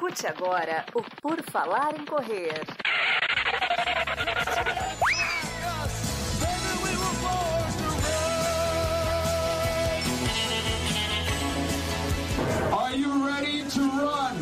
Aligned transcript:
Escute 0.00 0.26
agora 0.26 0.86
o 0.94 1.02
Por 1.20 1.42
Falar 1.52 1.94
em 1.94 2.06
Correr. 2.06 2.54
Are 12.72 12.98
you 12.98 13.26
ready 13.26 13.62
to 13.64 13.80
run? 13.80 14.36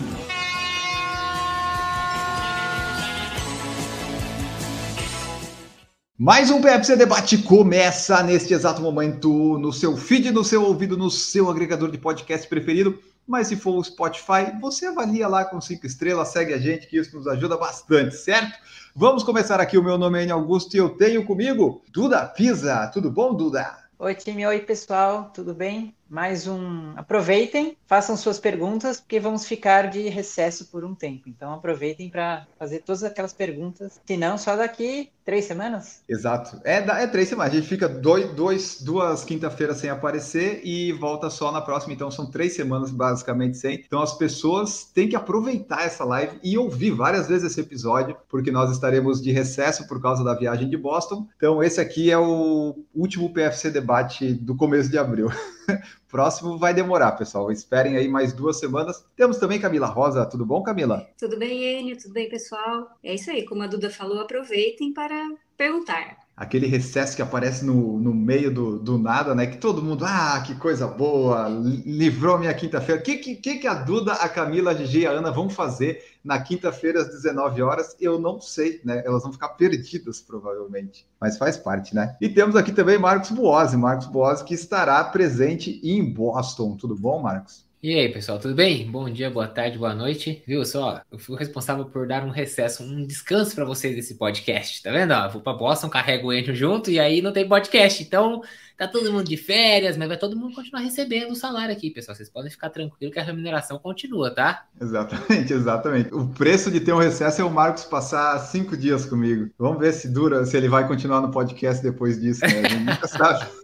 Mais 6.16 6.52
um 6.52 6.60
PFC 6.62 6.94
Debate 6.94 7.38
começa 7.38 8.22
neste 8.22 8.54
exato 8.54 8.80
momento 8.80 9.58
no 9.58 9.72
seu 9.72 9.96
feed, 9.96 10.30
no 10.30 10.44
seu 10.44 10.62
ouvido, 10.62 10.96
no 10.96 11.10
seu 11.10 11.50
agregador 11.50 11.90
de 11.90 11.98
podcast 11.98 12.46
preferido. 12.46 12.96
Mas 13.28 13.48
se 13.48 13.56
for 13.56 13.76
o 13.76 13.84
Spotify, 13.84 14.58
você 14.58 14.86
avalia 14.86 15.28
lá 15.28 15.44
com 15.44 15.60
cinco 15.60 15.86
estrelas, 15.86 16.28
segue 16.28 16.54
a 16.54 16.58
gente, 16.58 16.86
que 16.86 16.96
isso 16.96 17.14
nos 17.14 17.26
ajuda 17.26 17.58
bastante, 17.58 18.16
certo? 18.16 18.58
Vamos 18.96 19.22
começar 19.22 19.60
aqui. 19.60 19.76
O 19.76 19.84
meu 19.84 19.98
nome 19.98 20.18
é 20.18 20.22
Enio 20.22 20.34
Augusto 20.34 20.74
e 20.74 20.78
eu 20.78 20.88
tenho 20.88 21.22
comigo 21.26 21.82
Duda 21.92 22.24
Pisa. 22.24 22.88
Tudo 22.88 23.10
bom, 23.10 23.34
Duda? 23.34 23.84
Oi, 23.98 24.14
time. 24.14 24.46
Oi, 24.46 24.60
pessoal. 24.60 25.30
Tudo 25.34 25.54
bem? 25.54 25.97
Mais 26.08 26.46
um. 26.46 26.92
Aproveitem, 26.96 27.76
façam 27.86 28.16
suas 28.16 28.38
perguntas, 28.38 28.98
porque 28.98 29.20
vamos 29.20 29.46
ficar 29.46 29.90
de 29.90 30.08
recesso 30.08 30.66
por 30.66 30.84
um 30.84 30.94
tempo. 30.94 31.28
Então, 31.28 31.52
aproveitem 31.52 32.08
para 32.08 32.46
fazer 32.58 32.80
todas 32.80 33.04
aquelas 33.04 33.32
perguntas. 33.32 34.00
Se 34.06 34.16
não, 34.16 34.38
só 34.38 34.56
daqui 34.56 35.10
três 35.24 35.44
semanas. 35.44 36.02
Exato. 36.08 36.58
É, 36.64 36.76
é 36.76 37.06
três 37.06 37.28
semanas. 37.28 37.52
A 37.52 37.56
gente 37.56 37.68
fica 37.68 37.86
dois, 37.86 38.32
dois, 38.32 38.80
duas 38.80 39.24
quinta-feiras 39.24 39.76
sem 39.76 39.90
aparecer 39.90 40.62
e 40.64 40.90
volta 40.92 41.28
só 41.28 41.52
na 41.52 41.60
próxima. 41.60 41.92
Então, 41.92 42.10
são 42.10 42.30
três 42.30 42.54
semanas 42.54 42.90
basicamente 42.90 43.58
sem. 43.58 43.84
Então, 43.86 44.00
as 44.00 44.16
pessoas 44.16 44.84
têm 44.84 45.08
que 45.08 45.16
aproveitar 45.16 45.84
essa 45.84 46.04
live 46.04 46.38
e 46.42 46.56
ouvir 46.56 46.92
várias 46.92 47.28
vezes 47.28 47.52
esse 47.52 47.60
episódio, 47.60 48.16
porque 48.30 48.50
nós 48.50 48.70
estaremos 48.70 49.20
de 49.20 49.30
recesso 49.30 49.86
por 49.86 50.00
causa 50.00 50.24
da 50.24 50.34
viagem 50.34 50.70
de 50.70 50.76
Boston. 50.78 51.28
Então, 51.36 51.62
esse 51.62 51.78
aqui 51.78 52.10
é 52.10 52.16
o 52.16 52.78
último 52.94 53.30
PFC 53.30 53.70
debate 53.70 54.32
do 54.32 54.56
começo 54.56 54.88
de 54.88 54.96
abril. 54.96 55.28
Próximo 56.08 56.58
vai 56.58 56.72
demorar, 56.72 57.12
pessoal. 57.12 57.50
Esperem 57.52 57.96
aí 57.96 58.08
mais 58.08 58.32
duas 58.32 58.58
semanas. 58.58 59.04
Temos 59.16 59.38
também 59.38 59.60
Camila 59.60 59.86
Rosa. 59.86 60.26
Tudo 60.26 60.44
bom, 60.44 60.62
Camila? 60.62 61.08
Tudo 61.18 61.38
bem, 61.38 61.80
Enio? 61.80 61.96
Tudo 61.96 62.14
bem, 62.14 62.28
pessoal? 62.28 62.90
É 63.02 63.14
isso 63.14 63.30
aí. 63.30 63.44
Como 63.44 63.62
a 63.62 63.66
Duda 63.66 63.90
falou, 63.90 64.20
aproveitem 64.20 64.92
para 64.92 65.30
perguntar. 65.56 66.27
Aquele 66.38 66.68
recesso 66.68 67.16
que 67.16 67.22
aparece 67.22 67.64
no, 67.64 67.98
no 67.98 68.14
meio 68.14 68.54
do, 68.54 68.78
do 68.78 68.96
nada, 68.96 69.34
né? 69.34 69.44
Que 69.44 69.56
todo 69.56 69.82
mundo, 69.82 70.04
ah, 70.06 70.40
que 70.46 70.54
coisa 70.54 70.86
boa, 70.86 71.48
livrou 71.48 72.38
minha 72.38 72.54
quinta-feira. 72.54 73.00
O 73.00 73.04
que, 73.04 73.16
que, 73.16 73.58
que 73.58 73.66
a 73.66 73.74
Duda, 73.74 74.12
a 74.12 74.28
Camila, 74.28 74.70
a 74.70 74.74
Gigi 74.74 75.00
e 75.00 75.06
a 75.06 75.10
Ana 75.10 75.32
vão 75.32 75.50
fazer 75.50 76.00
na 76.22 76.38
quinta-feira 76.38 77.00
às 77.00 77.08
19 77.08 77.60
horas? 77.60 77.96
Eu 78.00 78.20
não 78.20 78.40
sei, 78.40 78.80
né? 78.84 79.02
Elas 79.04 79.24
vão 79.24 79.32
ficar 79.32 79.48
perdidas, 79.48 80.20
provavelmente. 80.20 81.08
Mas 81.20 81.36
faz 81.36 81.56
parte, 81.56 81.92
né? 81.92 82.16
E 82.20 82.28
temos 82.28 82.54
aqui 82.54 82.70
também 82.70 82.98
Marcos 82.98 83.30
Boazzi. 83.30 83.76
Marcos 83.76 84.06
Boazzi 84.06 84.44
que 84.44 84.54
estará 84.54 85.02
presente 85.02 85.80
em 85.82 86.04
Boston. 86.14 86.76
Tudo 86.76 86.94
bom, 86.94 87.20
Marcos? 87.20 87.67
E 87.80 87.94
aí, 87.94 88.08
pessoal, 88.12 88.40
tudo 88.40 88.56
bem? 88.56 88.90
Bom 88.90 89.08
dia, 89.08 89.30
boa 89.30 89.46
tarde, 89.46 89.78
boa 89.78 89.94
noite. 89.94 90.42
Viu 90.44 90.64
só? 90.64 91.00
Eu 91.12 91.16
fui 91.16 91.38
responsável 91.38 91.84
por 91.84 92.08
dar 92.08 92.24
um 92.24 92.30
recesso, 92.30 92.82
um 92.82 93.06
descanso 93.06 93.54
para 93.54 93.64
vocês 93.64 93.94
desse 93.94 94.16
podcast, 94.16 94.82
tá 94.82 94.90
vendo? 94.90 95.12
Ó, 95.12 95.26
eu 95.26 95.30
vou 95.30 95.40
para 95.40 95.52
Boston, 95.52 95.88
carrego 95.88 96.26
o 96.26 96.32
Enio 96.32 96.56
junto 96.56 96.90
e 96.90 96.98
aí 96.98 97.22
não 97.22 97.32
tem 97.32 97.46
podcast. 97.48 98.02
Então, 98.02 98.42
tá 98.76 98.88
todo 98.88 99.12
mundo 99.12 99.28
de 99.28 99.36
férias, 99.36 99.96
mas 99.96 100.08
vai 100.08 100.16
todo 100.16 100.36
mundo 100.36 100.56
continuar 100.56 100.80
recebendo 100.80 101.30
o 101.30 101.36
salário 101.36 101.72
aqui, 101.72 101.88
pessoal. 101.88 102.16
Vocês 102.16 102.28
podem 102.28 102.50
ficar 102.50 102.70
tranquilos 102.70 103.14
que 103.14 103.20
a 103.20 103.22
remuneração 103.22 103.78
continua, 103.78 104.34
tá? 104.34 104.66
Exatamente, 104.80 105.52
exatamente. 105.54 106.12
O 106.12 106.26
preço 106.26 106.72
de 106.72 106.80
ter 106.80 106.92
um 106.92 106.98
recesso 106.98 107.40
é 107.40 107.44
o 107.44 107.50
Marcos 107.50 107.84
passar 107.84 108.36
cinco 108.40 108.76
dias 108.76 109.06
comigo. 109.06 109.50
Vamos 109.56 109.78
ver 109.78 109.92
se 109.92 110.08
dura, 110.08 110.44
se 110.44 110.56
ele 110.56 110.68
vai 110.68 110.88
continuar 110.88 111.20
no 111.20 111.30
podcast 111.30 111.80
depois 111.80 112.20
disso, 112.20 112.40
né? 112.40 112.58
A 112.58 112.68
gente 112.68 112.82
nunca 112.82 113.06
sabe. 113.06 113.46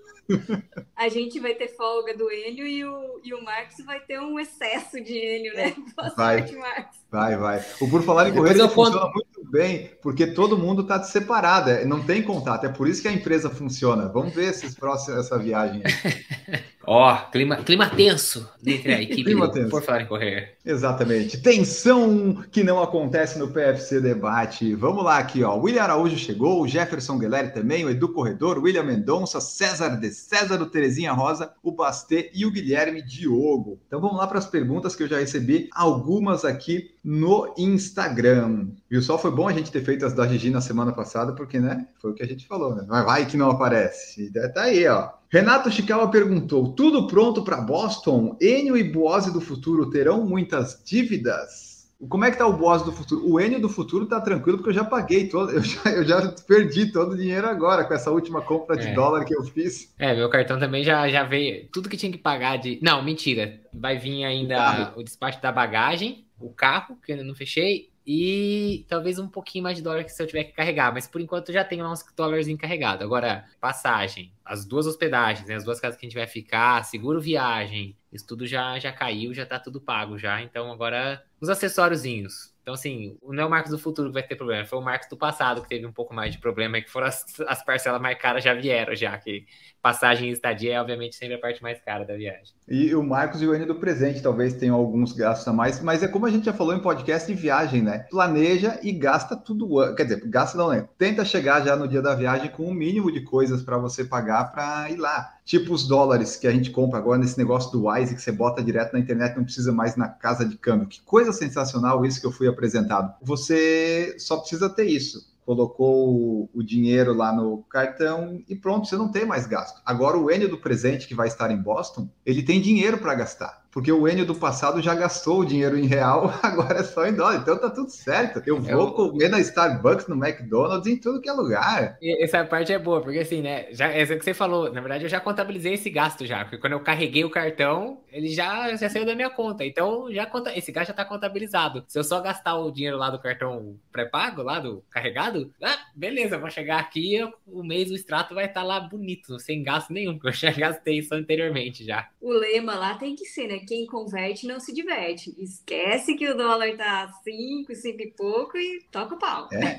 A 0.96 1.08
gente 1.08 1.38
vai 1.40 1.54
ter 1.54 1.68
folga 1.68 2.16
do 2.16 2.30
Enio 2.30 2.66
e 2.66 2.84
o, 2.84 3.20
e 3.22 3.34
o 3.34 3.42
Marcos 3.42 3.84
vai 3.84 4.00
ter 4.00 4.18
um 4.20 4.38
excesso 4.38 5.00
de 5.00 5.12
Enio, 5.12 5.54
né? 5.54 5.74
Boa 5.96 6.14
vai, 6.16 6.38
sorte, 6.38 6.56
Marcos. 6.56 6.98
Vai, 7.10 7.36
vai. 7.36 7.64
O 7.80 7.88
Por 7.88 8.02
Falar 8.02 8.28
em 8.28 8.34
Correr 8.34 8.54
funciona 8.68 9.10
muito 9.12 9.44
bem, 9.50 9.92
porque 10.02 10.26
todo 10.26 10.58
mundo 10.58 10.82
está 10.82 11.02
separado, 11.02 11.70
é, 11.70 11.84
não 11.84 12.02
tem 12.02 12.22
contato. 12.22 12.64
É 12.64 12.68
por 12.68 12.88
isso 12.88 13.02
que 13.02 13.08
a 13.08 13.12
empresa 13.12 13.50
funciona. 13.50 14.08
Vamos 14.08 14.34
ver 14.34 14.50
esses 14.50 14.74
próximos, 14.74 15.20
essa 15.20 15.38
viagem 15.38 15.82
aí. 15.84 16.64
Ó, 16.86 17.12
oh, 17.12 17.30
clima, 17.30 17.56
clima 17.56 17.88
tenso 17.88 18.48
entre 18.66 18.94
a 18.94 19.00
equipe 19.02 19.24
clima 19.24 19.50
tenso. 19.50 19.70
Por 19.70 19.82
Falar 19.82 20.02
em 20.02 20.06
Correr. 20.06 20.54
Exatamente. 20.64 21.38
Tensão 21.38 22.42
que 22.50 22.64
não 22.64 22.82
acontece 22.82 23.38
no 23.38 23.48
PFC 23.48 24.00
Debate. 24.00 24.74
Vamos 24.74 25.04
lá 25.04 25.18
aqui, 25.18 25.42
ó. 25.42 25.56
William 25.56 25.82
Araújo 25.82 26.16
chegou, 26.16 26.62
o 26.62 26.68
Jefferson 26.68 27.18
Guilherme 27.18 27.50
também, 27.50 27.84
o 27.84 27.90
Edu 27.90 28.08
Corredor, 28.08 28.58
William 28.58 28.84
Mendonça, 28.84 29.40
César 29.40 29.96
de 29.96 30.10
César, 30.10 30.60
o 30.62 30.66
Terezinha 30.66 31.12
Rosa, 31.12 31.52
o 31.62 31.72
Bastê 31.72 32.30
e 32.34 32.46
o 32.46 32.50
Guilherme 32.50 33.02
Diogo. 33.02 33.78
Então 33.86 34.00
vamos 34.00 34.16
lá 34.16 34.26
para 34.26 34.38
as 34.38 34.46
perguntas 34.46 34.96
que 34.96 35.02
eu 35.02 35.08
já 35.08 35.18
recebi, 35.18 35.68
algumas 35.72 36.44
aqui 36.44 36.94
no 37.04 37.52
Instagram. 37.58 38.68
Viu 38.94 39.02
só? 39.02 39.18
Foi 39.18 39.32
bom 39.32 39.48
a 39.48 39.52
gente 39.52 39.72
ter 39.72 39.82
feito 39.82 40.06
as 40.06 40.12
da 40.12 40.24
Gigi 40.24 40.50
na 40.50 40.60
semana 40.60 40.92
passada, 40.92 41.32
porque, 41.32 41.58
né? 41.58 41.88
Foi 42.00 42.12
o 42.12 42.14
que 42.14 42.22
a 42.22 42.26
gente 42.26 42.46
falou, 42.46 42.76
né? 42.76 42.84
Vai, 42.86 43.04
vai 43.04 43.26
que 43.26 43.36
não 43.36 43.50
aparece. 43.50 44.30
Tá 44.54 44.62
aí, 44.62 44.86
ó. 44.86 45.08
Renato 45.28 45.68
Chicawa 45.68 46.08
perguntou: 46.12 46.68
tudo 46.74 47.08
pronto 47.08 47.42
para 47.42 47.56
Boston? 47.60 48.36
Enio 48.40 48.76
e 48.76 48.84
Boase 48.84 49.32
do 49.32 49.40
futuro 49.40 49.90
terão 49.90 50.24
muitas 50.24 50.80
dívidas? 50.84 51.74
Como 52.08 52.24
é 52.24 52.30
que 52.30 52.38
tá 52.38 52.46
o 52.46 52.52
Boase 52.56 52.84
do 52.84 52.92
futuro? 52.92 53.28
O 53.28 53.40
Enio 53.40 53.60
do 53.60 53.68
futuro 53.68 54.06
tá 54.06 54.20
tranquilo, 54.20 54.58
porque 54.58 54.70
eu 54.70 54.74
já 54.74 54.84
paguei 54.84 55.26
todo, 55.26 55.50
eu 55.50 55.60
já, 55.64 55.90
eu 55.90 56.04
já 56.04 56.28
perdi 56.46 56.92
todo 56.92 57.14
o 57.14 57.16
dinheiro 57.16 57.48
agora 57.48 57.82
com 57.82 57.94
essa 57.94 58.12
última 58.12 58.42
compra 58.42 58.76
de 58.76 58.86
É. 58.86 58.94
dólar 58.94 59.24
que 59.24 59.34
eu 59.34 59.42
fiz. 59.42 59.92
É, 59.98 60.14
meu 60.14 60.28
cartão 60.30 60.56
também 60.56 60.84
já, 60.84 61.08
já 61.08 61.24
veio. 61.24 61.66
Tudo 61.72 61.88
que 61.88 61.96
tinha 61.96 62.12
que 62.12 62.18
pagar 62.18 62.58
de. 62.58 62.78
Não, 62.80 63.02
mentira. 63.02 63.60
Vai 63.72 63.98
vir 63.98 64.22
ainda 64.24 64.54
Carro. 64.54 65.00
o 65.00 65.02
despacho 65.02 65.42
da 65.42 65.50
bagagem, 65.50 66.26
o 66.38 66.50
carro, 66.50 66.96
que 67.04 67.10
eu 67.10 67.16
ainda 67.16 67.26
não 67.26 67.34
fechei, 67.34 67.88
e 68.06 68.84
talvez 68.88 69.18
um 69.18 69.28
pouquinho 69.28 69.64
mais 69.64 69.76
de 69.76 69.82
dólar 69.82 70.04
que 70.04 70.12
se 70.12 70.22
eu 70.22 70.26
tiver 70.26 70.44
que 70.44 70.52
carregar. 70.52 70.92
Mas 70.92 71.06
por 71.06 71.20
enquanto 71.20 71.52
já 71.52 71.64
tenho 71.64 71.84
lá 71.84 71.92
uns 71.92 72.04
dólares 72.16 72.48
encarregado. 72.48 73.02
Agora, 73.04 73.46
passagem, 73.60 74.32
as 74.44 74.64
duas 74.64 74.86
hospedagens, 74.86 75.48
né, 75.48 75.54
as 75.56 75.64
duas 75.64 75.80
casas 75.80 75.98
que 75.98 76.06
a 76.06 76.08
gente 76.08 76.18
vai 76.18 76.26
ficar, 76.26 76.84
seguro 76.84 77.20
viagem, 77.20 77.96
isso 78.12 78.26
tudo 78.26 78.46
já, 78.46 78.78
já 78.78 78.92
caiu, 78.92 79.34
já 79.34 79.46
tá 79.46 79.58
tudo 79.58 79.80
pago 79.80 80.18
já. 80.18 80.40
Então 80.42 80.70
agora, 80.70 81.24
os 81.40 81.48
acessóriozinhos. 81.48 82.53
Então, 82.64 82.72
assim, 82.72 83.18
não 83.22 83.42
é 83.42 83.46
o 83.46 83.50
Marcos 83.50 83.70
do 83.70 83.78
futuro 83.78 84.08
que 84.08 84.14
vai 84.14 84.22
ter 84.22 84.36
problema, 84.36 84.64
foi 84.64 84.78
o 84.78 84.82
Marcos 84.82 85.06
do 85.06 85.18
passado 85.18 85.60
que 85.60 85.68
teve 85.68 85.84
um 85.84 85.92
pouco 85.92 86.14
mais 86.14 86.32
de 86.32 86.38
problema, 86.38 86.80
que 86.80 86.90
foram 86.90 87.08
as, 87.08 87.22
as 87.46 87.62
parcelas 87.62 88.00
mais 88.00 88.18
caras 88.18 88.42
já 88.42 88.54
vieram, 88.54 88.96
já 88.96 89.18
que 89.18 89.44
passagem 89.82 90.30
e 90.30 90.32
estadia 90.32 90.72
é, 90.72 90.80
obviamente, 90.80 91.14
sempre 91.14 91.34
a 91.34 91.38
parte 91.38 91.62
mais 91.62 91.78
cara 91.82 92.06
da 92.06 92.16
viagem. 92.16 92.54
E 92.66 92.94
o 92.94 93.02
Marcos 93.02 93.42
e 93.42 93.46
o 93.46 93.54
Enio 93.54 93.66
do 93.66 93.74
presente 93.74 94.22
talvez 94.22 94.54
tenham 94.54 94.76
alguns 94.76 95.12
gastos 95.12 95.46
a 95.46 95.52
mais, 95.52 95.82
mas 95.82 96.02
é 96.02 96.08
como 96.08 96.24
a 96.24 96.30
gente 96.30 96.46
já 96.46 96.54
falou 96.54 96.74
em 96.74 96.80
podcast 96.80 97.30
de 97.30 97.38
viagem, 97.38 97.82
né? 97.82 98.06
Planeja 98.10 98.80
e 98.82 98.92
gasta 98.92 99.36
tudo, 99.36 99.94
quer 99.94 100.04
dizer, 100.04 100.26
gasta 100.26 100.56
não, 100.56 100.70
né? 100.70 100.88
Tenta 100.96 101.22
chegar 101.22 101.62
já 101.62 101.76
no 101.76 101.86
dia 101.86 102.00
da 102.00 102.14
viagem 102.14 102.50
com 102.50 102.64
o 102.64 102.72
mínimo 102.72 103.12
de 103.12 103.20
coisas 103.20 103.62
para 103.62 103.76
você 103.76 104.06
pagar 104.06 104.52
para 104.52 104.90
ir 104.90 104.96
lá. 104.96 105.34
Tipo 105.44 105.74
os 105.74 105.86
dólares 105.86 106.36
que 106.36 106.46
a 106.46 106.50
gente 106.52 106.70
compra 106.70 106.98
agora 106.98 107.18
nesse 107.18 107.36
negócio 107.36 107.70
do 107.70 107.86
Wise 107.88 108.14
que 108.14 108.22
você 108.22 108.32
bota 108.32 108.62
direto 108.62 108.94
na 108.94 108.98
internet, 108.98 109.36
não 109.36 109.44
precisa 109.44 109.72
mais 109.72 109.94
na 109.96 110.08
casa 110.08 110.44
de 110.44 110.56
câmbio. 110.56 110.88
Que 110.88 111.02
coisa 111.02 111.32
sensacional 111.32 112.04
isso 112.06 112.20
que 112.20 112.26
eu 112.26 112.32
fui 112.32 112.48
apresentado. 112.48 113.14
Você 113.22 114.16
só 114.18 114.38
precisa 114.38 114.68
ter 114.70 114.86
isso 114.86 115.32
colocou 115.44 116.48
o- 116.54 116.62
dinheiro 116.62 117.12
lá 117.12 117.30
no 117.30 117.58
cartão 117.64 118.42
e 118.48 118.56
pronto, 118.56 118.88
você 118.88 118.96
não 118.96 119.10
tem 119.10 119.26
mais 119.26 119.46
gasto. 119.46 119.80
Agora 119.84 120.16
o 120.16 120.30
Enio 120.30 120.48
do 120.48 120.56
presente 120.58 121.06
que 121.06 121.14
vai 121.14 121.28
estar 121.28 121.50
em 121.50 121.60
Boston, 121.60 122.08
ele 122.24 122.42
tem 122.42 122.60
dinheiro 122.62 122.96
para 122.98 123.14
gastar. 123.14 123.62
Porque 123.74 123.90
o 123.92 124.08
Enio 124.08 124.24
do 124.24 124.34
passado 124.36 124.80
já 124.80 124.94
gastou 124.94 125.40
o 125.40 125.44
dinheiro 125.44 125.76
em 125.76 125.86
real, 125.86 126.32
agora 126.42 126.78
é 126.78 126.84
só 126.84 127.04
em 127.06 127.12
dólar. 127.12 127.36
Então 127.36 127.58
tá 127.58 127.68
tudo 127.68 127.90
certo. 127.90 128.40
Eu 128.46 128.60
vou 128.60 128.70
Eu- 128.86 128.92
comer 128.92 129.28
na 129.28 129.40
Starbucks, 129.40 130.06
no 130.06 130.14
McDonald's, 130.14 130.86
em 130.86 130.96
tudo 130.96 131.20
que 131.20 131.28
é 131.28 131.32
lugar. 131.32 131.98
Essa 132.20 132.44
parte 132.44 132.72
é 132.72 132.78
boa, 132.78 133.00
porque 133.02 133.18
assim, 133.18 133.42
né? 133.42 133.66
Já, 133.72 133.88
é 133.90 134.02
isso 134.02 134.16
que 134.16 134.24
você 134.24 134.32
falou, 134.34 134.72
na 134.72 134.80
verdade 134.80 135.04
eu 135.04 135.08
já 135.10 135.20
contabilizei 135.20 135.74
esse 135.74 135.90
gasto 135.90 136.24
já, 136.24 136.44
porque 136.44 136.58
quando 136.58 136.74
eu 136.74 136.80
carreguei 136.80 137.24
o 137.24 137.30
cartão, 137.30 137.98
ele 138.14 138.28
já, 138.28 138.74
já 138.76 138.88
saiu 138.88 139.04
da 139.04 139.14
minha 139.14 139.28
conta. 139.30 139.64
Então, 139.64 140.12
já 140.12 140.24
conta, 140.24 140.56
esse 140.56 140.70
gasto 140.72 140.88
já 140.88 140.94
tá 140.94 141.04
contabilizado. 141.04 141.84
Se 141.88 141.98
eu 141.98 142.04
só 142.04 142.20
gastar 142.20 142.56
o 142.56 142.70
dinheiro 142.70 142.96
lá 142.96 143.10
do 143.10 143.18
cartão 143.18 143.76
pré-pago, 143.92 144.42
lá 144.42 144.60
do 144.60 144.82
carregado, 144.88 145.52
ah, 145.62 145.78
beleza, 145.94 146.38
vou 146.38 146.48
chegar 146.50 146.78
aqui, 146.78 147.16
eu- 147.16 147.32
o 147.46 147.62
mês 147.64 147.90
o 147.90 147.94
extrato 147.94 148.34
vai 148.34 148.46
estar 148.46 148.62
lá 148.62 148.78
bonito, 148.80 149.38
sem 149.40 149.62
gasto 149.62 149.92
nenhum, 149.92 150.14
porque 150.18 150.28
eu 150.28 150.32
já 150.32 150.50
gastei 150.52 150.98
isso 150.98 151.14
anteriormente 151.14 151.84
já. 151.84 152.08
O 152.20 152.32
lema 152.32 152.74
lá 152.76 152.94
tem 152.94 153.14
que 153.16 153.24
ser, 153.26 153.48
né? 153.48 153.58
Quem 153.66 153.84
converte 153.86 154.46
não 154.46 154.60
se 154.60 154.72
diverte. 154.72 155.34
Esquece 155.38 156.14
que 156.14 156.28
o 156.30 156.36
dólar 156.36 156.76
tá 156.76 157.10
5, 157.24 157.74
5 157.74 158.00
e 158.00 158.10
pouco 158.16 158.56
e 158.56 158.80
toca 158.90 159.14
o 159.14 159.18
pau. 159.18 159.48
É. 159.52 159.76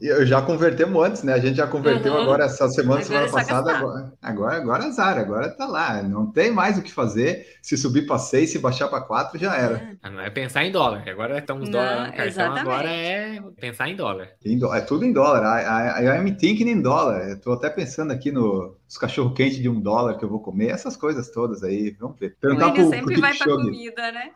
Eu 0.00 0.24
já 0.26 0.40
convertemos 0.42 1.02
antes, 1.02 1.22
né? 1.22 1.32
A 1.32 1.38
gente 1.38 1.56
já 1.56 1.66
converteu 1.66 2.12
Uhum. 2.12 2.22
agora 2.22 2.44
essa 2.44 2.68
semana, 2.68 3.00
Agora 3.00 3.04
semana 3.04 3.26
é 3.26 3.30
passada. 3.30 3.76
Agora, 3.76 4.12
agora, 4.22 4.56
agora 4.56 4.84
azar, 4.84 5.18
agora 5.18 5.50
tá 5.50 5.66
lá. 5.66 6.02
Não 6.02 6.30
tem 6.30 6.50
mais 6.52 6.78
o 6.78 6.82
que 6.82 6.92
fazer. 6.92 7.46
Se 7.62 7.76
subir 7.78 8.06
para 8.06 8.18
6, 8.18 8.50
se 8.50 8.58
baixar 8.58 8.88
para 8.88 9.00
4, 9.00 9.38
já 9.38 9.56
era. 9.56 9.96
Ah, 10.02 10.10
Não 10.10 10.20
é 10.20 10.28
pensar 10.30 10.64
em 10.64 10.70
dólar, 10.72 11.02
agora 11.08 11.38
estamos 11.38 11.68
dólar 11.70 11.96
no 11.98 12.06
cartão, 12.08 12.26
exatamente. 12.26 12.60
agora 12.60 12.88
é 12.90 13.40
pensar 13.60 13.88
em 13.88 13.96
dólar. 13.96 14.28
É 14.74 14.80
tudo 14.82 15.04
em 15.04 15.12
dólar. 15.12 15.42
I, 15.42 16.02
I, 16.02 16.06
I 16.06 16.08
am 16.18 16.30
thinking 16.36 16.68
em 16.68 16.82
dólar. 16.82 17.28
Eu 17.30 17.40
tô 17.40 17.52
até 17.52 17.70
pensando 17.70 18.12
aqui 18.12 18.30
no- 18.30 18.76
nos 18.84 18.98
cachorro 18.98 19.32
quente 19.32 19.60
de 19.62 19.68
um 19.68 19.80
dólar 19.80 20.18
que 20.18 20.24
eu 20.24 20.28
vou 20.28 20.40
comer, 20.40 20.68
essas 20.68 20.96
coisas 20.96 21.30
todas 21.30 21.62
aí. 21.62 21.96
Vamos 21.98 22.18
ver. 22.18 22.34
O 22.36 22.40
Perguntar 22.40 22.66
William 22.72 22.84
pro, 22.88 22.96
sempre 22.96 23.12
pro 23.14 23.20
vai 23.22 23.36
pra 23.36 23.46
Kipchoge. 23.46 23.64
comida, 23.64 24.12
né? 24.12 24.30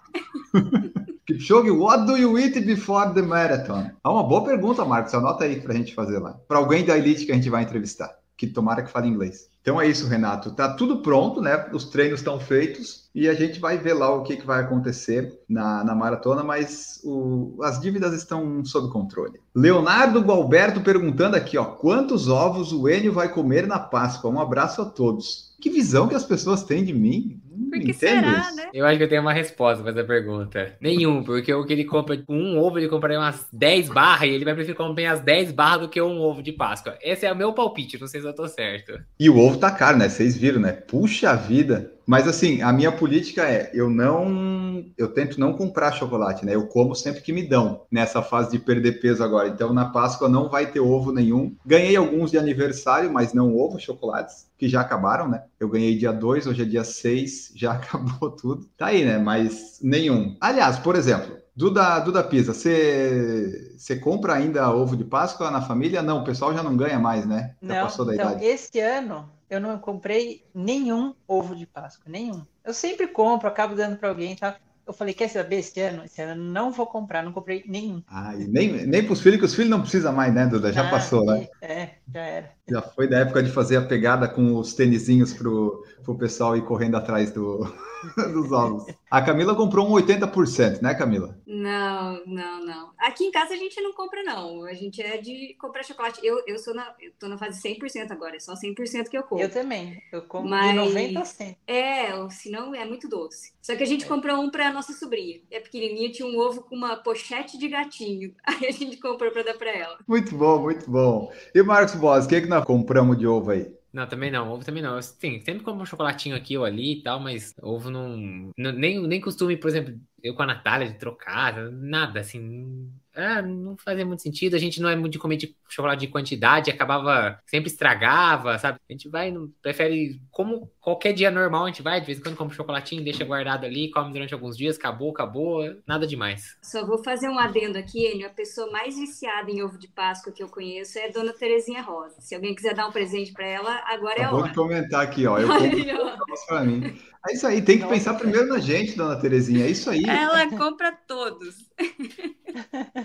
Kipchoge, 1.26 1.70
what 1.70 2.04
do 2.06 2.16
you 2.16 2.36
eat 2.38 2.60
before 2.62 3.12
the 3.14 3.22
marathon? 3.22 3.90
Ah, 4.02 4.10
uma 4.10 4.24
boa 4.24 4.44
pergunta, 4.44 4.84
Marcos. 4.84 5.14
Anota 5.14 5.44
aí 5.44 5.60
pra 5.60 5.74
gente 5.74 5.94
fazer 5.94 6.18
lá. 6.18 6.32
Para 6.48 6.58
alguém 6.58 6.84
da 6.84 6.96
elite 6.98 7.24
que 7.26 7.32
a 7.32 7.34
gente 7.34 7.48
vai 7.48 7.62
entrevistar, 7.62 8.10
que 8.36 8.46
tomara 8.46 8.82
que 8.82 8.90
fale 8.90 9.08
inglês. 9.08 9.48
Então 9.62 9.80
é 9.80 9.86
isso, 9.86 10.08
Renato. 10.08 10.50
Tá 10.52 10.74
tudo 10.74 11.02
pronto, 11.02 11.40
né? 11.40 11.68
Os 11.72 11.84
treinos 11.84 12.18
estão 12.18 12.40
feitos 12.40 13.08
e 13.14 13.28
a 13.28 13.34
gente 13.34 13.60
vai 13.60 13.78
ver 13.78 13.94
lá 13.94 14.12
o 14.12 14.24
que, 14.24 14.36
que 14.36 14.46
vai 14.46 14.60
acontecer 14.60 15.38
na, 15.48 15.84
na 15.84 15.94
maratona, 15.94 16.42
mas 16.42 17.00
o- 17.04 17.56
as 17.62 17.80
dívidas 17.80 18.12
estão 18.12 18.64
sob 18.64 18.92
controle. 18.92 19.40
Leonardo 19.54 20.20
Gualberto 20.20 20.80
perguntando 20.80 21.36
aqui, 21.36 21.56
ó, 21.56 21.64
quantos 21.64 22.28
ovos 22.28 22.72
o 22.72 22.88
Enio 22.88 23.12
vai 23.12 23.32
comer 23.32 23.66
na 23.68 23.78
Páscoa? 23.78 24.30
Um 24.30 24.40
abraço 24.40 24.82
a 24.82 24.84
todos. 24.84 25.54
Que 25.60 25.70
visão 25.70 26.08
que 26.08 26.14
as 26.14 26.24
pessoas 26.24 26.64
têm 26.64 26.84
de 26.84 26.92
mim? 26.92 27.40
Por 27.70 27.80
que 27.80 27.92
será, 27.92 28.40
isso. 28.40 28.56
né? 28.56 28.68
Eu 28.72 28.86
acho 28.86 28.98
que 28.98 29.04
eu 29.04 29.08
tenho 29.08 29.22
uma 29.22 29.32
resposta 29.32 29.82
pra 29.82 29.92
essa 29.92 30.04
pergunta. 30.04 30.72
Nenhum, 30.80 31.22
porque 31.22 31.52
o 31.52 31.64
que 31.64 31.72
ele 31.72 31.84
compra, 31.84 32.16
tipo, 32.16 32.32
um 32.32 32.58
ovo, 32.58 32.78
ele 32.78 32.88
compraria 32.88 33.18
umas 33.18 33.46
10 33.52 33.88
barras 33.88 34.28
e 34.28 34.32
ele 34.32 34.44
vai 34.44 34.54
preferir 34.54 34.76
comprar 34.76 35.12
as 35.12 35.20
10 35.20 35.52
barras 35.52 35.82
do 35.82 35.88
que 35.88 36.00
um 36.00 36.20
ovo 36.20 36.42
de 36.42 36.52
Páscoa. 36.52 36.96
Esse 37.02 37.26
é 37.26 37.32
o 37.32 37.36
meu 37.36 37.52
palpite, 37.52 38.00
não 38.00 38.06
sei 38.06 38.20
se 38.20 38.26
eu 38.26 38.34
tô 38.34 38.48
certo. 38.48 38.98
E 39.18 39.28
o 39.28 39.38
ovo 39.38 39.58
tá 39.58 39.70
caro, 39.70 39.98
né? 39.98 40.08
Vocês 40.08 40.36
viram, 40.36 40.60
né? 40.60 40.72
Puxa 40.72 41.34
vida. 41.34 41.92
Mas 42.06 42.26
assim, 42.26 42.62
a 42.62 42.72
minha 42.72 42.90
política 42.90 43.42
é, 43.48 43.70
eu 43.72 43.88
não, 43.88 44.84
eu 44.98 45.08
tento 45.08 45.38
não 45.38 45.52
comprar 45.52 45.92
chocolate, 45.92 46.44
né? 46.44 46.54
Eu 46.54 46.66
como 46.66 46.94
sempre 46.94 47.22
que 47.22 47.32
me 47.32 47.42
dão 47.42 47.82
nessa 47.90 48.22
fase 48.22 48.50
de 48.50 48.58
perder 48.58 49.00
peso 49.00 49.22
agora. 49.22 49.48
Então 49.48 49.72
na 49.72 49.86
Páscoa 49.86 50.28
não 50.28 50.48
vai 50.48 50.66
ter 50.66 50.80
ovo 50.80 51.12
nenhum. 51.12 51.54
Ganhei 51.64 51.96
alguns 51.96 52.30
de 52.30 52.38
aniversário, 52.38 53.12
mas 53.12 53.32
não 53.32 53.56
ovo, 53.56 53.78
chocolates, 53.78 54.46
que 54.58 54.68
já 54.68 54.80
acabaram, 54.80 55.28
né? 55.28 55.42
Eu 55.62 55.68
ganhei 55.68 55.96
dia 55.96 56.12
2, 56.12 56.48
hoje 56.48 56.62
é 56.62 56.64
dia 56.64 56.82
6, 56.82 57.52
já 57.54 57.74
acabou 57.78 58.32
tudo. 58.32 58.66
Tá 58.76 58.86
aí, 58.86 59.04
né? 59.04 59.16
Mas 59.16 59.78
nenhum. 59.80 60.36
Aliás, 60.40 60.76
por 60.76 60.96
exemplo, 60.96 61.38
Duda, 61.54 62.00
Duda 62.00 62.24
Pisa, 62.24 62.52
você 62.52 63.96
compra 64.02 64.34
ainda 64.34 64.74
ovo 64.74 64.96
de 64.96 65.04
Páscoa 65.04 65.52
na 65.52 65.62
família? 65.62 66.02
Não, 66.02 66.22
o 66.22 66.24
pessoal 66.24 66.52
já 66.52 66.64
não 66.64 66.76
ganha 66.76 66.98
mais, 66.98 67.24
né? 67.24 67.54
Já 67.62 67.74
Não, 67.76 67.82
passou 67.84 68.04
da 68.04 68.12
então, 68.12 68.30
idade. 68.30 68.44
esse 68.44 68.80
ano 68.80 69.30
eu 69.48 69.60
não 69.60 69.78
comprei 69.78 70.44
nenhum 70.52 71.14
ovo 71.28 71.54
de 71.54 71.64
Páscoa, 71.64 72.10
nenhum. 72.10 72.42
Eu 72.64 72.74
sempre 72.74 73.06
compro, 73.06 73.46
acabo 73.46 73.76
dando 73.76 73.96
para 73.96 74.08
alguém 74.08 74.32
e 74.32 74.36
tal. 74.36 74.56
Eu 74.86 74.92
falei, 74.92 75.14
quer 75.14 75.28
saber, 75.28 75.56
esse 75.56 75.80
ano? 75.80 76.04
Esse 76.04 76.22
ano 76.22 76.42
não 76.42 76.72
vou 76.72 76.86
comprar, 76.86 77.22
não 77.22 77.32
comprei 77.32 77.62
nenhum. 77.66 78.02
Ah, 78.08 78.34
nem, 78.36 78.86
nem 78.86 79.02
para 79.04 79.12
os 79.12 79.20
filhos, 79.20 79.38
que 79.38 79.44
os 79.44 79.54
filhos 79.54 79.70
não 79.70 79.80
precisam 79.80 80.12
mais, 80.12 80.34
né, 80.34 80.46
Duda? 80.46 80.72
Já 80.72 80.86
Ah, 80.86 80.90
passou, 80.90 81.24
né? 81.24 81.46
É, 81.60 81.90
já 82.12 82.20
era. 82.20 82.52
Já 82.68 82.82
foi 82.82 83.08
da 83.08 83.20
época 83.20 83.42
de 83.42 83.50
fazer 83.50 83.76
a 83.76 83.82
pegada 83.86 84.28
com 84.28 84.56
os 84.56 84.74
tênisinhos 84.74 85.32
pro, 85.32 85.84
pro 86.02 86.16
pessoal 86.16 86.56
ir 86.56 86.64
correndo 86.64 86.96
atrás 86.96 87.30
do, 87.32 87.58
dos 88.32 88.50
ovos. 88.52 88.86
A 89.10 89.20
Camila 89.22 89.54
comprou 89.54 89.86
um 89.88 89.92
80%, 89.92 90.80
né, 90.82 90.94
Camila? 90.94 91.38
Não, 91.46 92.24
não, 92.26 92.64
não. 92.64 92.90
Aqui 92.98 93.24
em 93.24 93.30
casa 93.30 93.54
a 93.54 93.56
gente 93.56 93.80
não 93.80 93.92
compra, 93.92 94.22
não. 94.22 94.64
A 94.64 94.72
gente 94.74 95.00
é 95.02 95.18
de 95.18 95.54
comprar 95.60 95.82
chocolate. 95.84 96.20
Eu, 96.24 96.42
eu 96.46 96.58
sou 96.58 96.74
na, 96.74 96.94
eu 97.00 97.12
tô 97.18 97.28
na 97.28 97.36
fase 97.38 97.60
100% 97.62 98.10
agora, 98.10 98.36
é 98.36 98.40
só 98.40 98.54
100% 98.54 99.08
que 99.08 99.16
eu 99.18 99.22
compro. 99.22 99.44
Eu 99.44 99.50
também. 99.50 100.00
Eu 100.12 100.22
como 100.22 100.48
Mas- 100.48 100.70
de 100.70 100.76
90 100.76 101.20
a 101.20 101.24
100. 101.24 101.56
É, 101.66 102.28
senão 102.30 102.74
é 102.74 102.84
muito 102.84 103.08
doce. 103.08 103.52
Só 103.60 103.76
que 103.76 103.82
a 103.82 103.86
gente 103.86 104.04
É. 104.04 104.08
comprou 104.08 104.36
um 104.40 104.50
pra 104.50 104.72
nossa 104.72 104.92
sobrinha. 104.92 105.40
É 105.50 105.60
pequenininha, 105.60 106.10
tinha 106.10 106.26
um 106.28 106.38
ovo 106.38 106.62
com 106.62 106.74
uma 106.74 106.96
pochete 106.96 107.58
de 107.58 107.68
gatinho. 107.68 108.34
Aí 108.44 108.66
a 108.66 108.72
gente 108.72 108.96
comprou 108.96 109.30
pra 109.30 109.42
dar 109.42 109.54
pra 109.54 109.70
ela. 109.70 109.98
Muito 110.08 110.34
bom, 110.36 110.60
muito 110.62 110.90
bom. 110.90 111.30
E 111.54 111.62
Marcos 111.62 111.94
Boas, 111.94 112.24
o 112.24 112.28
que, 112.28 112.40
que 112.40 112.48
nós 112.48 112.64
compramos 112.64 113.16
de 113.18 113.26
ovo 113.26 113.50
aí? 113.50 113.72
Não, 113.92 114.08
também 114.08 114.30
não, 114.30 114.50
ovo 114.50 114.64
também 114.64 114.82
não. 114.82 114.96
Eu, 114.96 115.02
sim, 115.02 115.40
sempre 115.40 115.62
como 115.62 115.82
um 115.82 115.86
chocolatinho 115.86 116.34
aqui 116.34 116.56
ou 116.56 116.64
ali 116.64 117.00
e 117.00 117.02
tal, 117.02 117.20
mas 117.20 117.54
ovo 117.62 117.90
não, 117.90 118.16
não- 118.56 118.72
nem, 118.72 119.06
nem 119.06 119.20
costume, 119.20 119.56
por 119.56 119.68
exemplo, 119.68 120.00
eu 120.22 120.34
com 120.34 120.42
a 120.42 120.46
Natália 120.46 120.88
de 120.88 120.98
trocar, 120.98 121.54
nada, 121.72 122.20
assim. 122.20 122.90
ah, 123.14 123.42
não 123.42 123.76
fazia 123.76 124.06
muito 124.06 124.22
sentido. 124.22 124.54
A 124.56 124.58
gente 124.58 124.80
não 124.80 124.88
é 124.88 124.96
muito 124.96 125.12
de 125.12 125.18
comer 125.18 125.36
de 125.36 125.54
chocolate 125.68 126.00
de 126.06 126.08
quantidade, 126.12 126.70
acabava, 126.70 127.38
sempre 127.46 127.68
estragava, 127.70 128.58
sabe? 128.58 128.78
A 128.88 128.92
gente 128.92 129.08
vai, 129.08 129.30
não- 129.30 129.48
prefere, 129.60 130.20
como 130.30 130.70
qualquer 130.80 131.12
dia 131.12 131.30
normal, 131.30 131.64
a 131.64 131.68
gente 131.68 131.82
vai, 131.82 132.00
de 132.00 132.06
vez 132.06 132.18
em 132.18 132.22
quando 132.22 132.40
um 132.42 132.50
chocolatinho, 132.50 133.04
deixa 133.04 133.24
guardado 133.24 133.64
ali, 133.66 133.90
come 133.90 134.12
durante 134.12 134.32
alguns 134.34 134.56
dias, 134.56 134.76
acabou, 134.76 135.10
acabou, 135.10 135.62
nada 135.86 136.06
demais. 136.06 136.56
Só 136.62 136.86
vou 136.86 137.02
fazer 137.02 137.28
um 137.28 137.38
adendo 137.38 137.76
aqui, 137.78 138.06
Enio. 138.06 138.26
A 138.26 138.30
pessoa 138.30 138.70
mais 138.70 138.96
viciada 138.96 139.50
em 139.50 139.62
ovo 139.62 139.78
de 139.78 139.88
Páscoa 139.88 140.32
que 140.32 140.42
eu 140.42 140.48
conheço 140.48 140.98
é 140.98 141.06
a 141.08 141.12
Dona 141.12 141.32
Terezinha 141.32 141.82
Rosa. 141.82 142.20
Se 142.20 142.34
alguém 142.34 142.54
quiser 142.54 142.74
dar 142.74 142.86
um 142.88 142.92
presente 142.92 143.32
pra 143.32 143.46
ela, 143.46 143.82
agora 143.86 144.18
é 144.20 144.24
a 144.24 144.32
hora. 144.32 144.54
comentar 144.54 145.02
aqui, 145.02 145.26
ó. 145.26 145.38
Eu 145.38 145.52
compro 145.52 145.76
mim. 146.66 146.98
É 147.28 147.34
isso 147.34 147.46
aí, 147.46 147.62
tem 147.62 147.78
que 147.78 147.84
Nossa, 147.84 147.94
pensar 147.94 148.14
primeiro 148.14 148.48
na 148.48 148.58
gente, 148.58 148.96
dona 148.96 149.16
Terezinha. 149.20 149.64
É 149.66 149.70
isso 149.70 149.88
aí. 149.90 150.11
Ela 150.14 150.50
compra 150.56 150.92
todos. 151.06 151.56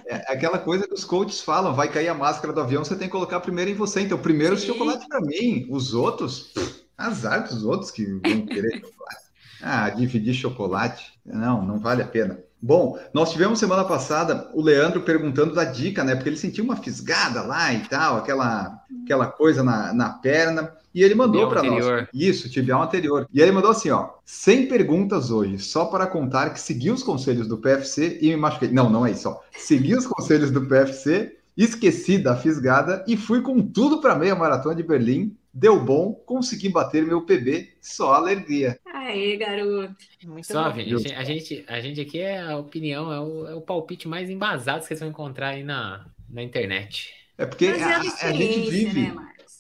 É 0.06 0.34
aquela 0.34 0.60
coisa 0.60 0.88
que 0.88 0.94
os 0.94 1.06
coaches 1.06 1.42
falam: 1.42 1.74
vai 1.74 1.90
cair 1.90 2.10
a 2.10 2.14
máscara 2.14 2.54
do 2.54 2.62
avião, 2.62 2.84
você 2.84 2.96
tem 2.96 3.08
que 3.08 3.12
colocar 3.12 3.40
primeiro 3.40 3.72
em 3.72 3.76
você. 3.76 4.02
Então, 4.02 4.18
primeiro 4.18 4.56
o 4.56 4.58
Sim. 4.58 4.68
chocolate 4.68 5.08
para 5.08 5.22
mim. 5.22 5.68
Os 5.70 5.94
outros, 5.94 6.52
pff, 6.54 6.86
azar 6.98 7.48
dos 7.48 7.64
outros 7.64 7.92
que 7.92 8.06
vão 8.06 8.46
querer 8.46 8.82
chocolate. 8.82 9.28
Ah, 9.62 9.90
dividir 9.90 10.34
chocolate. 10.34 11.20
Não, 11.26 11.66
não 11.66 11.80
vale 11.80 12.02
a 12.02 12.08
pena. 12.08 12.40
Bom, 12.62 12.98
nós 13.14 13.32
tivemos 13.32 13.60
semana 13.60 13.86
passada 13.86 14.50
o 14.54 14.62
Leandro 14.62 15.02
perguntando 15.02 15.54
da 15.54 15.64
dica, 15.64 16.04
né? 16.04 16.16
Porque 16.16 16.30
ele 16.30 16.38
sentiu 16.38 16.64
uma 16.64 16.76
fisgada 16.76 17.44
lá 17.44 17.72
e 17.72 17.82
tal, 17.88 18.18
aquela, 18.18 18.82
aquela 19.04 19.28
coisa 19.28 19.64
na, 19.64 19.94
na 19.94 20.10
perna. 20.10 20.76
E 20.98 21.04
ele 21.04 21.14
mandou 21.14 21.48
para 21.48 21.62
nós. 21.62 21.86
anterior. 21.86 22.10
Isso, 22.12 22.50
tibial 22.50 22.82
anterior. 22.82 23.30
E 23.32 23.40
ele 23.40 23.52
mandou 23.52 23.70
assim, 23.70 23.92
ó, 23.92 24.10
100 24.26 24.66
perguntas 24.68 25.30
hoje, 25.30 25.60
só 25.60 25.86
para 25.86 26.08
contar 26.08 26.50
que 26.50 26.60
segui 26.60 26.90
os 26.90 27.04
conselhos 27.04 27.48
do 27.48 27.60
PFC 27.60 28.18
e 28.20 28.30
me 28.30 28.36
machuquei. 28.36 28.70
Não, 28.70 28.90
não 28.90 29.06
é 29.06 29.12
isso, 29.12 29.30
ó. 29.30 29.40
Segui 29.52 29.96
os 29.96 30.08
conselhos 30.08 30.50
do 30.50 30.66
PFC, 30.66 31.38
esqueci 31.56 32.18
da 32.18 32.36
fisgada 32.36 33.06
e 33.08 33.16
fui 33.16 33.44
com 33.44 33.62
tudo 33.62 34.02
para 34.02 34.16
meia 34.16 34.34
maratona 34.34 34.74
de 34.74 34.82
Berlim. 34.82 35.38
Deu 35.54 35.80
bom, 35.80 36.14
consegui 36.26 36.70
bater 36.70 37.06
meu 37.06 37.22
PB, 37.22 37.74
só 37.80 38.16
alegria. 38.16 38.80
Aê, 38.92 39.38
garoto. 39.38 39.96
Muito 40.26 40.48
Só, 40.48 40.72
bom. 40.72 40.76
gente, 40.76 41.14
a 41.14 41.24
gente, 41.24 41.66
a 41.68 41.80
gente 41.80 42.02
aqui 42.02 42.20
é 42.20 42.42
a 42.42 42.58
opinião, 42.58 43.12
é 43.14 43.20
o, 43.20 43.48
é 43.48 43.56
o 43.56 43.62
palpite 43.62 44.08
mais 44.08 44.32
embasado 44.32 44.82
que 44.82 44.88
vocês 44.88 45.00
vão 45.00 45.10
encontrar 45.10 45.50
aí 45.50 45.64
na, 45.64 46.08
na 46.28 46.42
internet. 46.42 47.14
É 47.38 47.46
porque 47.46 47.66
é 47.66 47.84
a, 47.84 47.98
a 47.98 48.00
a 48.00 48.32
gente 48.32 48.70
vive, 48.70 49.02
né? 49.02 49.16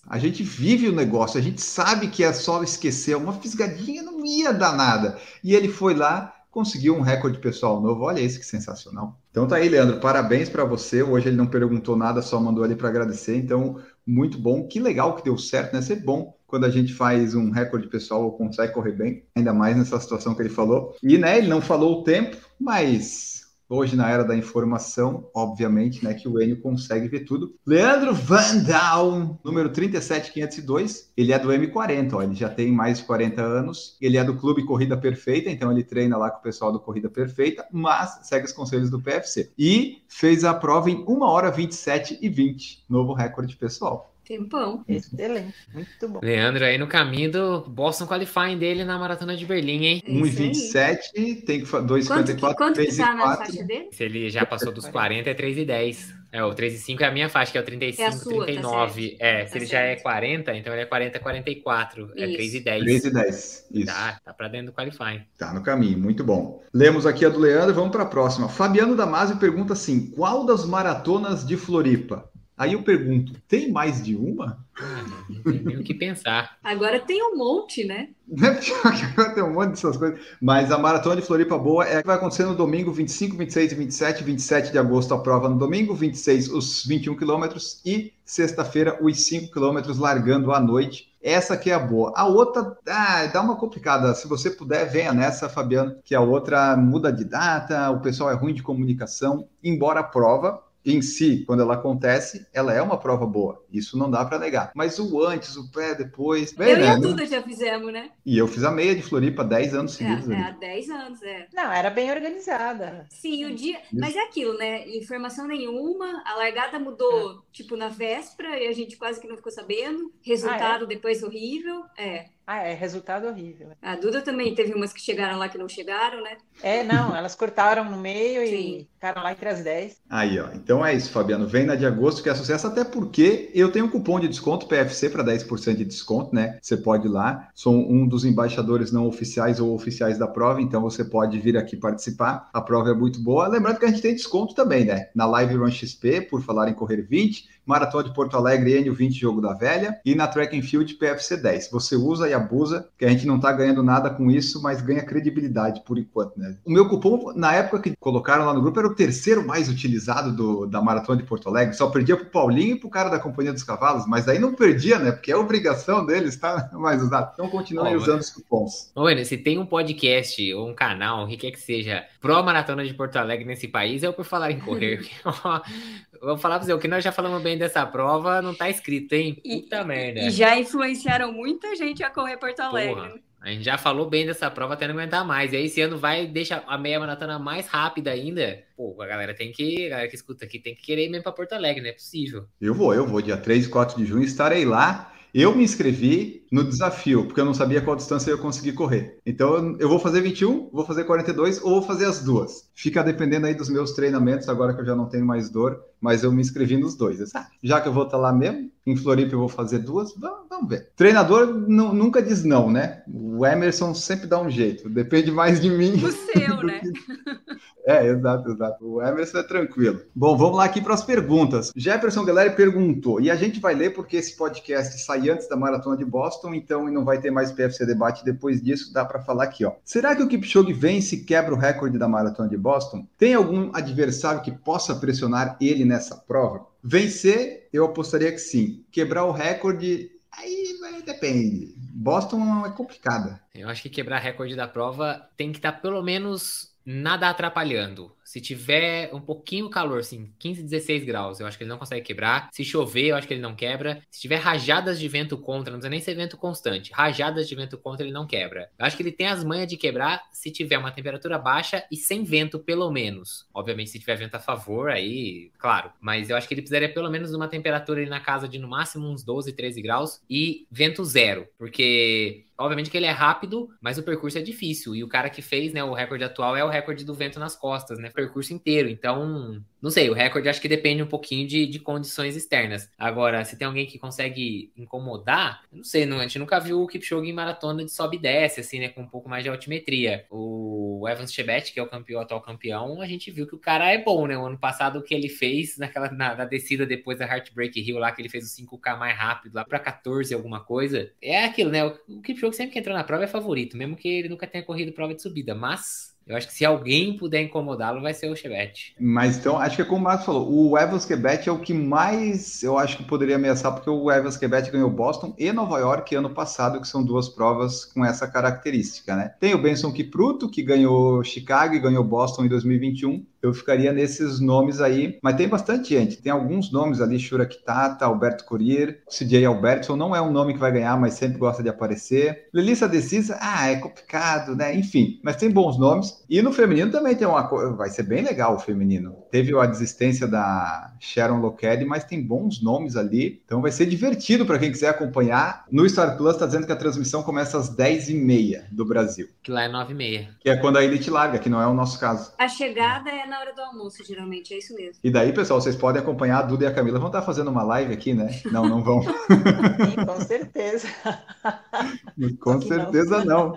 A 0.08 0.18
gente 0.18 0.42
vive 0.44 0.88
o 0.88 0.96
negócio, 0.96 1.40
a 1.40 1.44
gente 1.44 1.62
sabe 1.62 2.08
que 2.08 2.24
é 2.24 2.32
só 2.32 2.64
esquecer, 2.64 3.16
uma 3.16 3.34
fisgadinha 3.34 4.02
não 4.02 4.26
ia 4.26 4.54
dar 4.54 4.76
nada. 4.76 5.18
E 5.44 5.54
ele 5.54 5.68
foi 5.68 5.94
lá, 5.94 6.34
conseguiu 6.50 6.96
um 6.96 7.02
recorde 7.02 7.38
pessoal 7.40 7.82
novo. 7.82 8.04
Olha 8.04 8.22
isso 8.22 8.40
que 8.40 8.46
sensacional. 8.46 9.20
Então 9.30 9.48
tá 9.48 9.58
aí, 9.58 9.70
Leandro, 9.70 10.00
parabéns 10.00 10.50
para 10.50 10.64
você. 10.64 11.04
Hoje 11.04 11.28
ele 11.28 11.38
não 11.38 11.46
perguntou 11.46 11.96
nada, 11.96 12.22
só 12.22 12.40
mandou 12.40 12.64
ali 12.64 12.76
para 12.76 12.90
agradecer. 12.90 13.36
Então, 13.36 13.80
muito 14.06 14.40
bom. 14.40 14.68
Que 14.68 14.80
legal 14.80 15.16
que 15.16 15.24
deu 15.24 15.38
certo, 15.38 15.74
né? 15.74 15.82
Ser 15.82 15.98
bom 15.98 16.34
quando 16.48 16.66
a 16.66 16.70
gente 16.70 16.94
faz 16.94 17.36
um 17.36 17.52
recorde 17.52 17.88
pessoal 17.88 18.24
ou 18.24 18.32
consegue 18.32 18.74
correr 18.74 18.94
bem, 18.94 19.24
ainda 19.36 19.54
mais 19.54 19.76
nessa 19.76 20.00
situação 20.00 20.34
que 20.34 20.42
ele 20.42 20.50
falou. 20.50 20.96
E, 21.04 21.18
né, 21.18 21.38
ele 21.38 21.48
não 21.48 21.62
falou 21.62 22.00
o 22.00 22.04
tempo, 22.04 22.38
mas 22.60 23.47
hoje 23.70 23.96
na 23.96 24.10
era 24.10 24.24
da 24.24 24.36
informação, 24.36 25.30
obviamente, 25.34 26.04
né, 26.04 26.14
que 26.14 26.28
o 26.28 26.42
Enio 26.42 26.62
consegue 26.62 27.08
ver 27.08 27.22
tudo. 27.22 27.56
Leandro 27.66 28.14
Van 28.14 28.64
Daal, 28.64 29.40
número 29.44 29.70
37502, 29.70 31.12
ele 31.16 31.34
é 31.34 31.40
do 31.40 31.50
M40, 31.50 32.14
ó, 32.14 32.22
ele 32.22 32.36
já 32.36 32.50
tem 32.50 32.72
mais 32.72 33.00
de 33.00 33.06
40 33.06 33.42
anos, 33.42 33.98
ele 34.02 34.18
é 34.18 34.24
do 34.24 34.36
Clube 34.36 34.66
Corrida 34.66 34.98
Perfeita, 34.98 35.50
então 35.50 35.72
ele 35.72 35.84
treina 35.84 36.18
lá 36.18 36.30
com 36.30 36.40
o 36.40 36.44
pessoal 36.44 36.72
do 36.72 36.80
Corrida 36.80 37.10
Perfeita, 37.10 37.66
mas 37.72 38.20
segue 38.24 38.46
os 38.46 38.54
conselhos 38.54 38.90
do 38.90 39.02
PFC. 39.02 39.52
E 39.58 40.04
fez 40.08 40.44
a 40.44 40.54
prova 40.54 40.90
em 40.90 41.04
1 41.08 41.22
hora 41.22 41.52
27 41.52 42.20
e 42.22 42.30
20, 42.30 42.86
novo 42.90 43.14
recorde 43.14 43.56
pessoal. 43.56 44.12
Tempão. 44.28 44.84
Excelente, 44.88 45.54
muito 45.74 46.08
bom. 46.10 46.20
Leandro 46.22 46.66
aí 46.66 46.78
no 46.78 46.88
caminho 46.88 47.32
do 47.32 47.62
Boston 47.62 48.06
Qualifying 48.06 48.58
dele 48.58 48.84
na 48.84 48.98
Maratona 49.00 49.38
de 49.38 49.46
Berlim, 49.46 49.86
hein? 49.86 50.04
É 50.06 50.12
isso 50.12 50.42
aí. 50.42 50.50
1,27, 50.52 51.46
tem 51.46 51.60
que 51.62 51.66
fa- 51.66 51.78
Quanto, 51.80 51.88
que- 51.88 52.34
2,54, 52.34 52.56
quanto 52.56 52.80
que 52.82 52.96
tá 52.96 53.14
na 53.16 53.24
3,4. 53.38 53.38
faixa 53.38 53.64
dele? 53.64 53.88
Se 53.92 54.04
ele 54.04 54.30
já 54.30 54.46
passou 54.46 54.72
dos 54.72 54.88
40, 54.88 55.30
é 55.30 55.34
3 55.34 55.58
e 55.58 55.66
10. 55.66 56.14
É, 56.30 56.44
o 56.44 56.54
3 56.54 56.74
e 56.76 56.78
5 56.78 57.02
é 57.04 57.08
a 57.08 57.12
minha 57.12 57.30
faixa, 57.30 57.54
que 57.54 57.58
é 57.58 57.62
o 57.62 57.64
35, 57.64 58.04
É 58.10 58.12
sua, 58.12 58.40
tá 58.40 58.46
39. 58.46 59.16
é, 59.18 59.46
se 59.46 59.52
Tá 59.54 59.58
ele 59.58 59.66
já 59.66 59.80
é 59.80 59.88
certo. 59.92 60.04
40, 60.04 60.56
então 60.58 60.74
ele 60.74 60.82
é 60.82 60.86
40, 60.86 61.20
44. 61.20 62.12
É 62.18 62.26
Isso. 62.26 62.34
3 62.34 62.54
e 62.54 62.60
10. 62.60 62.84
3 62.84 63.06
e 63.06 63.10
10, 63.14 63.68
isso. 63.72 63.86
Tá, 63.86 64.20
tá 64.26 64.34
pra 64.34 64.50
dentro 64.50 64.68
do 64.68 64.74
Qualifying. 64.74 65.22
Tá 65.38 65.54
no 65.54 65.64
caminho, 65.64 65.98
muito 65.98 66.26
bom. 66.26 66.62
Lemos 66.74 67.06
aqui 67.06 67.26
a 67.26 67.30
do 67.30 67.40
Leandro, 67.40 67.74
vamos 67.74 67.92
para 67.92 68.04
a 68.04 68.08
próxima. 68.08 68.50
Fabiano 68.50 68.94
Damasio 68.94 69.38
pergunta 69.38 69.72
assim: 69.72 70.12
qual 70.12 70.46
das 70.46 70.66
maratonas 70.66 71.48
de 71.48 71.56
Floripa 71.56 72.30
Aí 72.58 72.74
eu 72.74 72.82
pergunto, 72.82 73.34
tem 73.48 73.72
mais 73.72 74.04
de 74.04 74.16
uma? 74.16 74.58
Ah, 74.82 75.06
não 75.30 75.44
tem 75.44 75.64
nem 75.64 75.78
o 75.78 75.84
que 75.84 75.94
pensar. 75.94 76.58
Agora 76.64 77.00
tem 77.00 77.22
um 77.22 77.38
monte, 77.38 77.84
né? 77.84 78.10
Que 78.28 78.74
agora 78.84 79.36
tem 79.36 79.44
um 79.44 79.54
monte 79.54 79.70
dessas 79.70 79.96
coisas. 79.96 80.20
Mas 80.42 80.72
a 80.72 80.78
Maratona 80.80 81.18
de 81.18 81.22
Floripa 81.22 81.56
Boa 81.56 81.88
é 81.88 82.02
que 82.02 82.08
vai 82.08 82.16
acontecer 82.16 82.46
no 82.46 82.56
domingo 82.56 82.92
25, 82.92 83.38
26 83.38 83.72
e 83.72 83.76
27. 83.76 84.24
27 84.24 84.72
de 84.72 84.80
agosto 84.80 85.14
a 85.14 85.20
prova 85.20 85.48
no 85.48 85.60
domingo, 85.60 85.94
26 85.94 86.50
os 86.50 86.84
21 86.84 87.16
quilômetros 87.16 87.80
e 87.86 88.12
sexta-feira 88.26 88.98
os 89.02 89.22
5 89.22 89.54
quilômetros 89.54 90.00
largando 90.00 90.52
à 90.52 90.60
noite. 90.60 91.14
Essa 91.22 91.54
aqui 91.54 91.70
é 91.70 91.76
a 91.76 91.80
boa. 91.80 92.12
A 92.16 92.26
outra 92.26 92.76
ah, 92.88 93.28
dá 93.28 93.42
uma 93.42 93.56
complicada. 93.56 94.16
Se 94.16 94.28
você 94.28 94.50
puder, 94.50 94.90
venha 94.90 95.14
nessa, 95.14 95.48
Fabiano, 95.48 95.96
que 96.04 96.16
a 96.16 96.22
outra 96.22 96.76
muda 96.76 97.14
de 97.14 97.24
data, 97.24 97.92
o 97.92 98.00
pessoal 98.00 98.32
é 98.32 98.34
ruim 98.34 98.54
de 98.54 98.64
comunicação, 98.64 99.48
embora 99.64 100.00
a 100.00 100.04
prova 100.04 100.66
em 100.88 101.02
si, 101.02 101.44
quando 101.46 101.62
ela 101.62 101.76
acontece, 101.76 102.48
ela 102.54 102.74
é 102.74 102.82
uma 102.82 102.98
prova 102.98 103.26
boa. 103.26 103.64
Isso 103.72 103.98
não 103.98 104.10
dá 104.10 104.24
para 104.24 104.40
negar. 104.40 104.72
Mas 104.74 104.98
o 105.00 105.24
antes, 105.24 105.56
o 105.58 105.70
pré, 105.72 105.94
depois. 105.94 106.56
eu 106.58 106.68
e 106.68 106.80
né? 106.80 106.88
a 106.90 106.96
Duda 106.96 107.26
já 107.26 107.42
fizemos, 107.42 107.92
né? 107.92 108.12
E 108.26 108.38
eu 108.38 108.48
fiz 108.48 108.64
a 108.64 108.72
meia 108.72 108.96
de 108.96 109.04
Floripa 109.04 109.44
10 109.44 109.74
anos 109.74 109.94
seguidos. 109.94 110.30
É, 110.30 110.34
é, 110.34 110.42
há 110.44 110.52
10 110.52 110.90
anos, 110.90 111.22
é. 111.22 111.48
Não, 111.54 111.72
era 111.72 111.90
bem 111.90 112.12
organizada. 112.12 113.06
Sim, 113.10 113.46
o 113.46 113.56
dia. 113.56 113.80
Mas 113.92 114.16
é 114.16 114.24
aquilo, 114.24 114.58
né? 114.58 114.88
Informação 114.90 115.48
nenhuma, 115.48 116.24
a 116.26 116.36
largada 116.36 116.80
mudou, 116.80 117.44
tipo, 117.52 117.76
na 117.76 117.90
véspera, 117.90 118.58
e 118.58 118.68
a 118.68 118.74
gente 118.74 118.98
quase 118.98 119.20
que 119.20 119.28
não 119.28 119.36
ficou 119.36 119.52
sabendo. 119.52 120.12
Resultado 120.22 120.88
depois 120.88 121.24
horrível. 121.24 121.84
É. 121.98 122.37
Ah, 122.50 122.64
é 122.64 122.74
resultado 122.74 123.28
horrível. 123.28 123.72
A 123.82 123.98
Duda 123.98 124.22
também 124.22 124.56
teve 124.56 124.74
umas 124.74 124.94
que 124.94 125.02
chegaram 125.02 125.38
lá 125.38 125.50
que 125.50 125.58
não 125.58 125.68
chegaram, 125.68 126.24
né? 126.24 126.38
É, 126.64 126.82
não, 126.82 127.14
elas 127.14 127.36
cortaram 127.36 127.84
no 127.84 127.98
meio 127.98 128.42
e 128.42 128.48
Sim. 128.48 128.88
ficaram 128.94 129.22
lá 129.22 129.34
entre 129.34 129.50
as 129.50 129.62
10. 129.62 129.98
Aí, 130.10 130.40
ó. 130.40 130.48
Então 130.54 130.84
é 130.84 130.94
isso, 130.94 131.12
Fabiano. 131.12 131.46
Vem 131.46 131.66
na 131.66 131.76
de 131.76 131.86
agosto 131.86 132.24
que 132.24 132.30
é 132.30 132.34
sucesso, 132.34 132.66
até 132.66 132.86
porque 132.86 133.52
eu 133.54 133.70
tenho 133.70 133.84
um 133.84 133.90
cupom 133.90 134.18
de 134.18 134.30
desconto 134.30 134.66
PFC 134.66 135.10
para 135.10 135.26
10% 135.26 135.76
de 135.76 135.84
desconto, 135.84 136.34
né? 136.34 136.58
Você 136.62 136.78
pode 136.78 137.08
ir 137.08 137.10
lá. 137.10 137.50
Sou 137.54 137.74
um 137.76 138.08
dos 138.08 138.24
embaixadores 138.24 138.94
não 138.94 139.08
oficiais 139.08 139.60
ou 139.60 139.76
oficiais 139.76 140.18
da 140.18 140.26
prova, 140.26 140.62
então 140.62 140.82
você 140.82 141.04
pode 141.04 141.38
vir 141.40 141.58
aqui 141.58 141.76
participar. 141.76 142.50
A 142.54 142.62
prova 142.62 142.92
é 142.92 142.94
muito 142.94 143.20
boa. 143.22 143.46
Lembrando 143.50 143.78
que 143.78 143.86
a 143.86 143.90
gente 143.90 144.02
tem 144.02 144.16
desconto 144.16 144.56
também, 144.56 144.86
né? 144.86 145.10
Na 145.14 145.26
Live 145.26 145.56
Run 145.56 145.70
XP, 145.70 146.22
por 146.22 146.42
falar 146.42 146.70
em 146.70 146.74
correr 146.74 147.02
20, 147.02 147.57
Maratona 147.68 148.06
de 148.06 148.14
Porto 148.14 148.38
Alegre, 148.38 148.84
N20 148.84 149.12
Jogo 149.12 149.42
da 149.42 149.54
Velha 149.54 150.00
e 150.06 150.16
na 150.16 150.28
Track 150.28 150.58
and 150.58 150.64
Field 150.64 150.94
PFC 150.96 151.38
10. 151.38 151.70
Você 151.72 151.96
usa 151.96 152.30
e 152.30 152.34
abusa, 152.34 152.88
que 152.98 153.06
a 153.06 153.10
gente 153.10 153.28
não 153.28 153.40
tá 153.40 153.52
ganhando 153.52 153.84
nada 153.84 154.10
com 154.10 154.32
isso, 154.32 154.62
mas 154.62 154.82
ganha 154.82 155.04
credibilidade 155.04 155.82
por 155.86 155.98
enquanto, 155.98 156.38
né? 156.38 156.56
O 156.66 156.72
meu 156.72 156.88
cupom, 156.88 157.34
na 157.36 157.54
época 157.54 157.80
que 157.82 157.96
colocaram 158.00 158.46
lá 158.46 158.54
no 158.54 158.62
grupo, 158.62 158.80
era 158.80 158.88
o 158.88 158.96
terceiro 158.96 159.46
mais 159.46 159.70
utilizado 159.70 160.32
do, 160.32 160.66
da 160.66 160.82
Maratona 160.82 161.22
de 161.22 161.28
Porto 161.28 161.50
Alegre. 161.50 161.76
Só 161.76 161.90
perdia 161.90 162.16
pro 162.16 162.26
Paulinho 162.26 162.76
e 162.76 162.80
pro 162.80 162.90
cara 162.90 163.10
da 163.10 163.20
Companhia 163.20 163.54
dos 163.54 163.64
Cavalos, 163.64 164.08
mas 164.08 164.26
daí 164.26 164.40
não 164.40 164.54
perdia, 164.54 164.98
né? 164.98 165.12
Porque 165.12 165.32
é 165.32 165.36
obrigação 165.36 166.06
deles, 166.06 166.38
tá 166.38 166.70
mais 166.74 167.02
usado. 167.02 167.32
Então 167.34 167.50
continuem 167.50 167.96
Ó, 167.96 167.98
usando 167.98 168.22
os 168.22 168.30
cupons. 168.30 168.92
Ô, 168.96 169.10
Enio, 169.10 169.26
se 169.26 169.38
tem 169.38 169.58
um 169.58 169.66
podcast 169.66 170.54
ou 170.54 170.70
um 170.70 170.74
canal, 170.74 171.26
o 171.26 171.28
que 171.28 171.38
quer 171.38 171.52
que 171.52 171.60
seja, 171.60 172.06
pró 172.22 172.42
maratona 172.42 172.86
de 172.86 172.94
Porto 172.94 173.18
Alegre 173.18 173.46
nesse 173.46 173.68
país, 173.68 174.04
é 174.04 174.10
o 174.10 174.14
por 174.14 174.26
falar 174.26 174.52
em 174.52 174.60
correr. 174.60 175.06
Vou 176.22 176.38
falar 176.38 176.58
pra 176.58 176.66
você, 176.66 176.74
o 176.74 176.80
que 176.80 176.88
nós 176.88 177.04
já 177.04 177.12
falamos 177.12 177.42
bem 177.42 177.57
dessa 177.58 177.86
prova 177.86 178.42
não 178.42 178.54
tá 178.54 178.70
escrito, 178.70 179.14
hein? 179.14 179.38
E- 179.44 179.62
Puta 179.62 179.84
merda. 179.84 180.22
E 180.22 180.30
já 180.30 180.58
influenciaram 180.58 181.32
muita 181.32 181.76
gente 181.76 182.04
a 182.04 182.10
correr 182.10 182.38
Porto 182.38 182.60
Alegre. 182.60 182.94
Porra, 182.96 183.10
né? 183.10 183.20
a 183.40 183.50
gente 183.52 183.64
já 183.64 183.78
falou 183.78 184.10
bem 184.10 184.26
dessa 184.26 184.50
prova 184.52 184.74
até 184.74 184.88
não 184.88 184.96
aguentar 184.96 185.26
mais. 185.26 185.54
E 185.54 185.56
aí 185.58 185.66
esse 185.66 185.80
ano 185.80 185.98
vai 185.98 186.28
deixa 186.28 186.64
a 186.68 186.78
meia 186.78 187.00
maratona 187.00 187.40
mais 187.40 187.68
rápida 187.68 188.12
ainda. 188.12 188.64
Pô, 188.76 188.96
a 189.02 189.06
galera 189.06 189.34
tem 189.34 189.52
que, 189.52 189.86
a 189.88 189.90
galera 189.90 190.08
que 190.10 190.16
escuta 190.16 190.44
aqui 190.46 190.60
tem 190.60 190.76
que 190.76 190.82
querer 190.82 191.06
ir 191.06 191.10
mesmo 191.10 191.24
pra 191.24 191.32
Porto 191.32 191.54
Alegre, 191.54 191.82
não 191.82 191.90
é 191.90 191.94
possível. 191.94 192.46
Eu 192.60 192.74
vou, 192.74 192.94
eu 192.94 193.06
vou. 193.06 193.22
Dia 193.22 193.38
3 193.38 193.66
e 193.66 193.70
4 193.70 193.98
de 193.98 194.06
junho 194.06 194.24
estarei 194.24 194.66
lá. 194.66 195.14
Eu 195.34 195.56
me 195.56 195.64
inscrevi 195.64 196.46
no 196.52 196.64
desafio, 196.64 197.26
porque 197.26 197.40
eu 197.42 197.46
não 197.46 197.54
sabia 197.54 197.82
qual 197.82 197.96
distância 197.96 198.30
eu 198.32 198.38
ia 198.38 198.42
conseguir 198.42 198.74
correr. 198.74 199.18
Então 199.26 199.76
eu- 199.80 199.90
vou 199.90 200.00
fazer 200.00 200.22
21, 200.22 200.70
vou 200.72 200.86
fazer 200.86 201.04
42 201.04 201.62
ou 201.62 201.72
vou 201.72 201.82
fazer 201.82 202.06
as 202.06 202.24
duas. 202.24 202.70
Fica 202.74 203.04
dependendo 203.04 203.48
aí 203.48 203.54
dos 203.54 203.70
meus 203.70 203.92
treinamentos, 203.92 204.48
agora 204.50 204.74
que 204.74 204.82
eu 204.82 204.86
já 204.86 204.96
não 204.96 205.06
tenho 205.08 205.26
mais 205.26 205.50
dor, 205.50 205.80
mas 206.00 206.24
eu 206.24 206.32
me 206.32 206.42
inscrevi 206.42 206.78
nos 206.78 206.96
dois. 206.96 207.18
Disse, 207.18 207.38
"Ah, 207.38 207.48
já 207.64 207.82
que 207.82 207.88
eu 207.88 207.94
vou 207.94 208.04
estar 208.04 208.18
lá 208.18 208.32
mesmo, 208.32 208.70
em 208.86 208.96
Floripa 208.96 209.34
eu 209.34 209.40
vou 209.40 209.50
fazer 209.50 209.80
duas, 209.80 210.14
va- 210.16 210.42
vamos 210.50 210.70
ver. 210.70 210.90
Treinador 210.96 211.48
nu- 211.48 211.94
nunca 211.94 212.22
diz 212.22 212.44
não, 212.44 212.70
né? 212.72 213.02
O 213.12 213.46
Emerson 213.46 213.94
sempre 213.94 214.28
dá 214.28 214.40
um 214.42 214.50
jeito, 214.50 214.88
depende 214.90 215.32
mais 215.32 215.60
de 215.60 215.70
mim. 215.70 215.94
O 216.08 216.12
seu, 216.12 216.64
né? 216.64 216.82
É, 217.86 218.06
exato, 218.06 218.52
exato. 218.52 218.86
O 218.86 219.02
Emerson 219.02 219.38
é 219.38 219.44
tranquilo. 219.44 220.02
Bom, 220.14 220.36
vamos 220.38 220.58
lá 220.58 220.66
aqui 220.66 220.82
para 220.82 220.94
as 220.94 221.06
perguntas. 221.06 221.72
Jefferson 221.74 222.26
Galera 222.26 222.52
perguntou, 222.52 223.22
e 223.22 223.32
a 223.32 223.36
gente 223.36 223.62
vai 223.62 223.74
ler 223.74 223.92
porque 223.94 224.18
esse 224.18 224.36
podcast 224.36 225.00
sai 225.06 225.30
antes 225.30 225.48
da 225.48 225.56
Maratona 225.56 225.96
de 225.96 226.04
Boston, 226.04 226.37
então 226.54 226.88
e 226.88 226.92
não 226.92 227.06
vai 227.06 227.20
ter 227.20 227.32
mais 227.32 227.52
PFC 227.52 227.86
debate 227.86 228.24
depois 228.24 228.62
disso, 228.62 228.94
dá 228.94 229.06
para 229.06 229.22
falar 229.22 229.46
aqui, 229.46 229.66
ó. 229.66 229.74
Será 229.84 230.16
que 230.16 230.22
o 230.22 230.28
Kipchoge 230.28 230.74
vence 230.74 231.16
e 231.16 231.24
quebra 231.24 231.54
o 231.54 231.58
recorde 231.58 231.98
da 231.98 232.08
Maratona 232.08 232.50
de 232.50 232.58
Boston? 232.58 233.08
Tem 233.18 233.34
algum 233.34 233.72
adversário 233.74 234.42
que 234.42 234.52
possa 234.52 234.96
pressionar 234.96 235.58
ele 235.62 235.86
nessa 235.86 236.16
prova? 236.16 236.66
Vencer, 236.84 237.68
eu 237.72 237.86
apostaria 237.86 238.32
que 238.32 238.40
sim. 238.40 238.84
Quebrar 238.92 239.26
o 239.26 239.32
recorde, 239.32 240.12
aí 240.32 240.78
vai, 240.80 241.02
depende. 241.02 241.74
Boston 241.78 242.66
é 242.66 242.72
complicada. 242.72 243.42
Eu 243.54 243.70
acho 243.70 243.82
que 243.82 243.90
quebrar 243.90 244.20
recorde 244.20 244.56
da 244.56 244.68
prova 244.68 245.28
tem 245.36 245.52
que 245.52 245.58
estar 245.58 245.74
pelo 245.74 246.02
menos 246.02 246.72
nada 246.86 247.30
atrapalhando. 247.30 248.12
Se 248.28 248.42
tiver 248.42 249.10
um 249.14 249.22
pouquinho 249.22 249.70
calor, 249.70 250.00
assim, 250.00 250.34
15, 250.38 250.62
16 250.64 251.06
graus, 251.06 251.40
eu 251.40 251.48
acho 251.48 251.58
que 251.58 251.64
ele 251.64 251.70
não 251.70 251.78
consegue 251.78 252.06
quebrar. 252.06 252.50
Se 252.52 252.62
chover, 252.62 253.06
eu 253.06 253.16
acho 253.16 253.26
que 253.26 253.34
ele 253.34 253.42
não 253.42 253.56
quebra. 253.56 254.02
Se 254.12 254.20
tiver 254.20 254.36
rajadas 254.36 255.00
de 255.00 255.08
vento 255.08 255.38
contra, 255.38 255.72
não 255.72 255.80
precisa 255.80 255.90
nem 255.90 256.02
ser 256.02 256.14
vento 256.14 256.36
constante. 256.36 256.92
Rajadas 256.92 257.48
de 257.48 257.56
vento 257.56 257.78
contra, 257.78 258.06
ele 258.06 258.12
não 258.12 258.28
quebra. 258.28 258.70
Eu 258.78 258.86
acho 258.86 258.98
que 258.98 259.04
ele 259.04 259.14
tem 259.14 259.28
as 259.28 259.46
manhas 259.46 259.70
de 259.70 259.78
quebrar 259.78 260.22
se 260.30 260.52
tiver 260.52 260.78
uma 260.78 260.92
temperatura 260.92 261.40
baixa 261.40 261.86
e 261.90 261.96
sem 261.96 262.26
vento, 262.26 262.60
pelo 262.60 262.92
menos. 262.92 263.48
Obviamente, 263.54 263.92
se 263.92 264.00
tiver 264.00 264.18
vento 264.18 264.36
a 264.36 264.40
favor, 264.40 264.90
aí, 264.90 265.50
claro. 265.58 265.90
Mas 266.02 266.30
eu 266.30 266.36
acho 266.36 266.50
que 266.50 266.54
ele 266.54 266.62
precisaria 266.62 266.94
pelo 266.94 267.10
menos 267.10 267.30
de 267.30 267.36
uma 267.38 267.48
temperatura 267.48 268.02
ali 268.02 268.10
na 268.10 268.20
casa 268.20 268.46
de 268.46 268.60
no 268.60 268.68
máximo 268.68 269.08
uns 269.08 269.24
12, 269.24 269.54
13 269.54 269.82
graus 269.82 270.22
e 270.30 270.68
vento 270.70 271.06
zero. 271.06 271.48
Porque 271.58 272.44
Obviamente 272.58 272.90
que 272.90 272.98
ele 272.98 273.06
é 273.06 273.12
rápido, 273.12 273.70
mas 273.80 273.98
o 273.98 274.04
percurso 274.04 274.38
é 274.38 274.42
difícil. 274.42 274.96
E 274.96 275.04
o 275.04 275.08
cara 275.08 275.30
que 275.30 275.42
fez, 275.42 275.72
né, 275.74 275.84
o 275.84 275.94
recorde 275.94 276.24
atual 276.24 276.56
é 276.56 276.64
o 276.64 276.70
recorde 276.70 277.06
do 277.06 277.14
vento 277.14 277.40
nas 277.40 277.56
costas, 277.56 278.00
né? 278.00 278.10
Percurso 278.18 278.52
inteiro. 278.52 278.90
Então, 278.90 279.64
não 279.80 279.92
sei, 279.92 280.10
o 280.10 280.14
recorde 280.14 280.50
acho 280.50 280.60
que 280.60 280.68
depende 280.68 281.04
um 281.04 281.08
pouquinho 281.08 281.48
de, 281.48 281.68
de 281.68 281.80
condições 281.80 282.36
externas. 282.36 282.90
Agora, 282.98 283.46
se 283.46 283.56
tem 283.56 283.68
alguém 283.68 283.86
que 283.86 284.00
consegue 284.00 284.72
incomodar, 284.76 285.62
não 285.72 285.84
sei, 285.84 286.04
não, 286.04 286.18
a 286.18 286.24
gente 286.24 286.40
nunca 286.40 286.60
viu 286.60 286.82
o 286.82 286.88
Kipchoge 286.88 287.30
em 287.30 287.34
maratona 287.34 287.86
de 287.86 287.92
sobe 287.92 288.18
e 288.18 288.20
desce, 288.20 288.60
assim, 288.60 288.80
né, 288.80 288.90
com 288.90 289.02
um 289.02 289.08
pouco 289.08 289.30
mais 289.30 289.44
de 289.44 289.50
altimetria. 289.50 290.26
O 290.32 291.08
Evans 291.08 291.32
Chebet, 291.32 291.72
que 291.72 291.80
é 291.80 291.84
o 291.84 291.88
campeão, 291.88 292.20
atual 292.20 292.42
campeão, 292.42 293.04
a 293.04 293.06
gente 293.06 293.30
viu 293.30 293.46
que 293.46 293.54
o 293.54 293.60
cara 293.60 293.92
é 293.92 294.00
bom, 294.00 294.26
né? 294.26 294.36
O 294.36 294.48
ano 294.48 294.58
passado 294.58 294.98
o 294.98 295.04
que 295.04 295.14
ele 295.14 295.30
fez 295.30 295.78
naquela 295.78 296.10
na, 296.12 296.34
na 296.34 296.46
descida 296.46 296.84
depois 296.84 297.20
da 297.20 297.26
Heartbreak 297.26 297.80
Hill 297.80 298.00
lá, 298.00 298.12
que 298.12 298.20
ele 298.20 298.30
fez 298.30 298.46
o 298.46 298.64
5K 298.64 298.98
mais 298.98 299.16
rápido 299.16 299.54
lá 299.54 299.64
para 299.64 299.80
14 299.80 300.34
alguma 300.34 300.64
coisa. 300.64 301.12
É 301.22 301.46
aquilo, 301.46 301.70
né? 301.70 301.86
O, 301.86 301.96
o 302.10 302.22
Kipchoge 302.24 302.58
sempre 302.58 302.74
que 302.74 302.80
entrou 302.80 302.96
na 302.96 303.04
prova 303.04 303.26
é 303.26 303.28
favorito, 303.28 303.78
mesmo 303.78 303.96
que 303.96 304.08
ele 304.08 304.30
nunca 304.30 304.48
tenha 304.48 304.64
corrido 304.64 304.92
prova 304.92 305.14
de 305.14 305.22
subida, 305.22 305.54
mas 305.54 306.17
eu 306.28 306.36
acho 306.36 306.48
que 306.48 306.54
se 306.54 306.66
alguém 306.66 307.16
puder 307.16 307.42
incomodá-lo, 307.42 308.02
vai 308.02 308.14
ser 308.14 308.30
o 308.30 308.36
Chevette. 308.36 308.94
Mas 309.00 309.38
então, 309.38 309.58
acho 309.58 309.78
que 309.78 309.82
é 309.82 309.86
como 309.86 310.02
o 310.02 310.04
Marcos 310.04 310.26
falou, 310.26 310.52
o 310.52 310.78
Evans 310.78 311.06
Quebec 311.06 311.48
é 311.48 311.52
o 311.52 311.60
que 311.60 311.74
mais 311.74 312.62
eu 312.64 312.78
acho 312.78 312.98
que 312.98 313.04
poderia 313.04 313.36
ameaçar, 313.36 313.74
porque 313.74 313.90
o 313.90 314.12
Evans 314.12 314.38
Quebec 314.38 314.70
ganhou 314.70 314.90
Boston 314.90 315.34
e 315.38 315.52
Nova 315.52 315.80
York 315.80 316.14
ano 316.16 316.30
passado, 316.30 316.82
que 316.82 316.88
são 316.88 317.04
duas 317.04 317.30
provas 317.30 317.86
com 317.86 318.04
essa 318.04 318.28
característica, 318.28 319.16
né? 319.16 319.34
Tem 319.40 319.54
o 319.54 319.62
Benson 319.62 319.92
Kipruto, 319.92 320.50
que 320.50 320.62
ganhou 320.62 321.24
Chicago 321.24 321.76
e 321.76 321.80
ganhou 321.80 322.04
Boston 322.04 322.46
em 322.46 322.50
2021. 322.50 323.26
Eu 323.42 323.54
ficaria 323.54 323.92
nesses 323.94 324.40
nomes 324.40 324.82
aí, 324.82 325.20
mas 325.22 325.36
tem 325.36 325.48
bastante 325.48 325.90
gente. 325.90 326.22
Tem 326.22 326.32
alguns 326.32 326.72
nomes 326.72 327.00
ali, 327.02 327.20
Shura 327.20 327.46
Kitata, 327.46 328.06
Alberto 328.06 328.46
Courier, 328.46 329.02
CJ 329.10 329.46
Albertson, 329.46 329.96
não 329.96 330.16
é 330.16 330.22
um 330.22 330.32
nome 330.32 330.54
que 330.54 330.60
vai 330.60 330.72
ganhar, 330.72 331.00
mas 331.00 331.14
sempre 331.14 331.38
gosta 331.38 331.62
de 331.62 331.70
aparecer. 331.70 332.48
Lelissa 332.54 332.88
Decisa, 332.88 333.38
ah, 333.40 333.68
é 333.70 333.76
complicado, 333.78 334.56
né? 334.56 334.76
Enfim, 334.76 335.20
mas 335.24 335.36
tem 335.36 335.52
bons 335.52 335.78
nomes. 335.78 336.24
E 336.30 336.42
no 336.42 336.52
feminino 336.52 336.92
também 336.92 337.16
tem 337.16 337.28
uma 337.28 337.48
coisa, 337.48 337.72
vai 337.74 337.90
ser 337.90 338.04
bem 338.04 338.24
legal 338.24 338.56
o 338.56 338.60
feminino. 338.60 339.16
Teve 339.32 339.58
a 339.58 339.66
desistência 339.66 340.28
da 340.28 340.94
Sharon 341.00 341.40
Lokedi, 341.40 341.86
mas 341.86 342.04
tem 342.04 342.22
bons 342.22 342.62
nomes 342.62 342.96
ali, 342.96 343.42
então 343.46 343.62
vai 343.62 343.72
ser 343.72 343.86
divertido 343.86 344.46
para 344.46 344.58
quem 344.60 344.72
quiser 344.72 344.90
acompanhar. 344.90 345.66
No 345.72 345.88
Star 345.88 346.18
Plus 346.18 346.34
está 346.34 346.46
dizendo 346.46 346.66
que 346.66 346.72
a 346.72 346.76
transmissão 346.78 347.22
começa 347.24 347.58
às 347.58 347.70
10h30 347.76 348.64
do 348.72 348.86
Brasil, 348.86 349.28
Que 349.44 349.52
lá 349.52 349.64
é 349.64 349.68
9 349.68 349.94
e 349.94 349.96
meia. 349.96 350.30
que 350.40 350.50
é 350.50 350.56
quando 350.58 350.78
a 350.78 350.84
Elite 350.84 351.10
larga, 351.10 351.40
que 351.40 351.50
não 351.50 351.62
é 351.62 351.68
o 351.68 351.74
nosso 351.74 352.00
caso. 352.00 352.32
A 352.38 352.48
chegada 352.48 353.10
é 353.10 353.27
na 353.28 353.40
hora 353.40 353.54
do 353.54 353.62
almoço, 353.62 354.04
geralmente, 354.04 354.54
é 354.54 354.58
isso 354.58 354.74
mesmo. 354.74 355.00
E 355.04 355.12
daí, 355.12 355.34
pessoal, 355.34 355.62
vocês 355.62 355.76
podem 355.76 356.02
acompanhar 356.02 356.40
a 356.40 356.42
Duda 356.44 356.64
e 356.64 356.68
a 356.68 356.74
Camila. 356.74 357.00
Vão 357.00 357.08
estar 357.08 357.22
fazendo 357.22 357.50
uma 357.50 357.64
live 357.64 357.94
aqui, 357.94 358.14
né? 358.14 358.42
Não, 358.52 358.68
não 358.68 358.84
vão. 358.84 359.02
Sim, 359.04 360.06
com 360.06 360.22
certeza. 360.22 360.88
Com 362.42 362.62
certeza 362.62 363.24
não. 363.24 363.56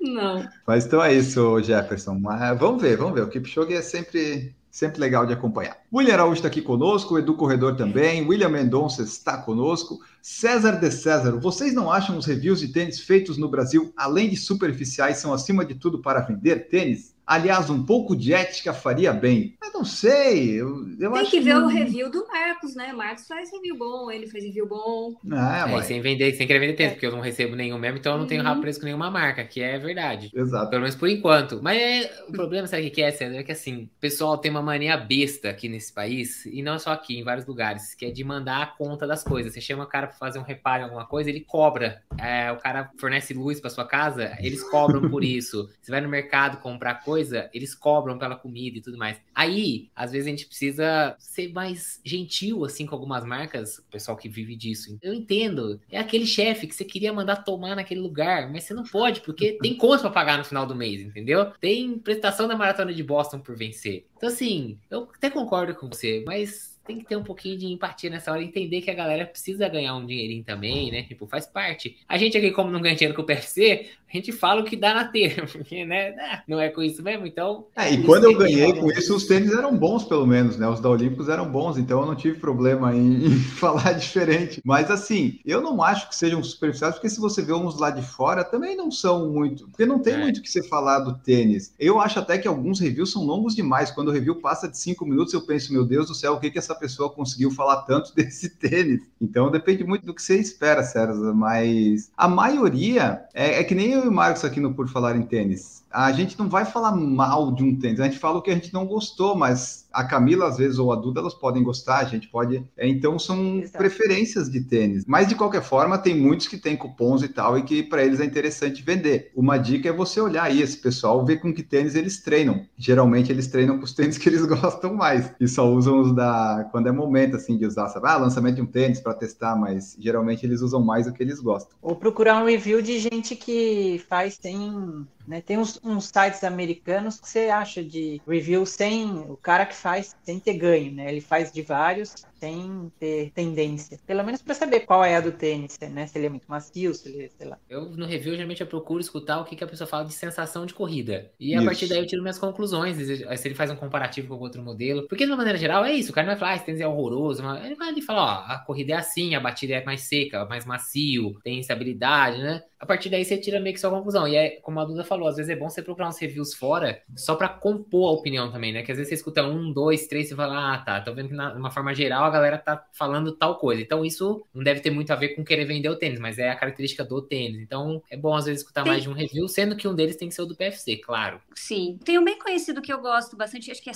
Não. 0.00 0.48
Mas 0.66 0.86
então 0.86 1.02
é 1.02 1.14
isso, 1.14 1.60
Jefferson. 1.62 2.18
Mas 2.18 2.58
vamos 2.58 2.80
ver, 2.82 2.96
vamos 2.96 3.14
ver. 3.14 3.22
O 3.22 3.28
Kipchoge 3.28 3.74
é 3.74 3.82
sempre, 3.82 4.54
sempre 4.70 5.00
legal 5.00 5.26
de 5.26 5.32
acompanhar. 5.32 5.78
William 5.92 6.14
Araújo 6.14 6.34
está 6.34 6.48
aqui 6.48 6.60
conosco, 6.60 7.18
Edu 7.18 7.34
Corredor 7.34 7.76
também, 7.76 8.26
William 8.26 8.48
Mendonça 8.48 9.02
está 9.02 9.38
conosco. 9.38 10.00
César 10.20 10.72
de 10.72 10.90
César, 10.90 11.38
vocês 11.38 11.72
não 11.72 11.90
acham 11.90 12.16
os 12.16 12.26
reviews 12.26 12.60
de 12.60 12.68
tênis 12.68 13.00
feitos 13.00 13.38
no 13.38 13.48
Brasil, 13.48 13.92
além 13.96 14.28
de 14.28 14.36
superficiais, 14.36 15.18
são 15.18 15.32
acima 15.32 15.64
de 15.64 15.74
tudo 15.74 16.00
para 16.00 16.20
vender 16.20 16.68
tênis? 16.68 17.15
Aliás, 17.26 17.68
um 17.70 17.84
pouco 17.84 18.14
de 18.16 18.32
ética 18.32 18.72
faria 18.72 19.12
bem. 19.12 19.56
Eu 19.62 19.72
não 19.72 19.84
sei. 19.84 20.60
Eu, 20.60 20.86
eu 21.00 21.12
Tem 21.12 21.20
acho 21.22 21.30
que 21.30 21.40
ver 21.40 21.54
que... 21.54 21.58
o 21.60 21.66
review 21.66 22.10
do 22.10 22.26
Marcos, 22.28 22.74
né? 22.76 22.92
Marcos 22.92 23.26
faz 23.26 23.50
review 23.52 23.76
bom, 23.76 24.10
ele 24.10 24.26
faz 24.28 24.44
review 24.44 24.66
bom. 24.68 25.14
Ah, 25.32 25.68
É, 25.68 25.74
ué, 25.74 25.82
sem 25.82 26.00
vender, 26.00 26.34
sem 26.34 26.46
querer 26.46 26.60
vender 26.60 26.74
tênis, 26.74 26.92
porque 26.94 27.06
eu 27.06 27.10
não 27.12 27.20
recebo 27.20 27.56
nenhum 27.56 27.78
mesmo, 27.78 27.98
então 27.98 28.12
eu 28.12 28.18
não 28.18 28.26
tenho 28.26 28.42
Uhum. 28.42 28.46
rabo 28.46 28.60
preso 28.60 28.78
com 28.78 28.86
nenhuma 28.86 29.10
marca, 29.10 29.44
que 29.44 29.60
é 29.60 29.78
verdade. 29.78 30.30
Exato. 30.34 30.70
Pelo 30.70 30.82
menos 30.82 30.94
por 30.96 31.08
enquanto. 31.08 31.60
Mas 31.62 31.80
é- 31.80 32.24
o 32.28 32.32
problema, 32.32 32.66
sabe 32.66 32.86
o 32.86 32.90
que 32.90 33.02
é, 33.02 33.10
César? 33.10 33.36
É 33.36 33.42
que 33.42 33.52
assim, 33.52 33.84
o 33.84 33.90
pessoal 34.00 34.38
tem 34.38 34.50
uma 34.50 34.62
mania 34.62 34.96
besta 34.96 35.50
aqui 35.50 35.68
nesse 35.68 35.92
país, 35.92 36.46
e 36.46 36.62
não 36.62 36.78
só 36.78 36.92
aqui, 36.92 37.18
em 37.18 37.24
vários 37.24 37.44
lugares, 37.46 37.94
que 37.94 38.04
é 38.06 38.10
de 38.10 38.22
mandar 38.22 38.62
a 38.62 38.66
conta 38.66 39.06
das 39.06 39.24
coisas. 39.24 39.52
Você 39.52 39.60
chama 39.60 39.84
o 39.84 39.88
cara 39.88 40.06
pra 40.06 40.16
fazer 40.16 40.38
um 40.38 40.42
reparo 40.42 40.82
em 40.82 40.84
alguma 40.84 41.06
coisa, 41.06 41.28
ele 41.28 41.40
cobra. 41.40 42.02
É, 42.18 42.52
o 42.52 42.56
cara 42.58 42.90
fornece 42.98 43.34
luz 43.34 43.60
pra 43.60 43.70
sua 43.70 43.84
casa, 43.84 44.36
eles 44.40 44.62
cobram 44.70 45.08
por 45.10 45.22
isso. 45.24 45.68
Você 45.82 45.90
vai 45.90 46.00
no 46.00 46.08
mercado 46.08 46.58
comprar 46.58 47.02
coisa, 47.02 47.15
eles 47.52 47.74
cobram 47.74 48.18
pela 48.18 48.36
comida 48.36 48.78
e 48.78 48.80
tudo 48.80 48.98
mais. 48.98 49.20
Aí, 49.34 49.88
às 49.94 50.12
vezes 50.12 50.26
a 50.26 50.30
gente 50.30 50.46
precisa 50.46 51.16
ser 51.18 51.52
mais 51.52 52.00
gentil, 52.04 52.64
assim, 52.64 52.86
com 52.86 52.94
algumas 52.94 53.24
marcas, 53.24 53.78
o 53.78 53.84
pessoal 53.84 54.16
que 54.16 54.28
vive 54.28 54.56
disso. 54.56 54.98
Eu 55.02 55.14
entendo. 55.14 55.80
É 55.90 55.98
aquele 55.98 56.26
chefe 56.26 56.66
que 56.66 56.74
você 56.74 56.84
queria 56.84 57.12
mandar 57.12 57.36
tomar 57.36 57.76
naquele 57.76 58.00
lugar, 58.00 58.50
mas 58.50 58.64
você 58.64 58.74
não 58.74 58.84
pode, 58.84 59.20
porque 59.20 59.58
tem 59.62 59.76
conta 59.76 60.02
pra 60.02 60.10
pagar 60.10 60.38
no 60.38 60.44
final 60.44 60.66
do 60.66 60.74
mês, 60.74 61.00
entendeu? 61.00 61.52
Tem 61.60 61.98
prestação 61.98 62.48
da 62.48 62.56
maratona 62.56 62.92
de 62.92 63.02
Boston 63.02 63.40
por 63.40 63.56
vencer. 63.56 64.06
Então, 64.16 64.28
assim, 64.28 64.78
eu 64.90 65.08
até 65.14 65.30
concordo 65.30 65.74
com 65.74 65.88
você, 65.88 66.22
mas 66.26 66.75
tem 66.86 66.98
que 66.98 67.04
ter 67.06 67.16
um 67.16 67.22
pouquinho 67.24 67.58
de 67.58 67.66
empatia 67.66 68.08
nessa 68.10 68.30
hora 68.32 68.42
entender 68.42 68.80
que 68.80 68.90
a 68.90 68.94
galera 68.94 69.26
precisa 69.26 69.68
ganhar 69.68 69.94
um 69.96 70.06
dinheirinho 70.06 70.44
também, 70.44 70.90
né? 70.90 71.02
Tipo, 71.02 71.26
faz 71.26 71.46
parte. 71.46 71.96
A 72.08 72.16
gente 72.16 72.36
aqui, 72.38 72.50
como 72.50 72.70
não 72.70 72.80
ganha 72.80 72.94
dinheiro 72.94 73.14
com 73.16 73.22
o 73.22 73.26
PFC, 73.26 73.86
a 74.12 74.16
gente 74.16 74.30
fala 74.32 74.60
o 74.60 74.64
que 74.64 74.76
dá 74.76 74.94
na 74.94 75.04
telha, 75.10 75.46
porque, 75.46 75.84
né? 75.84 76.14
ah, 76.20 76.42
Não 76.46 76.60
é 76.60 76.68
com 76.68 76.82
isso 76.82 77.02
mesmo, 77.02 77.26
então. 77.26 77.66
É, 77.76 77.92
e 77.92 78.02
quando 78.04 78.24
eu 78.24 78.36
ganhei 78.36 78.72
com 78.72 78.90
isso, 78.92 79.14
os 79.16 79.26
tênis 79.26 79.52
eram 79.52 79.76
bons, 79.76 80.04
pelo 80.04 80.26
menos, 80.26 80.56
né? 80.56 80.68
Os 80.68 80.80
da 80.80 80.88
Olímpicos 80.88 81.28
eram 81.28 81.50
bons, 81.50 81.76
então 81.76 82.00
eu 82.00 82.06
não 82.06 82.14
tive 82.14 82.38
problema 82.38 82.94
em, 82.94 83.26
em 83.26 83.38
falar 83.40 83.92
diferente. 83.92 84.60
Mas 84.64 84.90
assim, 84.90 85.40
eu 85.44 85.60
não 85.60 85.82
acho 85.82 86.08
que 86.08 86.14
sejam 86.16 86.42
superficiais, 86.44 86.94
porque 86.94 87.10
se 87.10 87.20
você 87.20 87.42
vê 87.42 87.52
uns 87.52 87.78
lá 87.78 87.90
de 87.90 88.02
fora, 88.02 88.44
também 88.44 88.76
não 88.76 88.90
são 88.90 89.28
muito. 89.32 89.66
Porque 89.68 89.84
não 89.84 89.98
tem 89.98 90.14
É. 90.14 90.18
muito 90.18 90.38
o 90.38 90.42
que 90.42 90.50
você 90.50 90.62
falar 90.62 91.00
do 91.00 91.14
tênis. 91.18 91.74
Eu 91.78 92.00
acho 92.00 92.18
até 92.20 92.38
que 92.38 92.46
alguns 92.46 92.78
reviews 92.78 93.10
são 93.10 93.24
longos 93.24 93.54
demais. 93.56 93.90
Quando 93.90 94.08
o 94.08 94.12
review 94.12 94.36
passa 94.36 94.68
de 94.68 94.78
cinco 94.78 95.04
minutos, 95.04 95.34
eu 95.34 95.40
penso, 95.42 95.72
meu 95.72 95.84
Deus 95.84 96.06
do 96.06 96.14
céu, 96.14 96.34
o 96.34 96.40
que, 96.40 96.50
que 96.50 96.58
essa 96.58 96.74
pessoa 96.76 97.10
conseguiu 97.10 97.50
falar 97.50 97.82
tanto 97.82 98.12
desse 98.16 98.50
tênis? 98.50 99.02
Então 99.20 99.50
depende 99.50 99.84
muito 99.84 100.06
do 100.06 100.14
que 100.14 100.22
você 100.22 100.38
espera, 100.38 100.82
César. 100.82 101.34
Mas 101.34 102.10
a 102.16 102.28
maioria 102.28 103.24
é, 103.34 103.60
é 103.60 103.64
que 103.64 103.74
nem 103.74 103.90
eu 103.92 104.04
e 104.04 104.08
o 104.08 104.12
Marcos 104.12 104.44
aqui 104.44 104.60
no 104.60 104.74
Por 104.74 104.88
Falar 104.88 105.16
em 105.16 105.22
Tênis. 105.22 105.84
A 105.90 106.12
gente 106.12 106.38
não 106.38 106.48
vai 106.48 106.64
falar 106.64 106.92
mal 106.92 107.52
de 107.52 107.62
um 107.62 107.74
tênis, 107.74 108.00
a 108.00 108.04
gente 108.04 108.18
fala 108.18 108.38
o 108.38 108.42
que 108.42 108.50
a 108.50 108.54
gente 108.54 108.74
não 108.74 108.84
gostou, 108.84 109.34
mas 109.34 109.85
a 109.96 110.04
Camila, 110.04 110.46
às 110.46 110.58
vezes, 110.58 110.78
ou 110.78 110.92
a 110.92 110.96
Duda, 110.96 111.20
elas 111.20 111.32
podem 111.34 111.62
gostar, 111.62 111.98
a 111.98 112.04
gente 112.04 112.28
pode. 112.28 112.62
é, 112.76 112.86
Então, 112.86 113.18
são 113.18 113.60
Exato. 113.60 113.78
preferências 113.78 114.50
de 114.50 114.60
tênis. 114.60 115.04
Mas, 115.06 115.26
de 115.26 115.34
qualquer 115.34 115.62
forma, 115.62 115.96
tem 115.96 116.14
muitos 116.14 116.46
que 116.46 116.58
têm 116.58 116.76
cupons 116.76 117.22
e 117.22 117.28
tal, 117.28 117.56
e 117.58 117.62
que 117.62 117.82
para 117.82 118.04
eles 118.04 118.20
é 118.20 118.24
interessante 118.24 118.82
vender. 118.82 119.32
Uma 119.34 119.56
dica 119.56 119.88
é 119.88 119.92
você 119.92 120.20
olhar 120.20 120.44
aí 120.44 120.60
esse 120.60 120.76
pessoal, 120.76 121.24
ver 121.24 121.38
com 121.38 121.52
que 121.52 121.62
tênis 121.62 121.94
eles 121.94 122.22
treinam. 122.22 122.66
Geralmente, 122.76 123.32
eles 123.32 123.46
treinam 123.46 123.78
com 123.78 123.84
os 123.84 123.94
tênis 123.94 124.18
que 124.18 124.28
eles 124.28 124.44
gostam 124.46 124.94
mais, 124.94 125.32
e 125.40 125.48
só 125.48 125.66
usam 125.72 126.00
os 126.00 126.14
da. 126.14 126.68
quando 126.70 126.88
é 126.88 126.92
momento, 126.92 127.36
assim, 127.36 127.56
de 127.56 127.64
usar, 127.64 127.88
sabe? 127.88 128.06
Ah, 128.06 128.18
lançamento 128.18 128.56
de 128.56 128.62
um 128.62 128.66
tênis 128.66 129.00
para 129.00 129.14
testar, 129.14 129.56
mas 129.56 129.96
geralmente 129.98 130.44
eles 130.44 130.60
usam 130.60 130.84
mais 130.84 131.06
o 131.06 131.12
que 131.12 131.22
eles 131.22 131.40
gostam. 131.40 131.76
Ou 131.80 131.96
procurar 131.96 132.42
um 132.42 132.46
review 132.46 132.82
de 132.82 132.98
gente 132.98 133.34
que 133.34 134.04
faz 134.08 134.38
sem. 134.40 135.06
Né? 135.26 135.40
Tem 135.40 135.58
uns, 135.58 135.80
uns 135.82 136.06
sites 136.06 136.44
americanos 136.44 137.18
que 137.20 137.28
você 137.28 137.48
acha 137.48 137.82
de 137.82 138.22
review 138.26 138.64
sem. 138.64 139.06
O 139.28 139.36
cara 139.36 139.66
que 139.66 139.74
faz 139.74 140.14
sem 140.22 140.38
ter 140.38 140.54
ganho, 140.54 140.92
né? 140.92 141.08
Ele 141.08 141.20
faz 141.20 141.50
de 141.50 141.62
vários 141.62 142.14
sem 142.46 142.92
ter 142.98 143.30
tendência. 143.32 143.98
Pelo 144.06 144.22
menos 144.24 144.40
para 144.40 144.54
saber 144.54 144.80
qual 144.80 145.04
é 145.04 145.16
a 145.16 145.20
do 145.20 145.32
tênis, 145.32 145.76
né? 145.90 146.06
Se 146.06 146.16
ele 146.18 146.26
é 146.26 146.28
muito 146.30 146.46
macio, 146.48 146.94
se 146.94 147.08
ele, 147.08 147.28
sei 147.36 147.48
lá. 147.48 147.58
Eu, 147.68 147.90
no 147.90 148.06
review, 148.06 148.34
geralmente 148.34 148.60
eu 148.60 148.66
procuro 148.66 149.00
escutar 149.00 149.40
o 149.40 149.44
que, 149.44 149.56
que 149.56 149.64
a 149.64 149.66
pessoa 149.66 149.88
fala 149.88 150.04
de 150.04 150.12
sensação 150.12 150.64
de 150.64 150.72
corrida. 150.74 151.30
E 151.40 151.54
a 151.54 151.56
Isso. 151.58 151.64
partir 151.66 151.88
daí 151.88 151.98
eu 151.98 152.06
tiro 152.06 152.22
minhas 152.22 152.38
conclusões. 152.38 152.96
Se 152.96 153.48
ele 153.48 153.54
faz 153.54 153.70
um 153.70 153.76
comparativo 153.76 154.36
com 154.36 154.44
outro 154.44 154.62
modelo. 154.62 155.06
Porque, 155.08 155.24
de 155.24 155.30
uma 155.30 155.36
maneira 155.36 155.58
geral, 155.58 155.84
é 155.84 155.92
isso. 155.92 156.10
O 156.10 156.14
cara 156.14 156.26
não 156.26 156.34
vai 156.34 156.38
falar, 156.40 156.52
ah, 156.52 156.56
esse 156.56 156.64
tênis 156.64 156.80
é 156.80 156.86
horroroso. 156.86 157.42
mas 157.42 157.64
Ele 157.64 157.74
vai 157.74 157.88
ali 157.88 158.00
falar, 158.02 158.22
ó, 158.48 158.52
a 158.52 158.58
corrida 158.58 158.92
é 158.92 158.96
assim, 158.96 159.34
a 159.34 159.40
batida 159.40 159.74
é 159.74 159.84
mais 159.84 160.02
seca, 160.02 160.44
mais 160.44 160.64
macio, 160.64 161.38
tem 161.42 161.58
estabilidade, 161.58 162.38
né? 162.38 162.62
A 162.78 162.84
partir 162.84 163.08
daí 163.08 163.24
você 163.24 163.38
tira 163.38 163.58
meio 163.58 163.74
que 163.74 163.80
sua 163.80 163.90
conclusão. 163.90 164.28
E 164.28 164.36
é, 164.36 164.50
como 164.60 164.78
a 164.78 164.84
Duda 164.84 165.02
falou, 165.02 165.26
às 165.28 165.36
vezes 165.36 165.50
é 165.50 165.56
bom 165.56 165.68
você 165.68 165.82
procurar 165.82 166.08
uns 166.08 166.18
reviews 166.18 166.54
fora, 166.54 167.00
só 167.16 167.34
pra 167.34 167.48
compor 167.48 168.08
a 168.10 168.12
opinião 168.12 168.52
também, 168.52 168.72
né? 168.72 168.82
Que 168.82 168.92
às 168.92 168.98
vezes 168.98 169.08
você 169.08 169.14
escuta 169.14 169.42
um, 169.44 169.72
dois, 169.72 170.06
três, 170.06 170.30
e 170.30 170.34
fala, 170.36 170.74
ah, 170.74 170.78
tá, 170.78 171.00
tô 171.00 171.14
vendo 171.14 171.28
que 171.28 171.34
na- 171.34 171.50
de 171.52 171.58
uma 171.58 171.70
forma 171.70 171.94
geral 171.94 172.24
a 172.24 172.30
galera 172.36 172.58
tá 172.58 172.86
falando 172.92 173.32
tal 173.32 173.58
coisa. 173.58 173.82
Então 173.82 174.04
isso 174.04 174.44
não 174.54 174.62
deve 174.62 174.80
ter 174.80 174.90
muito 174.90 175.10
a 175.12 175.16
ver 175.16 175.30
com 175.30 175.44
querer 175.44 175.64
vender 175.64 175.88
o 175.88 175.96
tênis, 175.96 176.18
mas 176.20 176.38
é 176.38 176.50
a 176.50 176.56
característica 176.56 177.04
do 177.04 177.20
tênis. 177.22 177.60
Então 177.60 178.02
é 178.10 178.16
bom 178.16 178.34
às 178.34 178.44
vezes 178.46 178.60
escutar 178.62 178.82
Tem- 178.82 178.92
mais 178.92 179.02
de 179.02 179.08
um 179.08 179.12
review, 179.12 179.48
sendo 179.48 179.76
que 179.76 179.86
um 179.88 179.94
deles 179.94 180.16
tem 180.16 180.28
que 180.28 180.34
ser 180.34 180.42
o 180.42 180.46
do 180.46 180.56
PFC, 180.56 180.96
claro. 180.98 181.40
Sim. 181.54 181.98
Tem 182.04 182.18
um 182.18 182.24
bem 182.24 182.38
conhecido 182.38 182.80
que 182.82 182.92
eu 182.92 183.00
gosto 183.00 183.36
bastante, 183.36 183.70
acho 183.70 183.82
que 183.82 183.90
é 183.90 183.94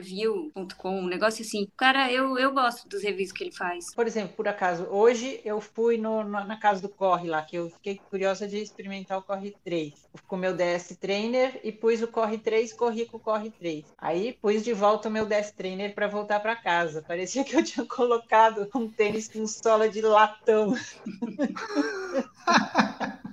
solarreview.com, 0.00 1.00
um 1.00 1.06
negócio 1.06 1.42
assim. 1.44 1.68
Cara, 1.76 2.10
eu, 2.12 2.38
eu 2.38 2.52
gosto 2.52 2.88
dos 2.88 3.02
reviews 3.02 3.32
que 3.32 3.44
ele 3.44 3.52
faz. 3.52 3.94
Por 3.94 4.06
exemplo, 4.06 4.34
por 4.36 4.48
acaso, 4.48 4.84
hoje 4.90 5.40
eu 5.44 5.60
fui 5.60 5.96
no- 5.98 6.24
na, 6.24 6.44
na 6.44 6.56
casa 6.58 6.80
do 6.82 6.88
Corre 6.88 7.28
lá, 7.28 7.42
que 7.42 7.56
eu 7.56 7.70
fiquei 7.70 8.00
curiosa 8.10 8.46
de 8.46 8.58
experimentar 8.58 9.18
o 9.18 9.22
Corre 9.22 9.54
3. 9.64 9.92
Eu 10.14 10.20
com 10.26 10.36
o 10.36 10.38
meu 10.38 10.54
DS 10.54 10.96
Trainer 11.00 11.60
e 11.64 11.72
pus 11.72 12.02
o 12.02 12.08
Corre 12.08 12.38
3 12.38 12.72
corri 12.72 13.04
com 13.06 13.16
o 13.16 13.20
Corre 13.20 13.50
3. 13.50 13.84
Aí 13.98 14.32
pus 14.40 14.62
de 14.64 14.72
volta 14.72 15.08
o 15.08 15.12
meu 15.12 15.26
DS 15.26 15.50
Trainer 15.52 15.94
para 15.94 16.06
voltar 16.06 16.40
para 16.40 16.56
casa. 16.56 17.02
Parecia 17.06 17.44
que 17.44 17.49
eu 17.52 17.62
tinha 17.62 17.86
colocado 17.86 18.68
um 18.74 18.90
tênis 18.90 19.28
com 19.28 19.46
sola 19.46 19.88
de 19.88 20.00
latão. 20.00 20.74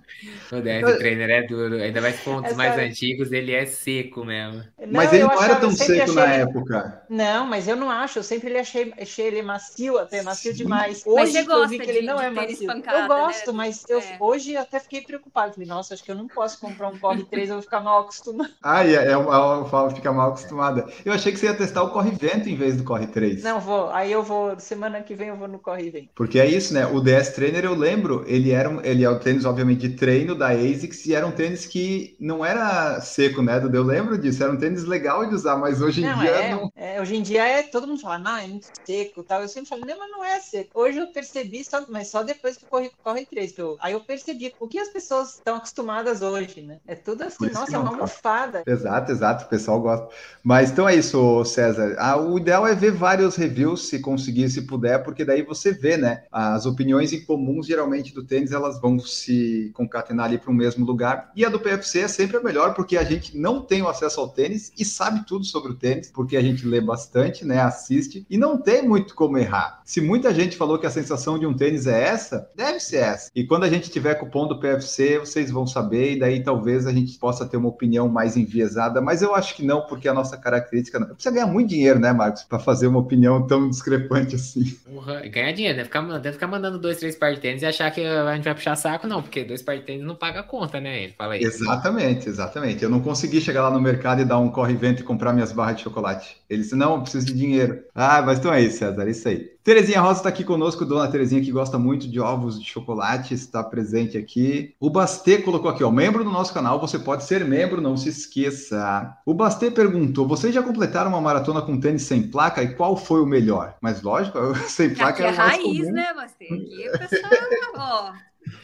O 0.51 0.61
DS 0.61 0.97
Trainer 0.97 1.29
é 1.29 1.43
duro, 1.43 1.75
ainda 1.75 2.01
mais 2.01 2.19
com 2.21 2.41
mais 2.55 2.77
antigos, 2.77 3.31
ele 3.31 3.53
é 3.53 3.65
seco 3.65 4.23
mesmo. 4.25 4.63
mas 4.91 5.11
ele 5.13 5.23
eu 5.23 5.27
não 5.27 5.43
era 5.43 5.55
tão 5.55 5.69
eu 5.69 5.75
seco 5.75 6.13
na 6.13 6.33
ele- 6.33 6.43
época. 6.43 7.01
Não, 7.09 7.45
mas 7.45 7.67
eu 7.67 7.75
não 7.75 7.89
acho. 7.91 8.19
Eu 8.19 8.23
sempre 8.23 8.57
achei, 8.57 8.93
achei 8.99 9.25
ele 9.27 9.41
macio, 9.41 9.97
até 9.97 10.21
macio 10.21 10.51
Sim. 10.51 10.57
demais. 10.57 11.03
Mas 11.05 11.29
Hoje 11.29 11.37
eu 11.39 11.45
gosta 11.45 11.67
vi 11.67 11.79
que 11.79 11.89
ele 11.89 11.99
de- 12.01 12.05
não 12.05 12.17
de 12.17 12.23
é 12.25 12.29
macio. 12.29 12.67
eu 12.71 13.07
gosto, 13.07 13.51
né? 13.51 13.57
mas 13.57 13.85
eu, 13.89 13.99
É. 13.99 14.17
hoje 14.19 14.53
eu 14.53 14.61
até 14.61 14.79
fiquei 14.79 15.01
preocupado. 15.01 15.53
Falei, 15.53 15.67
nossa, 15.67 15.93
acho 15.93 16.03
que 16.03 16.11
eu 16.11 16.15
não 16.15 16.27
posso 16.27 16.59
comprar 16.59 16.87
um 16.89 16.97
Corre 16.97 17.23
3, 17.23 17.49
eu 17.49 17.55
vou 17.55 17.63
ficar 17.63 17.79
mal 17.81 18.01
acostumado. 18.01 18.49
Ah, 18.63 18.85
é, 18.85 18.93
é, 18.93 19.13
a 19.13 19.65
Fala 19.65 19.89
fica 19.93 20.11
mal 20.11 20.29
acostumada. 20.29 20.87
Eu 21.05 21.13
achei 21.13 21.31
que 21.31 21.39
você 21.39 21.45
ia 21.47 21.53
testar 21.53 21.83
o 21.83 21.89
Corre 21.91 22.11
Vento 22.11 22.49
em 22.49 22.55
vez 22.55 22.75
do 22.77 22.83
Corre 22.83 23.07
3. 23.07 23.43
Não, 23.43 23.59
vou. 23.59 23.89
Aí 23.91 24.11
eu 24.11 24.23
vou, 24.23 24.59
semana 24.59 25.01
que 25.01 25.15
vem 25.15 25.29
eu 25.29 25.35
vou 25.37 25.47
no 25.47 25.59
Corre 25.59 25.89
vem. 25.89 26.09
Porque 26.15 26.39
é 26.39 26.45
isso, 26.45 26.73
né? 26.73 26.85
O 26.85 26.99
DS 26.99 27.33
Trainer, 27.33 27.63
eu 27.63 27.73
lembro, 27.75 28.23
ele 28.27 28.51
era 28.51 28.69
um, 28.69 28.81
ele 28.83 29.03
é 29.03 29.09
o 29.09 29.19
tênis, 29.19 29.45
obviamente, 29.45 29.87
de 29.87 29.95
treino 29.97 30.35
da 30.35 30.49
ASICS 30.49 31.05
e 31.07 31.15
era 31.15 31.27
um 31.27 31.31
tênis 31.33 31.65
que 31.65 32.17
não 32.19 32.45
era 32.45 33.01
seco, 33.01 33.41
né? 33.41 33.57
Eu 33.73 33.83
lembro 33.83 34.17
disso, 34.17 34.43
era 34.43 34.53
um 34.53 34.57
tênis 34.59 34.85
legal 34.85 35.27
de 35.27 35.35
usar, 35.35 35.57
mas 35.57 35.81
hoje 35.81 36.03
em 36.05 36.11
Não, 36.11 36.21
dia 36.21 36.41
é, 36.41 36.43
não. 36.43 36.71
é, 36.75 37.01
Hoje 37.01 37.15
em 37.15 37.23
dia 37.23 37.43
é 37.47 37.63
todo 37.63 37.87
mundo 37.87 38.01
fala, 38.01 38.19
não, 38.19 38.37
é 38.37 38.47
muito 38.47 38.67
seco 38.85 39.21
e 39.21 39.25
tal. 39.25 39.41
Eu 39.41 39.47
sempre 39.49 39.69
falo, 39.69 39.83
não, 39.85 39.97
mas 39.97 40.11
não 40.11 40.23
é 40.23 40.39
seco. 40.39 40.69
Hoje 40.75 40.99
eu 40.99 41.11
percebi, 41.11 41.63
só, 41.63 41.85
mas 41.89 42.09
só 42.11 42.23
depois 42.23 42.57
que 42.57 42.63
eu 42.65 42.67
corri 42.69 42.91
Corre 43.03 43.25
3. 43.25 43.51
que 43.53 43.61
eu- 43.61 43.77
aí 43.81 43.93
eu 43.93 44.05
percebi 44.05 44.53
o 44.59 44.67
que 44.67 44.77
as 44.79 44.89
pessoas 44.89 45.35
estão 45.35 45.55
acostumadas 45.55 46.21
hoje, 46.21 46.61
né? 46.61 46.79
É 46.85 46.95
tudo 46.95 47.23
assim, 47.23 47.49
nossa, 47.49 47.77
é 47.77 47.79
uma 47.79 47.89
tá. 47.89 47.91
almofada. 47.91 48.67
Exato, 48.67 49.11
exato, 49.11 49.45
o 49.45 49.49
pessoal 49.49 49.81
gosta. 49.81 50.09
Mas 50.43 50.71
então 50.71 50.87
é 50.89 50.95
isso, 50.95 51.43
César. 51.45 51.95
Ah, 51.99 52.17
o 52.17 52.37
ideal 52.37 52.67
é 52.67 52.75
ver 52.75 52.91
vários 52.91 53.35
reviews, 53.37 53.87
se 53.89 53.99
conseguir, 54.01 54.49
se 54.49 54.63
puder, 54.67 55.03
porque 55.03 55.25
daí 55.25 55.41
você 55.43 55.71
vê, 55.71 55.97
né? 55.97 56.25
As 56.31 56.65
opiniões 56.65 57.13
em 57.13 57.25
comuns, 57.25 57.67
geralmente, 57.67 58.13
do 58.13 58.25
tênis, 58.25 58.51
elas 58.51 58.79
vão 58.81 58.99
se 58.99 59.71
concatenar 59.87 60.25
ali 60.25 60.37
para 60.37 60.51
o 60.51 60.53
mesmo 60.53 60.85
lugar. 60.85 61.31
E 61.35 61.45
a 61.45 61.49
do 61.49 61.59
PFC 61.59 62.01
é 62.01 62.07
sempre 62.07 62.37
a 62.37 62.41
melhor, 62.41 62.73
porque 62.73 62.97
a 62.97 63.03
gente 63.03 63.37
não 63.37 63.61
tem 63.61 63.81
o 63.81 63.87
acesso 63.87 64.19
ao 64.19 64.29
tênis 64.29 64.71
e 64.77 64.85
sabe 64.85 65.25
tudo 65.25 65.45
sobre 65.45 65.71
o 65.71 65.75
tênis, 65.75 66.11
porque 66.11 66.37
a 66.37 66.41
gente 66.41 66.65
lê 66.65 66.79
bastante, 66.81 67.45
né? 67.45 67.61
Assiste, 67.61 68.25
e 68.29 68.37
não 68.37 68.57
tem 68.57 68.87
muito 68.87 69.15
como 69.15 69.37
errar. 69.37 69.81
Se 69.85 70.01
muita 70.01 70.33
gente 70.33 70.57
falou 70.57 70.77
que 70.77 70.85
a 70.85 70.91
sensação 70.91 71.39
de 71.39 71.45
um 71.45 71.53
tênis 71.53 71.87
é 71.87 72.03
essa, 72.03 72.49
deve 72.55 72.79
ser 72.79 72.97
essa. 72.97 73.31
E 73.35 73.45
quando 73.45 73.63
a 73.63 73.69
gente 73.69 73.89
tiver 73.89 74.15
cupom 74.15 74.47
do 74.47 74.59
PFC, 74.59 75.19
vocês 75.19 75.49
vão 75.49 75.65
saber, 75.65 76.13
e 76.13 76.19
daí 76.19 76.43
talvez 76.43 76.85
a 76.85 76.91
gente 76.91 77.17
possa 77.17 77.45
ter 77.45 77.57
uma 77.57 77.69
opinião 77.69 78.07
mais 78.07 78.35
enviesada, 78.37 79.01
mas 79.01 79.21
eu 79.21 79.33
acho 79.33 79.55
que 79.55 79.63
não, 79.63 79.81
porque 79.81 80.07
a 80.07 80.13
nossa 80.13 80.37
característica 80.37 80.99
não. 80.99 81.07
Precisa 81.07 81.33
ganhar 81.33 81.47
muito 81.47 81.69
dinheiro, 81.69 81.99
né, 81.99 82.11
Marcos, 82.11 82.43
para 82.43 82.59
fazer 82.59 82.87
uma 82.87 82.99
opinião 82.99 83.45
tão 83.45 83.69
discrepante 83.69 84.35
assim. 84.35 84.77
E 85.23 85.29
ganhar 85.29 85.51
dinheiro, 85.51 85.77
deve 85.77 85.85
ficar, 85.85 86.01
deve 86.19 86.33
ficar 86.33 86.47
mandando 86.47 86.77
dois, 86.77 86.97
três 86.97 87.15
par 87.15 87.33
de 87.33 87.39
tênis 87.39 87.61
e 87.61 87.65
achar 87.65 87.91
que 87.91 88.01
a 88.05 88.35
gente 88.35 88.43
vai 88.43 88.53
puxar 88.53 88.75
saco, 88.75 89.07
não, 89.07 89.21
porque 89.21 89.43
dois 89.43 89.61
par 89.61 89.76
de 89.77 89.85
tênis 89.85 90.05
não 90.05 90.15
paga 90.15 90.39
a 90.41 90.43
conta, 90.43 90.79
né? 90.81 91.03
Ele 91.03 91.13
fala 91.13 91.37
isso. 91.37 91.63
Exatamente, 91.63 92.27
exatamente. 92.27 92.83
Eu 92.83 92.89
não 92.89 92.99
consegui 92.99 93.39
chegar 93.39 93.61
lá 93.63 93.69
no 93.71 93.79
mercado 93.79 94.21
e 94.21 94.25
dar 94.25 94.39
um 94.39 94.49
corre 94.49 94.75
vento 94.75 95.01
e 95.01 95.03
comprar 95.03 95.33
minhas 95.33 95.51
barras 95.51 95.77
de 95.77 95.83
chocolate. 95.83 96.37
Ele 96.49 96.63
disse, 96.63 96.75
não, 96.75 96.95
eu 96.95 97.01
preciso 97.01 97.27
de 97.27 97.33
dinheiro. 97.33 97.83
Ah, 97.93 98.21
mas 98.23 98.39
então 98.39 98.51
é 98.53 98.61
isso, 98.61 98.79
César, 98.79 99.07
é 99.07 99.11
isso 99.11 99.27
aí. 99.27 99.51
Terezinha 99.63 99.99
Rosa 99.99 100.19
está 100.19 100.29
aqui 100.29 100.43
conosco, 100.45 100.85
dona 100.85 101.11
Terezinha, 101.11 101.41
que 101.41 101.51
gosta 101.51 101.77
muito 101.77 102.07
de 102.09 102.19
ovos 102.21 102.57
de 102.59 102.65
chocolate, 102.65 103.33
está 103.33 103.61
presente 103.63 104.17
aqui. 104.17 104.73
O 104.79 104.89
Bastê 104.89 105.39
colocou 105.39 105.69
aqui, 105.69 105.83
ó, 105.83 105.91
membro 105.91 106.23
do 106.23 106.31
nosso 106.31 106.53
canal, 106.53 106.79
você 106.79 106.97
pode 106.97 107.25
ser 107.25 107.43
membro, 107.45 107.81
não 107.81 107.97
se 107.97 108.07
esqueça. 108.09 109.13
O 109.25 109.33
Bastê 109.33 109.69
perguntou, 109.69 110.25
vocês 110.27 110.55
já 110.55 110.63
completaram 110.63 111.09
uma 111.09 111.21
maratona 111.21 111.61
com 111.61 111.79
tênis 111.79 112.03
sem 112.03 112.23
placa 112.31 112.63
e 112.63 112.75
qual 112.75 112.95
foi 112.95 113.21
o 113.21 113.25
melhor? 113.25 113.75
Mas 113.81 114.01
lógico, 114.01 114.39
sem 114.69 114.93
placa 114.95 115.21
Aqui 115.21 115.23
é 115.23 115.27
é 115.27 115.31
o 115.31 115.35
mais 115.35 115.55
raiz, 115.57 115.61
comum. 115.61 115.91
né, 115.91 116.13
Bastê? 116.13 116.45
Aqui 116.45 116.89
o 116.89 116.97
pessoal, 116.97 117.33
ó, 117.75 118.13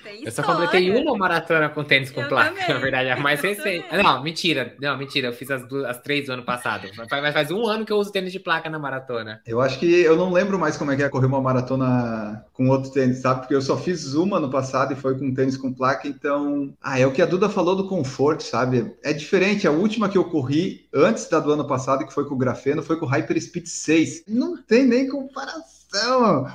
tem 0.03 0.23
Eu 0.23 0.31
só 0.31 0.43
completei 0.43 0.89
uma 0.91 1.17
maratona 1.17 1.69
com 1.69 1.83
tênis 1.83 2.11
com 2.11 2.21
Eu 2.21 2.29
placa, 2.29 2.51
também, 2.51 2.67
na 2.67 2.79
verdade, 2.79 3.09
a 3.09 3.17
mais 3.17 3.43
eu 3.43 3.49
recente. 3.49 3.83
também. 3.87 4.03
Não, 4.03 4.23
mentira, 4.23 4.75
não, 4.79 4.97
mentira, 4.97 5.27
eu 5.27 5.33
fiz 5.33 5.49
as, 5.51 5.67
duas, 5.67 5.85
as 5.85 6.01
três 6.01 6.25
do 6.25 6.33
ano 6.33 6.43
passado. 6.43 6.87
Faz, 7.09 7.33
faz 7.33 7.51
um 7.51 7.65
ano 7.67 7.85
que 7.85 7.91
eu 7.91 7.97
uso 7.97 8.11
tênis 8.11 8.31
de 8.31 8.39
placa 8.39 8.69
na 8.69 8.79
maratona. 8.79 9.41
Eu 9.45 9.61
acho 9.61 9.79
que 9.79 9.85
eu 9.85 10.15
não 10.15 10.31
lembro 10.31 10.57
mais 10.59 10.77
como 10.77 10.91
é 10.91 10.95
que 10.95 11.03
é 11.03 11.09
correr 11.09 11.27
uma 11.27 11.41
maratona 11.41 12.45
com 12.53 12.69
outro 12.69 12.91
tênis, 12.91 13.19
sabe? 13.19 13.41
Porque 13.41 13.55
eu 13.55 13.61
só 13.61 13.77
fiz 13.77 14.13
uma 14.13 14.39
no 14.39 14.49
passado 14.49 14.93
e 14.93 14.95
foi 14.95 15.17
com 15.17 15.33
tênis 15.33 15.57
com 15.57 15.73
placa, 15.73 16.07
então. 16.07 16.73
Ah, 16.81 16.99
é 16.99 17.05
o 17.05 17.11
que 17.11 17.21
a 17.21 17.25
Duda 17.25 17.49
falou 17.49 17.75
do 17.75 17.87
conforto, 17.87 18.43
sabe? 18.43 18.93
É 19.03 19.13
diferente. 19.13 19.67
A 19.67 19.71
última 19.71 20.09
que 20.09 20.17
eu 20.17 20.25
corri 20.25 20.87
antes 20.93 21.27
da 21.27 21.39
do 21.39 21.51
ano 21.51 21.67
passado, 21.67 22.05
que 22.05 22.13
foi 22.13 22.25
com 22.25 22.35
o 22.35 22.37
grafeno, 22.37 22.81
foi 22.81 22.97
com 22.97 23.05
o 23.05 23.09
Hyperspeed 23.09 23.67
6. 23.67 24.23
Não 24.27 24.57
tem 24.61 24.85
nem 24.85 25.07
comparação 25.07 25.72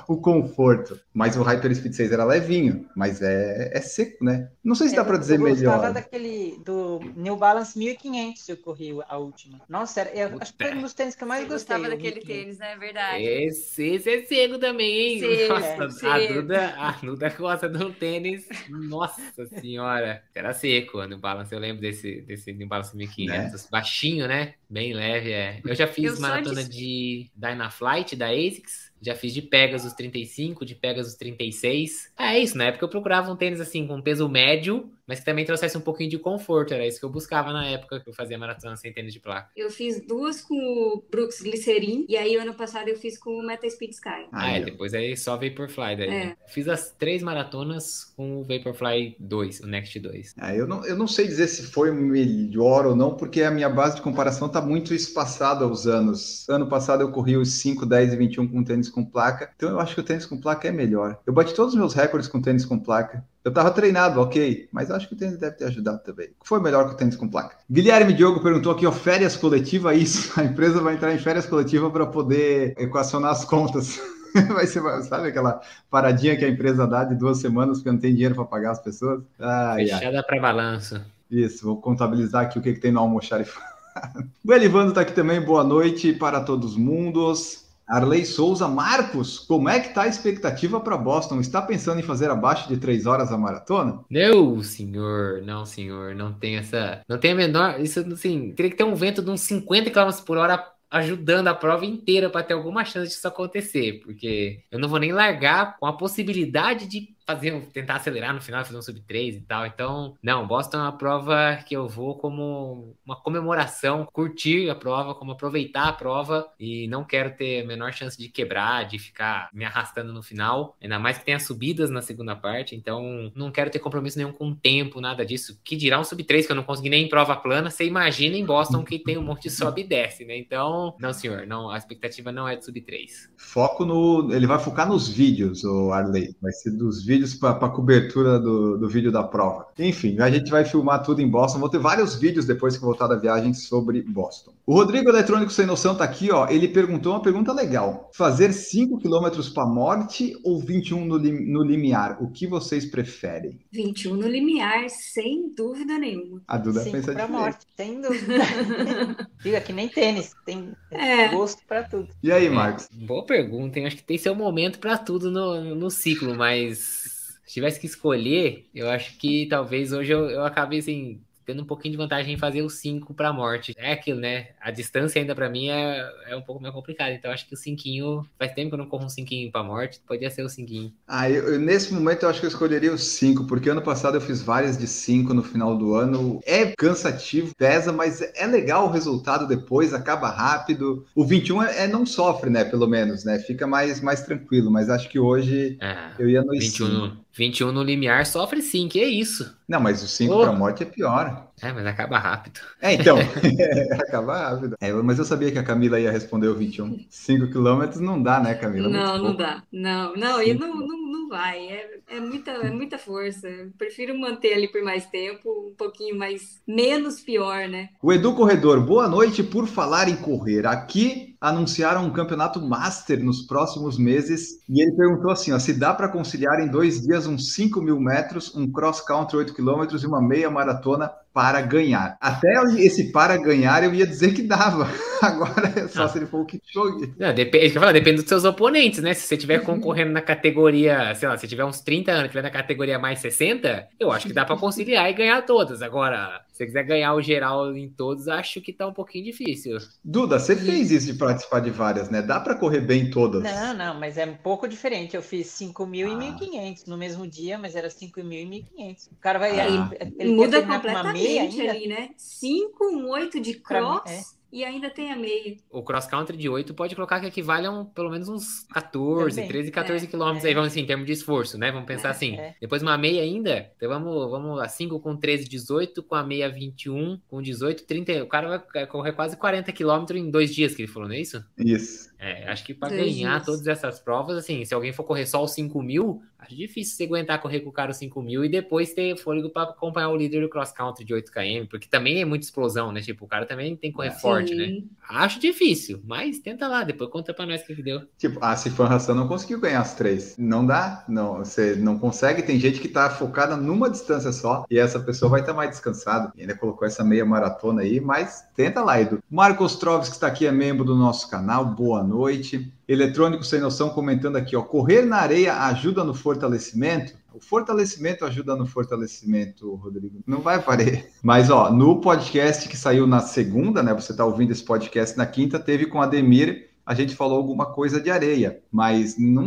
o 0.07 0.17
conforto. 0.17 0.99
Mas 1.13 1.35
o 1.35 1.43
Hyperspeed 1.43 1.93
6 1.93 2.11
era 2.11 2.23
levinho, 2.23 2.87
mas 2.95 3.21
é, 3.21 3.71
é 3.73 3.81
seco, 3.81 4.23
né? 4.23 4.49
Não 4.63 4.75
sei 4.75 4.89
se 4.89 4.95
dá 4.95 5.01
Eu- 5.01 5.05
para 5.05 5.17
dizer 5.17 5.35
eu 5.39 5.49
gostava 5.49 5.77
melhor. 5.77 5.93
daquele 5.93 6.57
do 6.63 6.99
New 7.15 7.35
Balance 7.35 7.77
1500 7.77 8.47
eu 8.49 8.57
corri 8.57 8.91
a 9.07 9.17
última. 9.17 9.59
Nossa, 9.67 10.01
era, 10.01 10.09
eu 10.31 10.37
acho 10.39 10.53
que 10.55 10.63
foi 10.63 10.75
um 10.77 10.81
dos 10.81 10.93
tênis 10.93 11.15
que 11.15 11.23
eu 11.23 11.27
mais 11.27 11.43
Eu 11.43 11.49
gostei. 11.49 11.75
gostava 11.77 11.95
daquele 11.95 12.15
1500. 12.21 12.27
tênis, 12.27 12.57
né? 12.59 12.75
Verdade. 12.77 13.23
Esse, 13.23 13.83
esse 13.87 14.09
é 14.09 14.23
cego 14.23 14.57
também, 14.59 15.13
hein? 15.13 15.19
Cego, 15.19 15.53
Nossa, 15.79 15.85
a 15.85 15.89
cego. 16.19 16.33
Duda, 16.41 16.73
a 16.77 16.91
Duda 16.91 17.29
gosta 17.29 17.69
de 17.69 17.83
um 17.83 17.91
tênis. 17.91 18.47
Nossa 18.69 19.45
senhora. 19.59 20.23
Era 20.33 20.53
seco 20.53 21.05
no 21.07 21.17
Balance. 21.17 21.53
Eu 21.53 21.59
lembro 21.59 21.81
desse, 21.81 22.21
desse 22.21 22.51
New 22.53 22.67
Balance 22.67 22.95
1500. 22.95 23.67
Baixinho, 23.71 24.27
né? 24.27 24.53
Bem 24.69 24.93
leve, 24.93 25.31
é. 25.31 25.59
Eu 25.65 25.73
já 25.75 25.87
fiz 25.87 26.13
Eu 26.15 26.19
maratona 26.21 26.63
disse- 26.63 26.69
de 26.69 27.31
Dynaflight 27.35 28.15
da 28.15 28.27
ASICS. 28.27 28.88
Já 29.01 29.15
fiz 29.15 29.33
de 29.33 29.41
Pegasus 29.41 29.93
35, 29.93 30.65
de 30.65 30.75
Pegasus 30.75 31.15
36. 31.15 32.11
É 32.17 32.37
isso, 32.39 32.57
na 32.57 32.65
época 32.65 32.85
eu 32.85 32.89
procurava 32.89 33.31
um 33.31 33.35
tênis 33.35 33.61
assim, 33.61 33.87
com 33.87 34.01
peso 34.01 34.27
médio, 34.27 34.91
mas 35.09 35.19
que 35.19 35.25
também 35.25 35.43
trouxesse 35.43 35.75
um 35.75 35.81
pouquinho 35.81 36.07
de 36.07 36.19
conforto. 36.19 36.71
Era 36.71 36.85
isso 36.85 36.99
que 36.99 37.05
eu 37.05 37.09
buscava 37.09 37.51
na 37.51 37.65
época 37.65 37.99
que 37.99 38.07
eu 38.07 38.13
fazia 38.13 38.37
maratona 38.37 38.75
sem 38.75 38.93
tênis 38.93 39.11
de 39.11 39.19
placa. 39.19 39.49
Eu 39.57 39.71
fiz 39.71 39.99
duas 40.05 40.39
com 40.39 40.53
o 40.55 41.03
Brooks 41.09 41.41
Glycerin 41.41 42.05
e 42.07 42.15
aí 42.15 42.35
ano 42.35 42.53
passado 42.53 42.89
eu 42.89 42.95
fiz 42.95 43.17
com 43.17 43.31
o 43.31 43.43
Meta 43.43 43.67
Speed 43.67 43.91
Sky. 43.93 44.27
Ah, 44.31 44.51
é, 44.51 44.55
Aí, 44.55 44.61
ó. 44.61 44.65
depois 44.65 44.93
aí 44.93 45.17
só 45.17 45.31
Vaporfly 45.35 45.95
daí. 45.97 46.07
É. 46.07 46.25
né? 46.25 46.35
Fiz 46.47 46.67
as 46.67 46.91
três 46.91 47.23
maratonas 47.23 48.13
com 48.15 48.41
o 48.41 48.43
Vaporfly 48.45 49.15
2, 49.19 49.61
o 49.61 49.67
Next 49.67 49.99
2. 49.99 50.35
Ah, 50.37 50.55
eu, 50.55 50.67
não, 50.67 50.85
eu 50.85 50.95
não 50.95 51.07
sei 51.07 51.25
dizer 51.25 51.47
se 51.47 51.63
foi 51.63 51.91
melhor 51.91 52.85
ou 52.85 52.95
não, 52.95 53.15
porque 53.15 53.41
a 53.41 53.49
minha 53.49 53.69
base 53.69 53.95
de 53.95 54.03
comparação 54.03 54.45
está 54.45 54.61
muito 54.61 54.93
espaçada 54.93 55.65
aos 55.65 55.87
anos. 55.87 56.47
Ano 56.47 56.69
passado 56.69 57.01
eu 57.01 57.11
corri 57.11 57.35
os 57.35 57.53
5, 57.53 57.83
10 57.83 58.13
e 58.13 58.15
21 58.15 58.47
com 58.47 58.63
tênis 58.63 58.89
com 58.89 59.03
placa, 59.03 59.51
então 59.55 59.69
eu 59.69 59.79
acho 59.79 59.95
que 59.95 60.01
o 60.01 60.03
tênis 60.03 60.27
com 60.27 60.39
placa 60.39 60.67
é 60.67 60.71
melhor. 60.71 61.19
Eu 61.25 61.33
bati 61.33 61.55
todos 61.55 61.73
os 61.73 61.79
meus 61.79 61.95
recordes 61.95 62.29
com 62.29 62.39
tênis 62.39 62.63
com 62.63 62.77
placa. 62.77 63.25
Eu 63.43 63.53
tava 63.53 63.71
treinado, 63.71 64.19
ok, 64.19 64.67
mas 64.71 64.91
acho 64.91 65.07
que 65.07 65.13
o 65.13 65.17
tênis 65.17 65.37
deve 65.37 65.55
ter 65.55 65.65
ajudado 65.65 66.03
também. 66.03 66.29
Foi 66.43 66.59
melhor 66.59 66.87
que 66.87 66.93
o 66.93 66.97
tênis 66.97 67.15
com 67.15 67.27
placa. 67.27 67.55
Guilherme 67.71 68.13
Diogo 68.13 68.41
perguntou 68.41 68.71
aqui, 68.71 68.85
ó, 68.85 68.91
férias 68.91 69.37
coletiva, 69.37 69.95
isso. 69.95 70.37
A 70.39 70.43
empresa 70.43 70.81
vai 70.81 70.95
entrar 70.95 71.13
em 71.13 71.19
férias 71.19 71.45
coletiva 71.45 71.89
para 71.89 72.05
poder 72.05 72.75
equacionar 72.77 73.31
as 73.31 73.45
contas. 73.45 73.99
Vai 74.53 74.67
ser, 74.67 74.83
sabe 75.01 75.29
aquela 75.29 75.59
paradinha 75.89 76.37
que 76.37 76.45
a 76.45 76.47
empresa 76.47 76.85
dá 76.85 77.03
de 77.03 77.15
duas 77.15 77.39
semanas 77.39 77.79
porque 77.79 77.91
não 77.91 77.97
tem 77.97 78.13
dinheiro 78.13 78.35
para 78.35 78.45
pagar 78.45 78.71
as 78.71 78.79
pessoas? 78.79 79.23
Ai. 79.39 79.87
Fechada 79.87 80.21
para 80.21 80.39
balanço. 80.39 81.01
Isso, 81.31 81.65
vou 81.65 81.81
contabilizar 81.81 82.43
aqui 82.45 82.59
o 82.59 82.61
que, 82.61 82.73
que 82.73 82.79
tem 82.79 82.91
no 82.91 82.99
almoxarifado. 82.99 83.65
O 84.45 84.53
Elivando 84.53 84.89
está 84.89 85.01
aqui 85.01 85.13
também, 85.13 85.41
boa 85.41 85.63
noite 85.63 86.13
para 86.13 86.41
todos 86.41 86.71
os 86.71 86.77
mundos. 86.77 87.65
Arley 87.89 88.25
Souza, 88.25 88.67
Marcos, 88.67 89.39
como 89.39 89.67
é 89.67 89.79
que 89.79 89.93
tá 89.93 90.03
a 90.03 90.07
expectativa 90.07 90.79
para 90.79 90.97
Boston? 90.97 91.39
Está 91.39 91.61
pensando 91.61 91.99
em 91.99 92.03
fazer 92.03 92.29
abaixo 92.29 92.67
de 92.67 92.77
três 92.77 93.05
horas 93.05 93.31
a 93.31 93.37
maratona? 93.37 94.01
Não, 94.09 94.61
senhor, 94.61 95.41
não, 95.41 95.65
senhor, 95.65 96.13
não 96.13 96.31
tem 96.31 96.57
essa. 96.57 97.01
Não 97.09 97.17
tem 97.17 97.31
a 97.31 97.35
menor. 97.35 97.79
Isso, 97.79 97.99
assim, 98.13 98.51
teria 98.51 98.69
que 98.69 98.77
ter 98.77 98.83
um 98.83 98.95
vento 98.95 99.23
de 99.23 99.31
uns 99.31 99.41
50 99.41 99.89
km 99.89 100.11
por 100.25 100.37
hora 100.37 100.63
ajudando 100.91 101.47
a 101.47 101.55
prova 101.55 101.85
inteira 101.85 102.29
para 102.29 102.43
ter 102.43 102.53
alguma 102.53 102.83
chance 102.83 103.09
disso 103.09 103.27
acontecer, 103.27 104.01
porque 104.03 104.63
eu 104.71 104.79
não 104.79 104.89
vou 104.89 104.99
nem 104.99 105.11
largar 105.11 105.77
com 105.77 105.85
a 105.85 105.93
possibilidade 105.93 106.87
de 106.87 107.15
fazer, 107.29 107.53
um- 107.53 107.61
tentar 107.61 107.95
acelerar 107.97 108.33
no 108.33 108.41
final, 108.41 108.65
fazer 108.65 108.77
um 108.77 108.81
sub 108.81 108.99
3 109.01 109.35
e 109.35 109.41
tal. 109.41 109.65
Então, 109.65 110.15
não, 110.21 110.47
Boston 110.47 110.77
é 110.77 110.81
uma 110.81 110.97
prova 110.97 111.59
que 111.67 111.75
eu 111.75 111.87
vou 111.87 112.15
como 112.17 112.95
uma 113.05 113.15
comemoração, 113.15 114.07
curtir 114.11 114.67
a 114.69 114.75
prova, 114.75 115.13
como 115.13 115.31
aproveitar 115.33 115.87
a 115.87 115.93
prova 115.93 116.47
e 116.59 116.87
não 116.87 117.03
quero 117.03 117.35
ter 117.35 117.63
a 117.63 117.67
menor 117.67 117.93
chance 117.93 118.17
de 118.17 118.29
quebrar, 118.29 118.87
de 118.87 118.97
ficar 118.97 119.49
me 119.53 119.63
arrastando 119.63 120.11
no 120.11 120.23
final, 120.23 120.75
ainda 120.81 120.97
mais 120.97 121.19
que 121.19 121.25
tenha 121.25 121.39
subidas 121.39 121.89
na 121.91 122.01
segunda 122.01 122.35
parte, 122.35 122.75
então 122.75 123.31
não 123.35 123.51
quero 123.51 123.69
ter 123.69 123.79
compromisso 123.79 124.17
nenhum 124.17 124.31
com 124.31 124.49
o 124.49 124.55
tempo, 124.55 124.99
nada 124.99 125.23
disso. 125.25 125.59
Que 125.63 125.75
dirá 125.75 125.99
um 125.99 126.03
sub 126.03 126.23
3 126.23 126.45
que 126.47 126.51
eu 126.51 126.55
não 126.55 126.63
consegui 126.63 126.89
nem 126.89 127.05
em 127.05 127.09
prova 127.09 127.35
plana, 127.35 127.69
você 127.69 127.85
imagina 127.85 128.35
em 128.35 128.45
Boston 128.45 128.83
que 128.83 128.97
tem 128.99 129.17
um 129.17 129.23
monte 129.23 129.43
de 129.43 129.51
sobe 129.51 129.81
e 129.81 129.87
desce, 129.87 130.25
né? 130.25 130.35
Então, 130.37 130.95
não, 130.99 131.13
senhor, 131.13 131.45
não, 131.45 131.69
a 131.69 131.77
expectativa 131.77 132.31
não 132.31 132.47
é 132.47 132.55
de 132.55 132.65
sub 132.65 132.81
3. 132.81 133.29
Foco 133.37 133.85
no. 133.85 134.33
Ele 134.33 134.47
vai 134.47 134.57
focar 134.59 134.87
nos 134.87 135.07
vídeos, 135.07 135.63
o 135.63 135.91
Arley. 135.91 136.35
Vai 136.41 136.51
ser 136.51 136.71
dos 136.71 137.03
vídeos 137.05 137.18
para 137.39 137.69
cobertura 137.69 138.39
do, 138.39 138.77
do 138.77 138.87
vídeo 138.89 139.11
da 139.11 139.23
prova. 139.23 139.67
Enfim, 139.77 140.19
a 140.19 140.29
gente 140.29 140.49
vai 140.51 140.65
filmar 140.65 141.03
tudo 141.03 141.21
em 141.21 141.27
Boston. 141.27 141.59
Vou 141.59 141.69
ter 141.69 141.79
vários 141.79 142.15
vídeos 142.15 142.45
depois 142.45 142.75
que 142.77 142.83
voltar 142.83 143.07
da 143.07 143.15
viagem 143.15 143.53
sobre 143.53 144.01
Boston. 144.01 144.51
O 144.65 144.73
Rodrigo 144.73 145.09
Eletrônico 145.09 145.51
Sem 145.51 145.65
Noção 145.65 145.95
tá 145.95 146.03
aqui, 146.03 146.31
ó. 146.31 146.47
Ele 146.47 146.67
perguntou 146.67 147.13
uma 147.13 147.21
pergunta 147.21 147.51
legal: 147.53 148.09
fazer 148.13 148.53
5 148.53 148.99
km 148.99 149.29
para 149.53 149.65
morte 149.65 150.35
ou 150.43 150.59
21 150.59 151.05
no, 151.05 151.17
lim- 151.17 151.51
no 151.51 151.63
limiar? 151.63 152.21
O 152.21 152.29
que 152.29 152.45
vocês 152.45 152.85
preferem? 152.85 153.59
21 153.71 154.15
no 154.15 154.27
limiar, 154.27 154.89
sem 154.89 155.53
dúvida 155.55 155.97
nenhuma. 155.97 156.41
A 156.47 156.57
Duda 156.57 156.81
Cinco 156.81 156.95
pensa 156.97 157.11
pra 157.13 157.25
diferente. 157.25 157.41
morte, 157.41 157.65
sem 157.75 158.01
dúvida. 158.01 158.43
Diga 159.41 159.61
que 159.61 159.73
nem 159.73 159.87
tênis, 159.87 160.31
tem 160.45 160.71
É. 160.91 161.29
gosto 161.29 161.61
pra 161.67 161.83
tudo. 161.83 162.07
E 162.21 162.31
aí, 162.31 162.49
Marcos? 162.49 162.87
Boa 162.93 163.25
pergunta, 163.25 163.79
hein? 163.79 163.87
Acho 163.87 163.95
que 163.97 164.03
tem 164.03 164.17
seu 164.17 164.35
momento 164.35 164.79
para 164.79 164.97
tudo 164.97 165.31
no, 165.31 165.75
no 165.75 165.89
ciclo, 165.89 166.35
mas 166.35 167.08
se 167.49 167.55
tivesse 167.55 167.79
que 167.79 167.87
escolher, 167.87 168.69
eu 168.73 168.89
acho 168.89 169.17
que 169.17 169.47
talvez 169.47 169.91
hoje 169.91 170.11
eu, 170.11 170.29
eu 170.29 170.43
acabe 170.45 170.77
assim. 170.77 171.19
Tendo 171.45 171.63
um 171.63 171.65
pouquinho 171.65 171.93
de 171.93 171.97
vantagem 171.97 172.35
em 172.35 172.37
fazer 172.37 172.61
o 172.61 172.69
5 172.69 173.11
pra 173.11 173.33
morte. 173.33 173.73
É 173.75 173.91
aquilo, 173.93 174.19
né? 174.19 174.49
A 174.61 174.69
distância 174.69 175.19
ainda 175.19 175.33
pra 175.33 175.49
mim 175.49 175.67
é, 175.69 176.07
é 176.27 176.35
um 176.35 176.43
pouco 176.43 176.61
mais 176.61 176.71
complicada. 176.71 177.11
Então 177.11 177.31
acho 177.31 177.47
que 177.47 177.55
o 177.55 177.57
5 177.57 178.23
faz 178.37 178.53
tempo 178.53 178.69
que 178.69 178.75
eu 178.75 178.77
não 178.77 178.85
corro 178.85 179.05
um 179.05 179.09
5 179.09 179.51
pra 179.51 179.63
morte. 179.63 179.99
Podia 180.07 180.29
ser 180.29 180.43
o 180.43 180.49
5. 180.49 180.93
Ah, 181.07 181.27
eu, 181.27 181.53
eu- 181.53 181.59
nesse 181.59 181.91
momento 181.91 182.21
eu 182.21 182.29
acho 182.29 182.39
que 182.39 182.45
eu 182.45 182.49
escolheria 182.49 182.93
os 182.93 183.03
5, 183.03 183.47
porque 183.47 183.67
ano 183.67 183.81
passado 183.81 184.15
eu 184.15 184.21
fiz 184.21 184.43
várias 184.43 184.77
de 184.77 184.85
5 184.85 185.33
no 185.33 185.41
final 185.41 185.75
do 185.75 185.95
ano. 185.95 186.39
É 186.45 186.67
cansativo, 186.77 187.51
pesa, 187.57 187.91
mas 187.91 188.21
é 188.21 188.45
legal 188.45 188.85
o 188.85 188.91
resultado 188.91 189.47
depois, 189.47 189.91
acaba 189.91 190.29
rápido. 190.29 191.03
O 191.15 191.25
21 191.25 191.63
é, 191.63 191.85
é 191.85 191.87
não 191.87 192.05
sofre, 192.05 192.51
né? 192.51 192.63
Pelo 192.63 192.85
menos, 192.87 193.23
né? 193.25 193.39
Fica 193.39 193.65
mais, 193.65 194.01
mais 194.01 194.21
tranquilo, 194.21 194.69
mas 194.69 194.87
acho 194.87 195.09
que 195.09 195.17
hoje 195.17 195.77
Ah, 195.81 196.13
eu 196.19 196.29
ia 196.29 196.43
no 196.43 196.51
21 196.51 197.09
5. 197.09 197.17
No, 197.31 197.35
21 197.37 197.71
no 197.71 197.83
limiar 197.83 198.25
sofre 198.25 198.61
sim, 198.61 198.87
que 198.87 198.99
é 198.99 199.05
isso. 199.07 199.55
Não, 199.67 199.79
mas 199.79 200.01
o 200.03 200.07
5 200.07 200.33
Oh. 200.33 200.41
pra 200.41 200.51
morte 200.51 200.83
é 200.83 200.85
pior. 200.85 201.47
É, 201.61 201.71
mas 201.71 201.85
acaba 201.85 202.17
rápido. 202.17 202.59
É, 202.81 202.93
então, 202.93 203.17
acaba 203.99 204.49
rápido. 204.49 204.75
É, 204.81 204.91
mas 204.93 205.19
eu 205.19 205.25
sabia 205.25 205.51
que 205.51 205.59
a 205.59 205.63
Camila 205.63 205.99
ia 205.99 206.11
responder 206.11 206.47
o 206.47 206.55
21. 206.55 207.05
5 207.09 207.47
quilômetros 207.51 207.99
não 208.01 208.21
dá, 208.21 208.39
né, 208.39 208.55
Camila? 208.55 208.89
Não, 208.89 208.99
Muito 208.99 209.17
não 209.17 209.35
pouco. 209.35 209.37
dá. 209.37 209.63
Não, 209.71 210.15
não, 210.15 210.41
e 210.41 210.53
não, 210.53 210.75
não, 210.75 211.11
não 211.11 211.29
vai. 211.29 211.59
É, 211.67 211.99
é 212.07 212.19
muita, 212.19 212.51
é 212.51 212.71
muita 212.71 212.97
força. 212.97 213.47
Eu 213.47 213.71
prefiro 213.77 214.17
manter 214.17 214.53
ali 214.53 214.67
por 214.67 214.81
mais 214.81 215.05
tempo, 215.05 215.69
um 215.71 215.75
pouquinho 215.75 216.17
mais, 216.17 216.59
menos 216.67 217.19
pior, 217.21 217.67
né? 217.67 217.89
O 218.01 218.11
Edu 218.11 218.33
Corredor, 218.33 218.81
boa 218.81 219.07
noite. 219.07 219.43
Por 219.43 219.67
falar 219.67 220.09
em 220.09 220.15
correr, 220.15 220.65
aqui 220.65 221.28
anunciaram 221.41 222.05
um 222.05 222.11
campeonato 222.11 222.61
master 222.61 223.23
nos 223.23 223.41
próximos 223.43 223.97
meses 223.97 224.59
e 224.67 224.81
ele 224.81 224.95
perguntou 224.95 225.31
assim: 225.31 225.51
ó, 225.51 225.59
se 225.59 225.73
dá 225.73 225.93
para 225.93 226.09
conciliar 226.09 226.59
em 226.59 226.67
dois 226.67 227.01
dias 227.01 227.25
uns 227.25 227.53
5 227.53 227.81
mil 227.81 227.99
metros, 227.99 228.53
um 228.55 228.69
cross 228.71 229.01
country 229.01 229.37
8 229.37 229.53
quilômetros 229.53 230.03
e 230.03 230.07
uma 230.07 230.21
meia 230.21 230.49
maratona 230.49 231.11
para 231.33 231.61
ganhar. 231.61 232.17
Até 232.19 232.49
esse 232.77 233.11
para 233.11 233.37
ganhar 233.37 233.83
eu 233.83 233.93
ia 233.93 234.05
dizer 234.05 234.33
que 234.33 234.41
dava. 234.41 234.89
Agora 235.21 235.71
é 235.75 235.87
só 235.87 236.03
Ah. 236.03 236.09
se 236.09 236.17
ele 236.17 236.25
for 236.25 236.41
o 236.41 236.45
Kipchoge. 236.45 237.13
Não, 237.17 237.33
depende, 237.33 237.67
eu 237.75 237.79
falo, 237.81 237.93
depende 237.93 238.17
dos 238.21 238.27
seus 238.27 238.43
oponentes, 238.45 239.01
né? 239.01 239.13
Se 239.13 239.27
você 239.27 239.35
estiver 239.35 239.59
concorrendo 239.59 240.11
na 240.11 240.21
categoria, 240.21 241.13
sei 241.15 241.29
lá, 241.29 241.37
se 241.37 241.47
tiver 241.47 241.63
uns 241.65 241.81
30 241.81 242.11
anos, 242.11 242.29
tiver 242.29 242.41
na 242.41 242.49
categoria 242.49 242.97
mais 242.97 243.19
60, 243.19 243.87
eu 243.99 244.11
acho 244.11 244.27
que 244.27 244.33
dá 244.33 244.43
pra 244.43 244.57
conciliar 244.57 245.09
e 245.09 245.13
ganhar 245.13 245.41
todas. 245.43 245.81
Agora, 245.81 246.41
você 246.59 246.65
quiser 246.65 246.83
ganhar 246.83 247.13
o 247.13 247.21
geral 247.21 247.73
em 247.73 247.89
todos, 247.89 248.27
acho 248.27 248.59
que 248.59 248.73
tá 248.73 248.85
um 248.85 248.93
pouquinho 248.93 249.23
difícil. 249.23 249.77
Duda, 250.03 250.37
você 250.37 250.57
fez 250.57 250.91
isso 250.91 251.05
de 251.05 251.13
participar 251.17 251.61
de 251.61 251.69
várias, 251.69 252.09
né? 252.09 252.21
Dá 252.21 252.37
para 252.37 252.53
correr 252.55 252.81
bem 252.81 253.09
todas. 253.09 253.41
Não, 253.41 253.73
não, 253.73 253.97
mas 253.97 254.17
é 254.17 254.25
um 254.25 254.35
pouco 254.35 254.67
diferente. 254.67 255.15
Eu 255.15 255.21
fiz 255.21 255.47
5 255.47 255.85
mil 255.85 256.09
Ah. 256.09 256.11
e 256.11 256.17
1.500 256.17 256.85
no 256.85 256.97
mesmo 256.97 257.25
dia, 257.25 257.57
mas 257.57 257.77
era 257.77 257.89
5 257.89 258.21
mil 258.23 258.41
e 258.41 258.45
1.500. 258.45 259.07
O 259.09 259.15
cara 259.21 259.39
vai. 259.39 259.57
Ah. 259.57 259.89
Ele, 260.01 260.15
ele 260.19 260.31
Muda 260.35 260.61
completamente 260.61 261.61
ali, 261.61 261.87
né? 261.87 262.09
5, 262.17 262.85
um 262.87 263.09
8 263.09 263.39
de 263.39 263.53
Pra 263.53 263.79
mim, 263.81 263.99
cross 264.03 264.38
e 264.51 264.63
ainda 264.63 264.89
tem 264.89 265.11
a 265.11 265.15
meia. 265.15 265.57
O 265.69 265.83
cross 265.83 266.05
country 266.07 266.35
de 266.37 266.49
8 266.49 266.73
pode 266.73 266.95
colocar 266.95 267.19
que 267.19 267.27
equivale 267.27 267.67
a 267.67 267.71
um, 267.71 267.85
pelo 267.85 268.09
menos 268.09 268.27
uns 268.29 268.63
14, 268.73 269.35
Também. 269.35 269.47
13, 269.49 269.71
14 269.71 270.05
É, 270.05 270.09
quilômetros 270.09 270.45
é. 270.45 270.47
aí, 270.49 270.53
vamos 270.53 270.69
assim, 270.69 270.81
em 270.81 270.85
termos 270.85 271.05
de 271.05 271.11
esforço, 271.13 271.57
né? 271.57 271.71
Vamos 271.71 271.87
pensar 271.87 272.09
É, 272.09 272.11
assim. 272.11 272.35
é. 272.35 272.55
Depois 272.59 272.81
uma 272.81 272.97
meia 272.97 273.21
ainda, 273.21 273.71
então 273.77 273.89
vamos, 273.89 274.29
vamos 274.29 274.57
lá, 274.57 274.67
5 274.67 274.99
com 274.99 275.15
13, 275.15 275.47
18, 275.47 276.01
com 276.03 276.15
a 276.15 276.23
meia 276.23 276.49
21, 276.49 277.19
com 277.27 277.41
18, 277.41 277.85
30. 277.85 278.23
O 278.23 278.27
cara 278.27 278.63
vai 278.73 278.87
correr 278.87 279.11
quase 279.13 279.37
40 279.37 279.71
quilômetros 279.71 280.19
em 280.19 280.29
dois 280.29 280.53
dias, 280.53 280.75
que 280.75 280.81
ele 280.83 280.91
falou, 280.91 281.07
não 281.07 281.15
é 281.15 281.19
isso? 281.21 281.43
Isso. 281.57 282.08
É, 282.19 282.49
acho 282.51 282.65
que 282.65 282.73
para 282.73 282.89
ganhar 282.89 283.35
dias. 283.37 283.45
todas 283.45 283.65
essas 283.65 283.99
provas, 283.99 284.35
assim, 284.37 284.65
se 284.65 284.73
alguém 284.73 284.91
for 284.91 285.03
correr 285.05 285.25
só 285.25 285.41
os 285.41 285.51
5 285.51 285.81
mil, 285.81 286.21
acho 286.37 286.53
difícil 286.53 286.97
você 286.97 287.03
aguentar 287.05 287.41
correr 287.41 287.61
com 287.61 287.69
o 287.69 287.73
cara 287.73 287.91
os 287.91 287.97
5 287.97 288.21
mil 288.21 288.43
e 288.43 288.49
depois 288.49 288.93
ter 288.93 289.15
fôlego 289.17 289.49
para 289.49 289.69
acompanhar 289.69 290.09
o 290.09 290.17
líder 290.17 290.41
do 290.41 290.49
cross 290.49 290.71
country 290.73 291.05
de 291.05 291.13
8 291.13 291.31
km, 291.31 291.65
porque 291.69 291.87
também 291.87 292.19
é 292.21 292.25
muita 292.25 292.43
explosão, 292.45 292.91
né? 292.91 292.99
Tipo, 293.01 293.23
o 293.23 293.27
cara 293.27 293.45
também 293.45 293.73
tem 293.75 293.89
que 293.89 293.95
correr 293.95 294.09
É. 294.09 294.11
forte, 294.11 294.53
né? 294.53 294.81
Acho 295.07 295.39
difícil, 295.39 296.01
mas 296.05 296.39
tenta 296.39 296.67
lá, 296.67 296.83
depois 296.83 297.09
conta 297.09 297.33
pra 297.33 297.45
nós 297.45 297.61
o 297.61 297.65
que, 297.65 297.75
que 297.75 297.81
deu. 297.83 298.01
Tipo, 298.17 298.43
a 298.43 298.53
Sifan 298.55 298.87
Hassan 298.87 299.15
não 299.15 299.27
conseguiu 299.27 299.59
ganhar 299.59 299.79
as 299.79 299.95
três. 299.95 300.35
Não 300.37 300.65
dá, 300.65 301.05
não. 301.07 301.37
Você 301.37 301.75
não 301.77 301.97
consegue. 301.97 302.43
Tem 302.43 302.59
gente 302.59 302.79
que 302.81 302.89
tá 302.89 303.09
focada 303.09 303.55
numa 303.55 303.89
distância 303.89 304.31
só 304.33 304.65
e 304.69 304.77
essa 304.77 304.99
pessoa 304.99 305.31
vai 305.31 305.39
estar 305.39 305.53
mais 305.53 305.69
descansada. 305.69 306.33
E 306.35 306.41
ainda 306.41 306.55
colocou 306.55 306.85
essa 306.85 307.03
meia 307.03 307.25
maratona 307.25 307.81
aí, 307.81 307.99
mas 308.01 308.43
tenta 308.55 308.81
lá, 308.83 308.99
Edu. 309.01 309.23
Marcos 309.31 309.77
Troves, 309.77 310.09
que 310.09 310.15
está 310.15 310.27
aqui, 310.27 310.45
é 310.45 310.51
membro 310.51 310.83
do 310.83 310.95
nosso 310.95 311.29
canal. 311.29 311.63
Boa 311.65 312.03
noite. 312.09 312.73
Eletrônico 312.87 313.43
Sem 313.43 313.61
Noção 313.61 313.89
comentando 313.89 314.35
aqui, 314.35 314.55
ó. 314.55 314.61
Correr 314.61 315.03
na 315.03 315.17
areia 315.17 315.65
ajuda 315.67 316.03
no 316.03 316.13
fortalecimento? 316.13 317.13
O 317.33 317.39
fortalecimento 317.39 318.25
ajuda 318.25 318.55
no 318.55 318.65
fortalecimento, 318.65 319.75
Rodrigo. 319.75 320.19
Não 320.25 320.39
vai 320.41 320.61
parar. 320.61 321.03
Mas, 321.21 321.49
ó, 321.49 321.71
no 321.71 322.01
podcast 322.01 322.67
que 322.67 322.75
saiu 322.75 323.05
na 323.05 323.19
segunda, 323.19 323.83
né? 323.83 323.93
Você 323.93 324.15
tá 324.15 324.25
ouvindo 324.25 324.51
esse 324.51 324.63
podcast 324.63 325.17
na 325.17 325.25
quinta, 325.25 325.59
teve 325.59 325.85
com 325.85 326.01
Ademir 326.01 326.69
a 326.89 326.95
gente 326.95 327.15
falou 327.15 327.37
alguma 327.37 327.67
coisa 327.67 328.01
de 328.01 328.09
areia, 328.09 328.63
mas 328.71 329.15
não, 329.15 329.45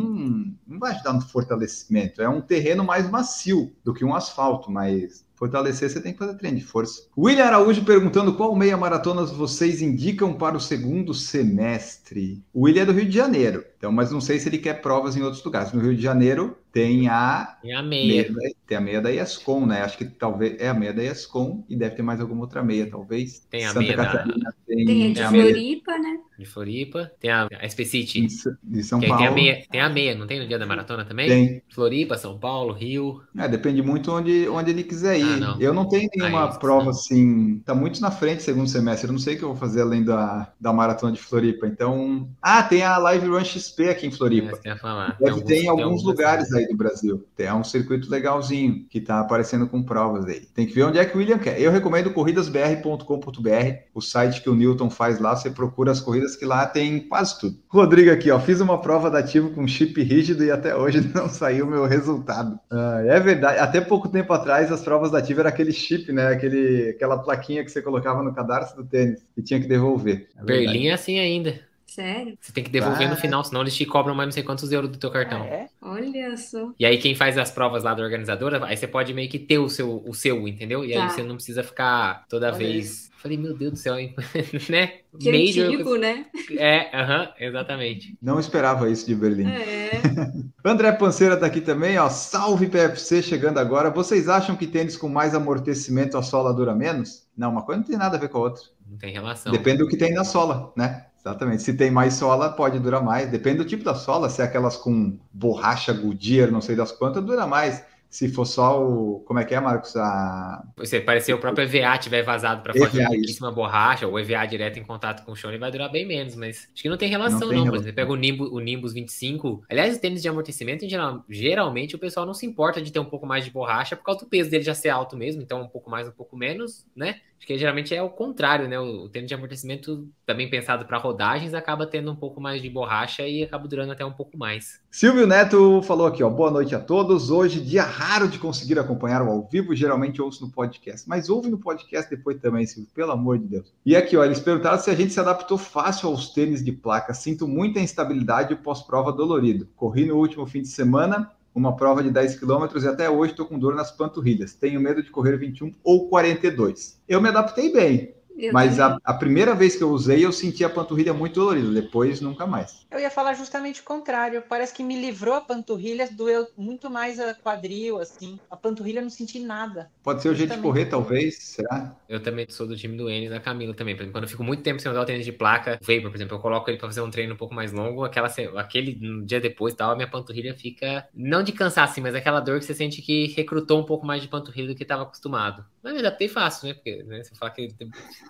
não 0.64 0.78
vai 0.78 0.92
ajudar 0.92 1.12
no 1.12 1.22
fortalecimento. 1.22 2.22
É 2.22 2.28
um 2.28 2.40
terreno 2.40 2.84
mais 2.84 3.10
macio 3.10 3.72
do 3.82 3.92
que 3.92 4.04
um 4.04 4.14
asfalto, 4.14 4.70
mas 4.70 5.24
fortalecer 5.42 5.90
você 5.90 6.00
tem 6.00 6.12
que 6.12 6.20
fazer 6.20 6.34
treino 6.34 6.56
de 6.56 6.64
força. 6.64 7.02
William 7.18 7.44
Araújo 7.44 7.84
perguntando 7.84 8.34
qual 8.34 8.54
meia 8.54 8.76
maratona 8.76 9.24
vocês 9.24 9.82
indicam 9.82 10.32
para 10.32 10.56
o 10.56 10.60
segundo 10.60 11.12
semestre. 11.12 12.40
O 12.54 12.62
William 12.62 12.82
é 12.82 12.86
do 12.86 12.92
Rio 12.92 13.06
de 13.06 13.16
Janeiro, 13.16 13.64
então, 13.76 13.90
mas 13.90 14.12
não 14.12 14.20
sei 14.20 14.38
se 14.38 14.48
ele 14.48 14.58
quer 14.58 14.80
provas 14.80 15.16
em 15.16 15.22
outros 15.22 15.42
lugares. 15.42 15.72
No 15.72 15.80
Rio 15.80 15.96
de 15.96 16.02
Janeiro 16.02 16.56
tem 16.72 17.08
a 17.08 17.56
E 17.62 17.72
a 17.72 17.82
meia. 17.82 18.06
meia 18.06 18.32
da- 18.32 18.50
tem 18.66 18.78
a 18.78 18.80
meia 18.80 19.00
da 19.02 19.12
ESCOM, 19.12 19.66
né? 19.66 19.82
Acho 19.82 19.98
que 19.98 20.04
talvez 20.06 20.58
é 20.60 20.68
a 20.68 20.74
meia 20.74 20.92
da 20.92 21.02
ESCOM 21.04 21.62
e 21.68 21.76
deve 21.76 21.94
ter 21.96 22.02
mais 22.02 22.20
alguma 22.20 22.40
outra 22.42 22.62
meia, 22.62 22.88
talvez. 22.90 23.40
Tem 23.50 23.64
a 23.64 23.68
Santa 23.68 23.80
meia 23.80 23.96
da- 23.96 24.06
Catarina 24.06 24.54
tem, 24.66 24.84
Tem 24.86 25.10
a 25.10 25.12
de 25.12 25.20
É 25.20 25.24
a 25.24 25.30
meia 25.30 25.44
Floripa, 25.44 25.98
né? 25.98 26.18
De 26.38 26.44
Floripa. 26.46 27.12
Tem 27.20 27.30
a, 27.30 27.46
a 27.60 27.68
Specity. 27.68 28.26
de 28.64 28.82
São 28.82 28.98
Que 29.00 29.06
Paulo. 29.06 29.22
tem 29.22 29.28
a 29.28 29.30
meia, 29.34 29.62
tem 29.70 29.80
a 29.82 29.88
meia, 29.90 30.14
não 30.14 30.26
tem 30.26 30.40
no 30.40 30.48
dia 30.48 30.58
da 30.58 30.64
maratona 30.66 31.04
também? 31.04 31.28
Tem. 31.28 31.62
Floripa, 31.72 32.16
São 32.16 32.38
Paulo, 32.38 32.72
Rio. 32.72 33.20
É, 33.36 33.46
depende 33.46 33.82
muito 33.82 34.10
onde, 34.10 34.48
onde 34.48 34.70
ele 34.70 34.82
quiser 34.82 35.18
ir. 35.20 35.22
Ah, 35.24 35.36
não. 35.36 35.60
Eu 35.60 35.74
não 35.74 35.86
tenho 35.86 36.08
nenhuma 36.16 36.50
Aí, 36.50 36.58
prova 36.58 36.84
não. 36.84 36.90
assim. 36.90 37.58
Tá 37.66 37.74
muito 37.74 38.00
na 38.00 38.10
frente 38.10 38.42
segundo 38.42 38.66
semestre. 38.68 39.06
Eu 39.08 39.12
não 39.12 39.20
sei 39.20 39.34
o 39.34 39.38
que 39.38 39.44
eu 39.44 39.48
vou 39.50 39.56
fazer 39.58 39.82
além 39.82 40.02
da, 40.02 40.50
da 40.58 40.72
maratona 40.72 41.12
de 41.12 41.20
Floripa. 41.20 41.66
Então. 41.66 42.28
Ah, 42.40 42.62
tem 42.62 42.82
a 42.82 42.96
Live 42.96 43.26
Run 43.28 43.44
XP 43.44 43.90
aqui 43.90 44.06
em 44.06 44.10
Floripa. 44.10 44.58
Ia 44.64 44.76
falar. 44.78 45.18
Deve 45.20 45.42
ter 45.42 45.62
em 45.64 45.68
alguns 45.68 45.82
algumas- 45.84 46.02
lugares 46.04 46.52
aí 46.54 46.61
do 46.68 46.76
Brasil. 46.76 47.24
É 47.38 47.52
um 47.52 47.64
circuito 47.64 48.10
legalzinho 48.10 48.86
que 48.88 49.00
tá 49.00 49.20
aparecendo 49.20 49.66
com 49.66 49.82
provas 49.82 50.26
aí. 50.26 50.40
Tem 50.54 50.66
que 50.66 50.74
ver 50.74 50.84
onde 50.84 50.98
é 50.98 51.04
que 51.04 51.16
o 51.16 51.18
William 51.18 51.38
quer. 51.38 51.60
Eu 51.60 51.70
recomendo 51.70 52.12
corridasbr.com.br, 52.12 53.76
o 53.94 54.00
site 54.00 54.42
que 54.42 54.50
o 54.50 54.54
Newton 54.54 54.90
faz 54.90 55.18
lá. 55.18 55.34
Você 55.34 55.50
procura 55.50 55.90
as 55.90 56.00
corridas 56.00 56.36
que 56.36 56.44
lá 56.44 56.66
tem 56.66 57.00
quase 57.00 57.38
tudo. 57.38 57.56
Rodrigo 57.68 58.10
aqui, 58.10 58.30
ó. 58.30 58.38
Fiz 58.38 58.60
uma 58.60 58.80
prova 58.80 59.10
da 59.10 59.18
Ativo 59.18 59.50
com 59.50 59.66
chip 59.66 60.02
rígido 60.02 60.44
e 60.44 60.50
até 60.50 60.76
hoje 60.76 61.00
não 61.14 61.28
saiu 61.28 61.66
o 61.66 61.70
meu 61.70 61.86
resultado. 61.86 62.58
Ah, 62.70 63.02
é 63.06 63.18
verdade. 63.20 63.58
Até 63.58 63.80
pouco 63.80 64.08
tempo 64.08 64.32
atrás, 64.32 64.70
as 64.70 64.82
provas 64.82 65.10
da 65.10 65.18
Ativo 65.18 65.40
era 65.40 65.48
aquele 65.48 65.72
chip, 65.72 66.12
né? 66.12 66.28
Aquele, 66.28 66.90
aquela 66.90 67.18
plaquinha 67.18 67.64
que 67.64 67.70
você 67.70 67.80
colocava 67.80 68.22
no 68.22 68.34
cadarço 68.34 68.76
do 68.76 68.84
tênis 68.84 69.24
e 69.36 69.42
tinha 69.42 69.60
que 69.60 69.66
devolver. 69.66 70.28
É. 70.36 70.44
Berlim 70.44 70.86
é 70.86 70.92
assim 70.92 71.18
ainda. 71.18 71.71
Sério? 71.94 72.38
Você 72.40 72.52
tem 72.52 72.64
que 72.64 72.70
devolver 72.70 73.06
Ah. 73.06 73.10
no 73.10 73.16
final, 73.16 73.44
senão 73.44 73.60
eles 73.60 73.76
te 73.76 73.84
cobram 73.84 74.14
mais 74.14 74.26
não 74.28 74.32
sei 74.32 74.42
quantos 74.42 74.72
euros 74.72 74.90
do 74.90 74.96
teu 74.98 75.10
cartão. 75.10 75.42
Ah, 75.42 75.46
é? 75.46 75.68
Olha 75.82 76.36
só. 76.38 76.72
E 76.78 76.86
aí 76.86 76.96
quem 76.96 77.14
faz 77.14 77.36
as 77.36 77.50
provas 77.50 77.82
lá 77.82 77.92
da 77.92 78.02
organizadora, 78.02 78.64
aí 78.64 78.76
você 78.76 78.86
pode 78.86 79.12
meio 79.12 79.28
que 79.28 79.38
ter 79.38 79.58
o 79.58 79.68
seu, 79.68 80.02
o 80.06 80.14
seu 80.14 80.48
entendeu? 80.48 80.84
E 80.84 80.94
Tá. 80.94 81.04
aí 81.04 81.10
você 81.10 81.22
não 81.22 81.34
precisa 81.34 81.62
ficar 81.62 82.24
toda 82.28 82.46
Olha 82.48 82.56
vez. 82.56 83.11
Falei, 83.22 83.38
meu 83.38 83.56
Deus 83.56 83.72
do 83.72 83.78
céu, 83.78 83.96
hein? 83.96 84.16
né? 84.68 84.94
Que 85.16 85.30
Major- 85.30 85.66
antigo, 85.72 85.96
né? 85.96 86.26
É, 86.58 86.90
aham, 86.92 87.28
exatamente. 87.38 88.18
Não 88.20 88.40
esperava 88.40 88.90
isso 88.90 89.06
de 89.06 89.14
Berlim. 89.14 89.46
É. 89.46 89.92
André 90.64 90.90
Panceira 90.90 91.36
tá 91.36 91.46
aqui 91.46 91.60
também, 91.60 91.96
ó. 91.98 92.08
Salve 92.08 92.66
PFC 92.66 93.22
chegando 93.22 93.58
agora. 93.58 93.90
Vocês 93.90 94.28
acham 94.28 94.56
que 94.56 94.66
tênis 94.66 94.96
com 94.96 95.08
mais 95.08 95.36
amortecimento 95.36 96.18
a 96.18 96.22
sola 96.22 96.52
dura 96.52 96.74
menos? 96.74 97.28
Não, 97.36 97.52
uma 97.52 97.62
coisa 97.62 97.80
não 97.80 97.86
tem 97.86 97.96
nada 97.96 98.16
a 98.16 98.20
ver 98.20 98.28
com 98.28 98.38
a 98.38 98.40
outra. 98.42 98.62
Não 98.90 98.98
tem 98.98 99.12
relação. 99.12 99.52
Depende 99.52 99.78
do 99.78 99.88
que 99.88 99.96
tem 99.96 100.12
na 100.12 100.24
sola, 100.24 100.72
né? 100.76 101.06
Exatamente. 101.20 101.62
Se 101.62 101.74
tem 101.74 101.92
mais 101.92 102.14
sola, 102.14 102.50
pode 102.50 102.80
durar 102.80 103.04
mais. 103.04 103.30
Depende 103.30 103.58
do 103.58 103.64
tipo 103.64 103.84
da 103.84 103.94
sola. 103.94 104.28
Se 104.28 104.42
é 104.42 104.44
aquelas 104.44 104.76
com 104.76 105.16
borracha 105.32 105.92
Goodyear, 105.92 106.50
não 106.50 106.60
sei 106.60 106.74
das 106.74 106.90
quantas, 106.90 107.22
dura 107.24 107.46
mais. 107.46 107.84
Se 108.12 108.28
for 108.28 108.44
só 108.44 108.86
o. 108.86 109.20
Como 109.20 109.40
é 109.40 109.44
que 109.46 109.54
é, 109.54 109.60
Marcos? 109.60 109.96
A... 109.96 110.62
Se 110.84 111.00
parecer 111.00 111.32
o 111.32 111.38
próprio 111.38 111.64
EVA 111.64 111.96
tiver 111.96 112.22
vazado 112.22 112.62
para 112.62 112.74
fora 112.74 112.90
de 112.90 113.02
pouquíssima 113.06 113.50
borracha, 113.50 114.06
ou 114.06 114.20
EVA 114.20 114.44
direto 114.44 114.78
em 114.78 114.84
contato 114.84 115.24
com 115.24 115.32
o 115.32 115.34
chão, 115.34 115.50
ele 115.50 115.58
vai 115.58 115.70
durar 115.70 115.90
bem 115.90 116.06
menos, 116.06 116.36
mas 116.36 116.68
acho 116.74 116.82
que 116.82 116.90
não 116.90 116.98
tem 116.98 117.08
relação, 117.08 117.40
Não 117.40 117.46
não. 117.46 117.52
tem 117.52 117.58
Por 117.60 117.64
relação. 117.64 117.84
exemplo, 117.84 117.96
pega 117.96 118.12
o 118.12 118.16
Nimbus, 118.16 118.50
o 118.52 118.60
Nimbus 118.60 118.92
25. 118.92 119.64
Aliás, 119.70 119.96
o 119.96 119.98
tênis 119.98 120.20
de 120.20 120.28
amortecimento, 120.28 120.84
em 120.84 120.90
geral, 120.90 121.24
geralmente, 121.26 121.96
o 121.96 121.98
pessoal 121.98 122.26
não 122.26 122.34
se 122.34 122.44
importa 122.44 122.82
de 122.82 122.92
ter 122.92 122.98
um 122.98 123.06
pouco 123.06 123.26
mais 123.26 123.46
de 123.46 123.50
borracha 123.50 123.96
por 123.96 124.04
causa 124.04 124.20
do 124.20 124.26
peso 124.26 124.50
dele 124.50 124.62
já 124.62 124.74
ser 124.74 124.90
alto 124.90 125.16
mesmo, 125.16 125.40
então 125.40 125.62
um 125.62 125.68
pouco 125.68 125.88
mais, 125.88 126.06
um 126.06 126.12
pouco 126.12 126.36
menos, 126.36 126.84
né? 126.94 127.16
Acho 127.42 127.46
que 127.48 127.58
geralmente 127.58 127.92
é 127.92 128.00
o 128.00 128.08
contrário, 128.08 128.68
né? 128.68 128.78
O, 128.78 129.06
o 129.06 129.08
tênis 129.08 129.26
de 129.26 129.34
amortecimento, 129.34 130.08
também 130.24 130.48
pensado 130.48 130.84
para 130.84 130.96
rodagens, 130.96 131.54
acaba 131.54 131.84
tendo 131.84 132.12
um 132.12 132.14
pouco 132.14 132.40
mais 132.40 132.62
de 132.62 132.70
borracha 132.70 133.26
e 133.26 133.42
acaba 133.42 133.66
durando 133.66 133.90
até 133.90 134.04
um 134.04 134.12
pouco 134.12 134.38
mais. 134.38 134.80
Silvio 134.92 135.26
Neto 135.26 135.82
falou 135.82 136.06
aqui, 136.06 136.22
ó. 136.22 136.30
Boa 136.30 136.52
noite 136.52 136.72
a 136.72 136.78
todos. 136.78 137.30
Hoje, 137.30 137.60
dia 137.60 137.82
raro 137.82 138.28
de 138.28 138.38
conseguir 138.38 138.78
acompanhar 138.78 139.22
o 139.22 139.28
ao 139.28 139.48
vivo, 139.48 139.74
geralmente 139.74 140.22
ouço 140.22 140.46
no 140.46 140.52
podcast. 140.52 141.08
Mas 141.08 141.28
ouve 141.28 141.50
no 141.50 141.58
podcast 141.58 142.08
depois 142.08 142.38
também, 142.38 142.64
Silvio, 142.64 142.88
pelo 142.94 143.10
amor 143.10 143.40
de 143.40 143.46
Deus. 143.46 143.74
E 143.84 143.96
aqui, 143.96 144.16
ó, 144.16 144.24
eles 144.24 144.38
perguntaram 144.38 144.78
se 144.78 144.88
a 144.88 144.94
gente 144.94 145.12
se 145.12 145.18
adaptou 145.18 145.58
fácil 145.58 146.10
aos 146.10 146.32
tênis 146.32 146.64
de 146.64 146.70
placa. 146.70 147.12
Sinto 147.12 147.48
muita 147.48 147.80
instabilidade 147.80 148.52
e 148.52 148.56
pós-prova 148.56 149.12
dolorido. 149.12 149.66
Corri 149.74 150.06
no 150.06 150.14
último 150.14 150.46
fim 150.46 150.62
de 150.62 150.68
semana, 150.68 151.28
uma 151.54 151.76
prova 151.76 152.02
de 152.02 152.10
10 152.10 152.38
km 152.38 152.66
e 152.82 152.86
até 152.86 153.10
hoje 153.10 153.32
estou 153.32 153.46
com 153.46 153.58
dor 153.58 153.74
nas 153.74 153.90
panturrilhas. 153.90 154.54
Tenho 154.54 154.80
medo 154.80 155.02
de 155.02 155.10
correr 155.10 155.36
21 155.36 155.72
ou 155.82 156.08
42. 156.08 157.00
Eu 157.08 157.20
me 157.20 157.28
adaptei 157.28 157.72
bem, 157.72 158.14
Eu 158.36 158.52
mas 158.52 158.80
a, 158.80 158.98
a 159.04 159.14
primeira 159.14 159.54
vez 159.54 159.76
que 159.76 159.82
eu 159.82 159.90
usei, 159.90 160.24
eu 160.24 160.32
senti 160.32 160.64
a 160.64 160.70
panturrilha 160.70 161.12
muito 161.12 161.34
dolorida. 161.34 161.70
Depois, 161.70 162.20
nunca 162.20 162.46
mais. 162.46 162.86
Eu 162.90 162.98
ia 162.98 163.10
falar 163.10 163.34
justamente 163.34 163.80
o 163.80 163.84
contrário. 163.84 164.42
Parece 164.48 164.74
que 164.74 164.82
me 164.82 165.00
livrou 165.00 165.34
a 165.34 165.40
panturrilha, 165.40 166.08
doeu 166.10 166.46
muito 166.56 166.90
mais 166.90 167.18
a 167.18 167.34
quadril, 167.34 167.98
assim. 167.98 168.38
A 168.50 168.56
panturrilha 168.56 168.98
eu 168.98 169.02
não 169.02 169.10
senti 169.10 169.38
nada. 169.38 169.90
Pode 170.02 170.22
ser 170.22 170.28
o 170.28 170.34
jeito 170.34 170.54
de 170.54 170.60
correr, 170.60 170.86
talvez. 170.86 171.38
Será? 171.38 171.96
Eu 172.08 172.22
também 172.22 172.46
sou 172.48 172.66
do 172.66 172.76
time 172.76 172.96
do 172.96 173.08
Enes, 173.08 173.30
da 173.30 173.40
Camila 173.40 173.74
também. 173.74 173.94
Por 173.94 174.02
exemplo, 174.02 174.12
quando 174.12 174.24
eu 174.24 174.30
fico 174.30 174.44
muito 174.44 174.62
tempo 174.62 174.80
sem 174.80 174.90
usar 174.90 175.00
o 175.00 175.04
tênis 175.04 175.24
de 175.24 175.32
placa, 175.32 175.78
o 175.80 175.84
Vapor, 175.84 176.10
por 176.10 176.16
exemplo, 176.16 176.36
eu 176.36 176.40
coloco 176.40 176.70
ele 176.70 176.78
pra 176.78 176.88
fazer 176.88 177.00
um 177.00 177.10
treino 177.10 177.34
um 177.34 177.36
pouco 177.36 177.54
mais 177.54 177.72
longo, 177.72 178.04
aquela, 178.04 178.28
aquele 178.56 178.98
um 179.02 179.24
dia 179.24 179.40
depois 179.40 179.74
tal, 179.74 179.92
a 179.92 179.96
minha 179.96 180.08
panturrilha 180.08 180.54
fica, 180.54 181.08
não 181.14 181.42
de 181.42 181.52
cansar 181.52 181.84
assim, 181.84 182.00
mas 182.00 182.14
aquela 182.14 182.40
dor 182.40 182.58
que 182.58 182.64
você 182.64 182.74
sente 182.74 183.00
que 183.02 183.28
recrutou 183.28 183.80
um 183.80 183.84
pouco 183.84 184.06
mais 184.06 184.22
de 184.22 184.28
panturrilha 184.28 184.68
do 184.68 184.74
que 184.74 184.82
estava 184.82 185.02
acostumado. 185.02 185.64
Mas 185.82 185.92
me 185.92 185.98
adaptei 186.00 186.28
fácil, 186.28 186.68
né? 186.68 186.74
Porque 186.74 187.02
né, 187.02 187.24
você 187.24 187.34
fala 187.34 187.50
que 187.50 187.74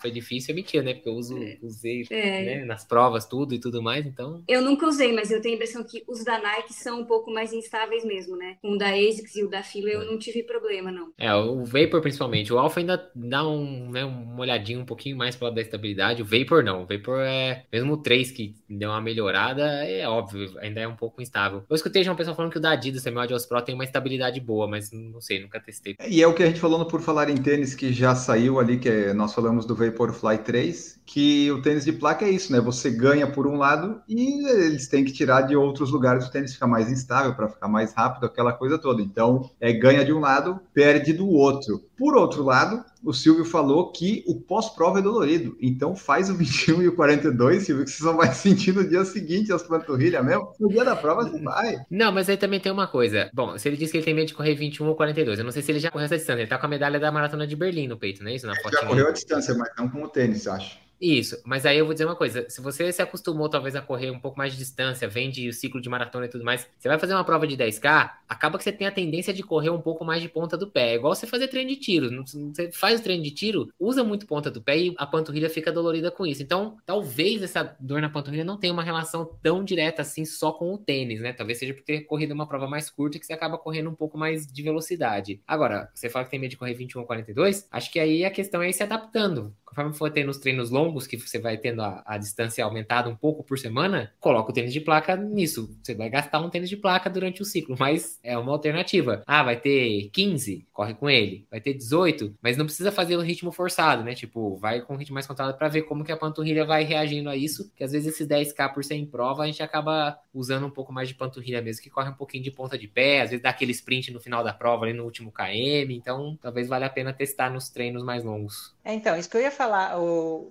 foi 0.01 0.11
difícil, 0.11 0.53
é 0.53 0.55
mentira, 0.55 0.83
né? 0.83 0.95
Porque 0.95 1.09
eu 1.09 1.15
uso, 1.15 1.39
usei 1.63 2.07
é. 2.11 2.45
né, 2.45 2.65
nas 2.65 2.85
provas 2.85 3.27
tudo 3.27 3.55
e 3.55 3.61
tudo 3.61 3.83
mais, 3.83 4.07
então. 4.07 4.43
Eu 4.49 4.63
nunca 4.63 4.87
usei, 4.87 5.13
mas 5.13 5.31
eu 5.31 5.41
tenho 5.41 5.55
a 5.55 5.57
impressão 5.57 5.85
que 5.85 6.05
os 6.07 6.25
da 6.25 6.41
Nike 6.41 6.73
são 6.73 7.01
um 7.01 7.05
pouco 7.05 7.31
mais 7.33 7.53
instáveis 7.53 8.05
mesmo, 8.05 8.37
né? 8.37 8.57
O 8.63 8.77
da 8.77 8.91
ASICS 8.91 9.37
e 9.37 9.45
o 9.45 9.51
da 9.51 9.63
Fila 9.63 9.91
eu 9.91 10.03
é. 10.03 10.05
não 10.05 10.19
tive 10.19 10.43
problema, 10.43 10.91
não. 10.91 11.13
É, 11.19 11.35
o 11.35 11.65
Vapor 11.65 12.01
principalmente. 12.01 12.53
O 12.53 12.59
Alpha 12.59 12.81
ainda 12.81 13.11
dá 13.15 13.47
um, 13.47 13.91
né, 13.91 14.05
uma 14.05 14.41
olhadinha 14.41 14.79
um 14.79 14.85
pouquinho 14.85 15.17
mais 15.17 15.37
para 15.37 15.51
da 15.51 15.61
estabilidade. 15.61 16.23
O 16.23 16.25
Vapor 16.25 16.63
não. 16.63 16.83
O 16.83 16.87
Vapor 16.87 17.21
é. 17.21 17.65
Mesmo 17.73 17.95
o 17.95 17.97
3 17.97 18.31
que 18.31 18.55
deu 18.69 18.91
uma 18.91 19.01
melhorada, 19.01 19.63
é 19.85 20.07
óbvio, 20.09 20.59
ainda 20.59 20.81
é 20.81 20.89
um 20.89 20.97
pouco 20.97 21.21
instável. 21.23 21.65
Eu 21.69 21.77
escutei 21.77 22.03
já 22.03 22.13
um 22.13 22.17
pessoal 22.17 22.37
falando 22.37 22.53
que 22.53 22.59
o 22.59 22.61
da 22.61 22.73
Adidas 22.73 23.03
também, 23.03 23.19
o 23.19 23.23
Adios 23.23 23.47
Pro, 23.47 23.63
tem 23.63 23.75
uma 23.75 23.85
estabilidade 23.85 24.41
boa, 24.41 24.67
mas 24.67 24.91
não 24.93 25.21
sei, 25.21 25.41
nunca 25.41 25.61
testei. 25.61 25.97
E 26.09 26.23
é 26.23 26.27
o 26.27 26.35
que 26.35 26.43
a 26.43 26.47
gente 26.47 26.61
falou 26.61 26.79
no 26.79 26.87
Por 26.87 27.01
Falar 27.01 27.29
em 27.29 27.37
Tênis, 27.37 27.75
que 27.75 27.93
já 27.93 28.15
saiu 28.15 28.59
ali, 28.59 28.79
que 28.79 28.89
é, 28.89 29.13
nós 29.13 29.35
falamos 29.35 29.67
do 29.67 29.75
Vaporfly 29.85 30.39
3, 30.39 31.01
que 31.05 31.51
o 31.51 31.61
tênis 31.61 31.85
de 31.85 31.93
placa 31.93 32.25
é 32.25 32.31
isso, 32.31 32.53
né? 32.53 32.61
Você 32.61 32.91
ganha 32.91 33.27
por 33.27 33.47
um 33.47 33.57
lado 33.57 34.01
e 34.09 34.47
eles 34.49 34.89
têm 34.89 35.05
que 35.05 35.13
tirar 35.13 35.43
de 35.43 35.57
outros 35.57 35.91
lugares, 35.91 36.27
o 36.27 36.31
tênis 36.31 36.55
fica 36.55 36.67
mais 36.67 36.91
instável 36.91 37.35
para 37.35 37.49
ficar 37.49 37.69
mais 37.69 37.93
rápido, 37.93 38.27
aquela 38.27 38.53
coisa 38.53 38.79
toda. 38.79 39.03
Então, 39.03 39.51
é 39.61 39.73
ganha 39.73 40.05
de 40.05 40.13
um 40.13 40.21
lado, 40.21 40.61
perde 40.73 41.13
do 41.13 41.29
outro. 41.29 41.83
Por 42.03 42.17
outro 42.17 42.43
lado, 42.43 42.85
o 43.01 43.13
Silvio 43.13 43.45
falou 43.45 43.93
que 43.93 44.25
o 44.27 44.35
pós-prova 44.35 44.99
é 44.99 45.03
dolorido. 45.03 45.57
Então 45.61 45.95
faz 45.95 46.29
o 46.29 46.35
21 46.35 46.83
e 46.83 46.89
o 46.89 46.97
42, 46.97 47.63
Silvio, 47.63 47.85
que 47.85 47.93
você 47.93 48.03
só 48.03 48.13
vai 48.13 48.35
sentir 48.35 48.75
no 48.75 48.83
dia 48.83 49.05
seguinte 49.05 49.53
as 49.53 49.63
panturrilhas 49.63 50.25
mesmo. 50.25 50.53
No 50.59 50.69
dia 50.69 50.85
da 50.85 50.97
prova 50.97 51.23
você 51.23 51.39
vai. 51.41 51.77
Não, 51.89 52.11
mas 52.11 52.29
aí 52.29 52.37
também 52.37 52.59
tem 52.59 52.73
uma 52.73 52.89
coisa. 52.89 53.31
Bom, 53.33 53.57
se 53.57 53.69
ele 53.69 53.77
disse 53.77 53.93
que 53.93 53.99
ele 53.99 54.05
tem 54.05 54.15
medo 54.15 54.27
de 54.27 54.35
correr 54.35 54.57
21 54.57 54.85
ou 54.85 54.97
42, 54.97 55.39
eu 55.39 55.45
não 55.45 55.53
sei 55.53 55.63
se 55.63 55.71
ele 55.71 55.79
já 55.79 55.93
correu 55.93 56.07
essa 56.07 56.17
distância. 56.17 56.41
Ele 56.41 56.51
tá 56.51 56.59
com 56.59 56.67
a 56.67 56.69
medalha 56.69 56.99
da 56.99 57.13
maratona 57.13 57.47
de 57.47 57.55
Berlim 57.55 57.87
no 57.87 57.97
peito, 57.97 58.25
não 58.25 58.33
é 58.33 58.35
isso? 58.35 58.49
Na 58.49 58.55
ele 58.55 58.73
já 58.73 58.85
correu 58.85 59.07
a 59.07 59.13
distância, 59.13 59.55
mas 59.55 59.71
não 59.79 59.89
com 59.89 60.03
o 60.03 60.09
tênis, 60.09 60.49
acho. 60.49 60.77
Isso, 61.03 61.43
mas 61.45 61.67
aí 61.67 61.79
eu 61.79 61.85
vou 61.85 61.93
dizer 61.93 62.05
uma 62.05 62.15
coisa: 62.15 62.49
se 62.49 62.61
você 62.61 62.93
se 62.93 63.03
acostumou 63.03 63.49
talvez 63.49 63.75
a 63.75 63.83
correr 63.83 64.13
um 64.13 64.21
pouco 64.21 64.39
mais 64.39 64.53
de 64.53 64.59
distância, 64.59 65.09
vende 65.09 65.49
o 65.49 65.53
ciclo 65.53 65.81
de 65.81 65.89
maratona 65.89 66.27
e 66.27 66.29
tudo 66.29 66.45
mais, 66.45 66.69
você 66.79 66.87
vai 66.87 66.97
fazer 66.97 67.13
uma 67.13 67.25
prova 67.25 67.45
de 67.45 67.57
10K, 67.57 68.13
acaba 68.29 68.57
que 68.57 68.63
você 68.63 68.71
tem 68.71 68.87
a 68.87 68.93
tendência 68.93 69.35
de 69.35 69.43
correr 69.43 69.71
um 69.71 69.81
pouco 69.81 70.05
mais 70.05 70.23
de 70.23 70.29
ponta 70.29 70.57
do 70.57 70.71
pé. 70.71 70.93
É 70.93 70.95
igual 70.95 71.13
você 71.13 71.27
fazer 71.27 71.49
treino 71.49 71.71
de 71.71 71.77
tiro. 71.77 72.25
Você 72.25 72.71
faz 72.71 73.01
o 73.01 73.03
treino 73.03 73.25
de 73.25 73.33
tiro, 73.33 73.69
usa 73.81 74.05
muito 74.05 74.27
ponta 74.27 74.49
do 74.49 74.63
pé 74.63 74.79
e 74.79 74.95
a 74.97 75.05
panturrilha 75.05 75.51
fica 75.51 75.73
dolorida 75.73 76.09
com 76.09 76.25
isso. 76.25 76.41
Então, 76.41 76.77
talvez 76.87 77.43
essa 77.43 77.77
dor 77.81 78.01
na 78.01 78.09
panturrilha 78.09 78.45
não 78.45 78.57
tenha 78.57 78.73
uma 78.73 78.85
relação 78.85 79.29
tão 79.43 79.65
direta 79.65 80.03
assim 80.03 80.25
só 80.25 80.53
com 80.53 80.73
o 80.73 80.79
tênis, 80.79 81.21
né? 81.21 81.33
Talvez 81.33 81.59
seja 81.59 81.75
por 81.75 81.83
ter 81.83 82.03
corrido 82.03 82.31
uma 82.31 82.47
prova 82.47 82.69
mais 82.69 82.89
curta 82.89 83.19
que 83.19 83.27
você 83.27 83.33
acaba 83.33 83.59
correndo 83.59 83.91
um 83.91 83.95
pouco 83.95 84.17
mais 84.17 84.47
de 84.47 84.63
velocidade. 84.63 85.41
Agora, 85.49 85.91
você 85.93 86.09
fala 86.09 86.25
que 86.25 86.31
tem 86.31 86.39
medo 86.39 86.51
de 86.51 86.57
correr 86.57 86.75
21 86.75 87.01
ou 87.01 87.07
42, 87.09 87.67
acho 87.73 87.91
que 87.91 87.99
aí 87.99 88.25
a 88.25 88.31
questão 88.31 88.63
é 88.63 88.69
ir 88.69 88.73
se 88.73 88.85
adaptando 88.85 89.53
conforme 89.73 89.95
for 89.95 90.11
tendo 90.11 90.31
os 90.31 90.37
treinos 90.37 90.71
longos, 90.71 91.07
que 91.07 91.17
você 91.17 91.39
vai 91.39 91.57
tendo 91.57 91.81
a, 91.81 92.03
a, 92.05 92.19
distância 92.19 92.63
aumentada 92.63 93.09
um 93.09 93.17
pouco 93.17 93.43
por 93.43 93.59
semana, 93.59 94.13
coloca 94.21 94.51
o 94.51 94.53
tênis 94.53 94.73
de 94.73 94.81
placa 94.81 95.17
nisso. 95.17 95.75
Você 95.83 95.95
vai 95.95 96.11
gastar 96.11 96.41
um 96.41 96.51
tênis 96.51 96.69
de 96.69 96.77
placa 96.77 97.09
durante 97.09 97.41
o 97.41 97.45
ciclo, 97.45 97.75
mas 97.79 98.21
é 98.23 98.37
uma 98.37 98.53
alternativa. 98.53 99.23
Ah, 99.27 99.43
vai 99.43 99.57
ter 99.57 100.11
15, 100.13 100.67
corre 100.73 100.95
com 100.95 101.09
ele. 101.09 101.47
Vai 101.51 101.61
ter 101.61 101.73
18, 101.73 102.35
mas 102.43 102.57
não 102.57 102.67
precisa 102.67 102.93
fazer 102.93 103.17
o 103.17 103.23
ritmo 103.23 103.51
forçado, 103.51 104.05
né? 104.05 104.15
Tipo, 104.15 104.57
vai 104.57 104.83
com 104.83 104.95
o 104.95 104.97
ritmo 104.97 105.15
mais 105.15 105.27
controlado 105.27 105.57
para 105.57 105.69
ver 105.69 105.83
como 105.83 106.05
que 106.05 106.13
a 106.13 106.17
panturrilha 106.17 106.67
vai 106.67 106.85
reagindo 106.85 107.31
a 107.31 107.37
isso, 107.37 107.73
que 107.75 107.83
às 107.83 107.93
vezes 107.93 108.13
esses 108.13 108.29
10k 108.29 108.75
por 108.75 108.85
100 108.85 109.07
prova, 109.07 109.43
a 109.43 109.47
gente 109.47 109.63
acaba 109.63 110.19
usando 110.35 110.67
um 110.67 110.71
pouco 110.71 110.93
mais 110.93 111.09
de 111.09 111.15
panturrilha 111.15 111.63
mesmo, 111.63 111.83
que 111.83 111.91
corre 111.91 112.11
um 112.11 112.15
pouquinho 112.15 112.45
de 112.45 112.51
ponta 112.51 112.77
de 112.77 112.87
pé, 112.87 113.23
às 113.23 113.31
vezes 113.31 113.43
dá 113.43 113.51
aquele 113.51 113.73
sprint 113.73 114.13
no 114.13 114.21
final 114.21 114.45
da 114.45 114.53
prova, 114.53 114.85
ali 114.85 114.93
no 114.93 115.05
último 115.05 115.33
KM, 115.33 115.95
então 115.95 116.39
talvez 116.41 116.69
valha 116.69 116.87
a 116.87 116.91
pena 116.91 117.13
testar 117.13 117.51
nos 117.51 117.69
treinos 117.69 118.03
mais 118.03 118.23
longos. 118.23 118.75
É, 118.85 118.93
então, 118.93 119.17
isso 119.17 119.31
que 119.31 119.37
eu 119.37 119.41
ia 119.41 119.51
falar, 119.51 119.62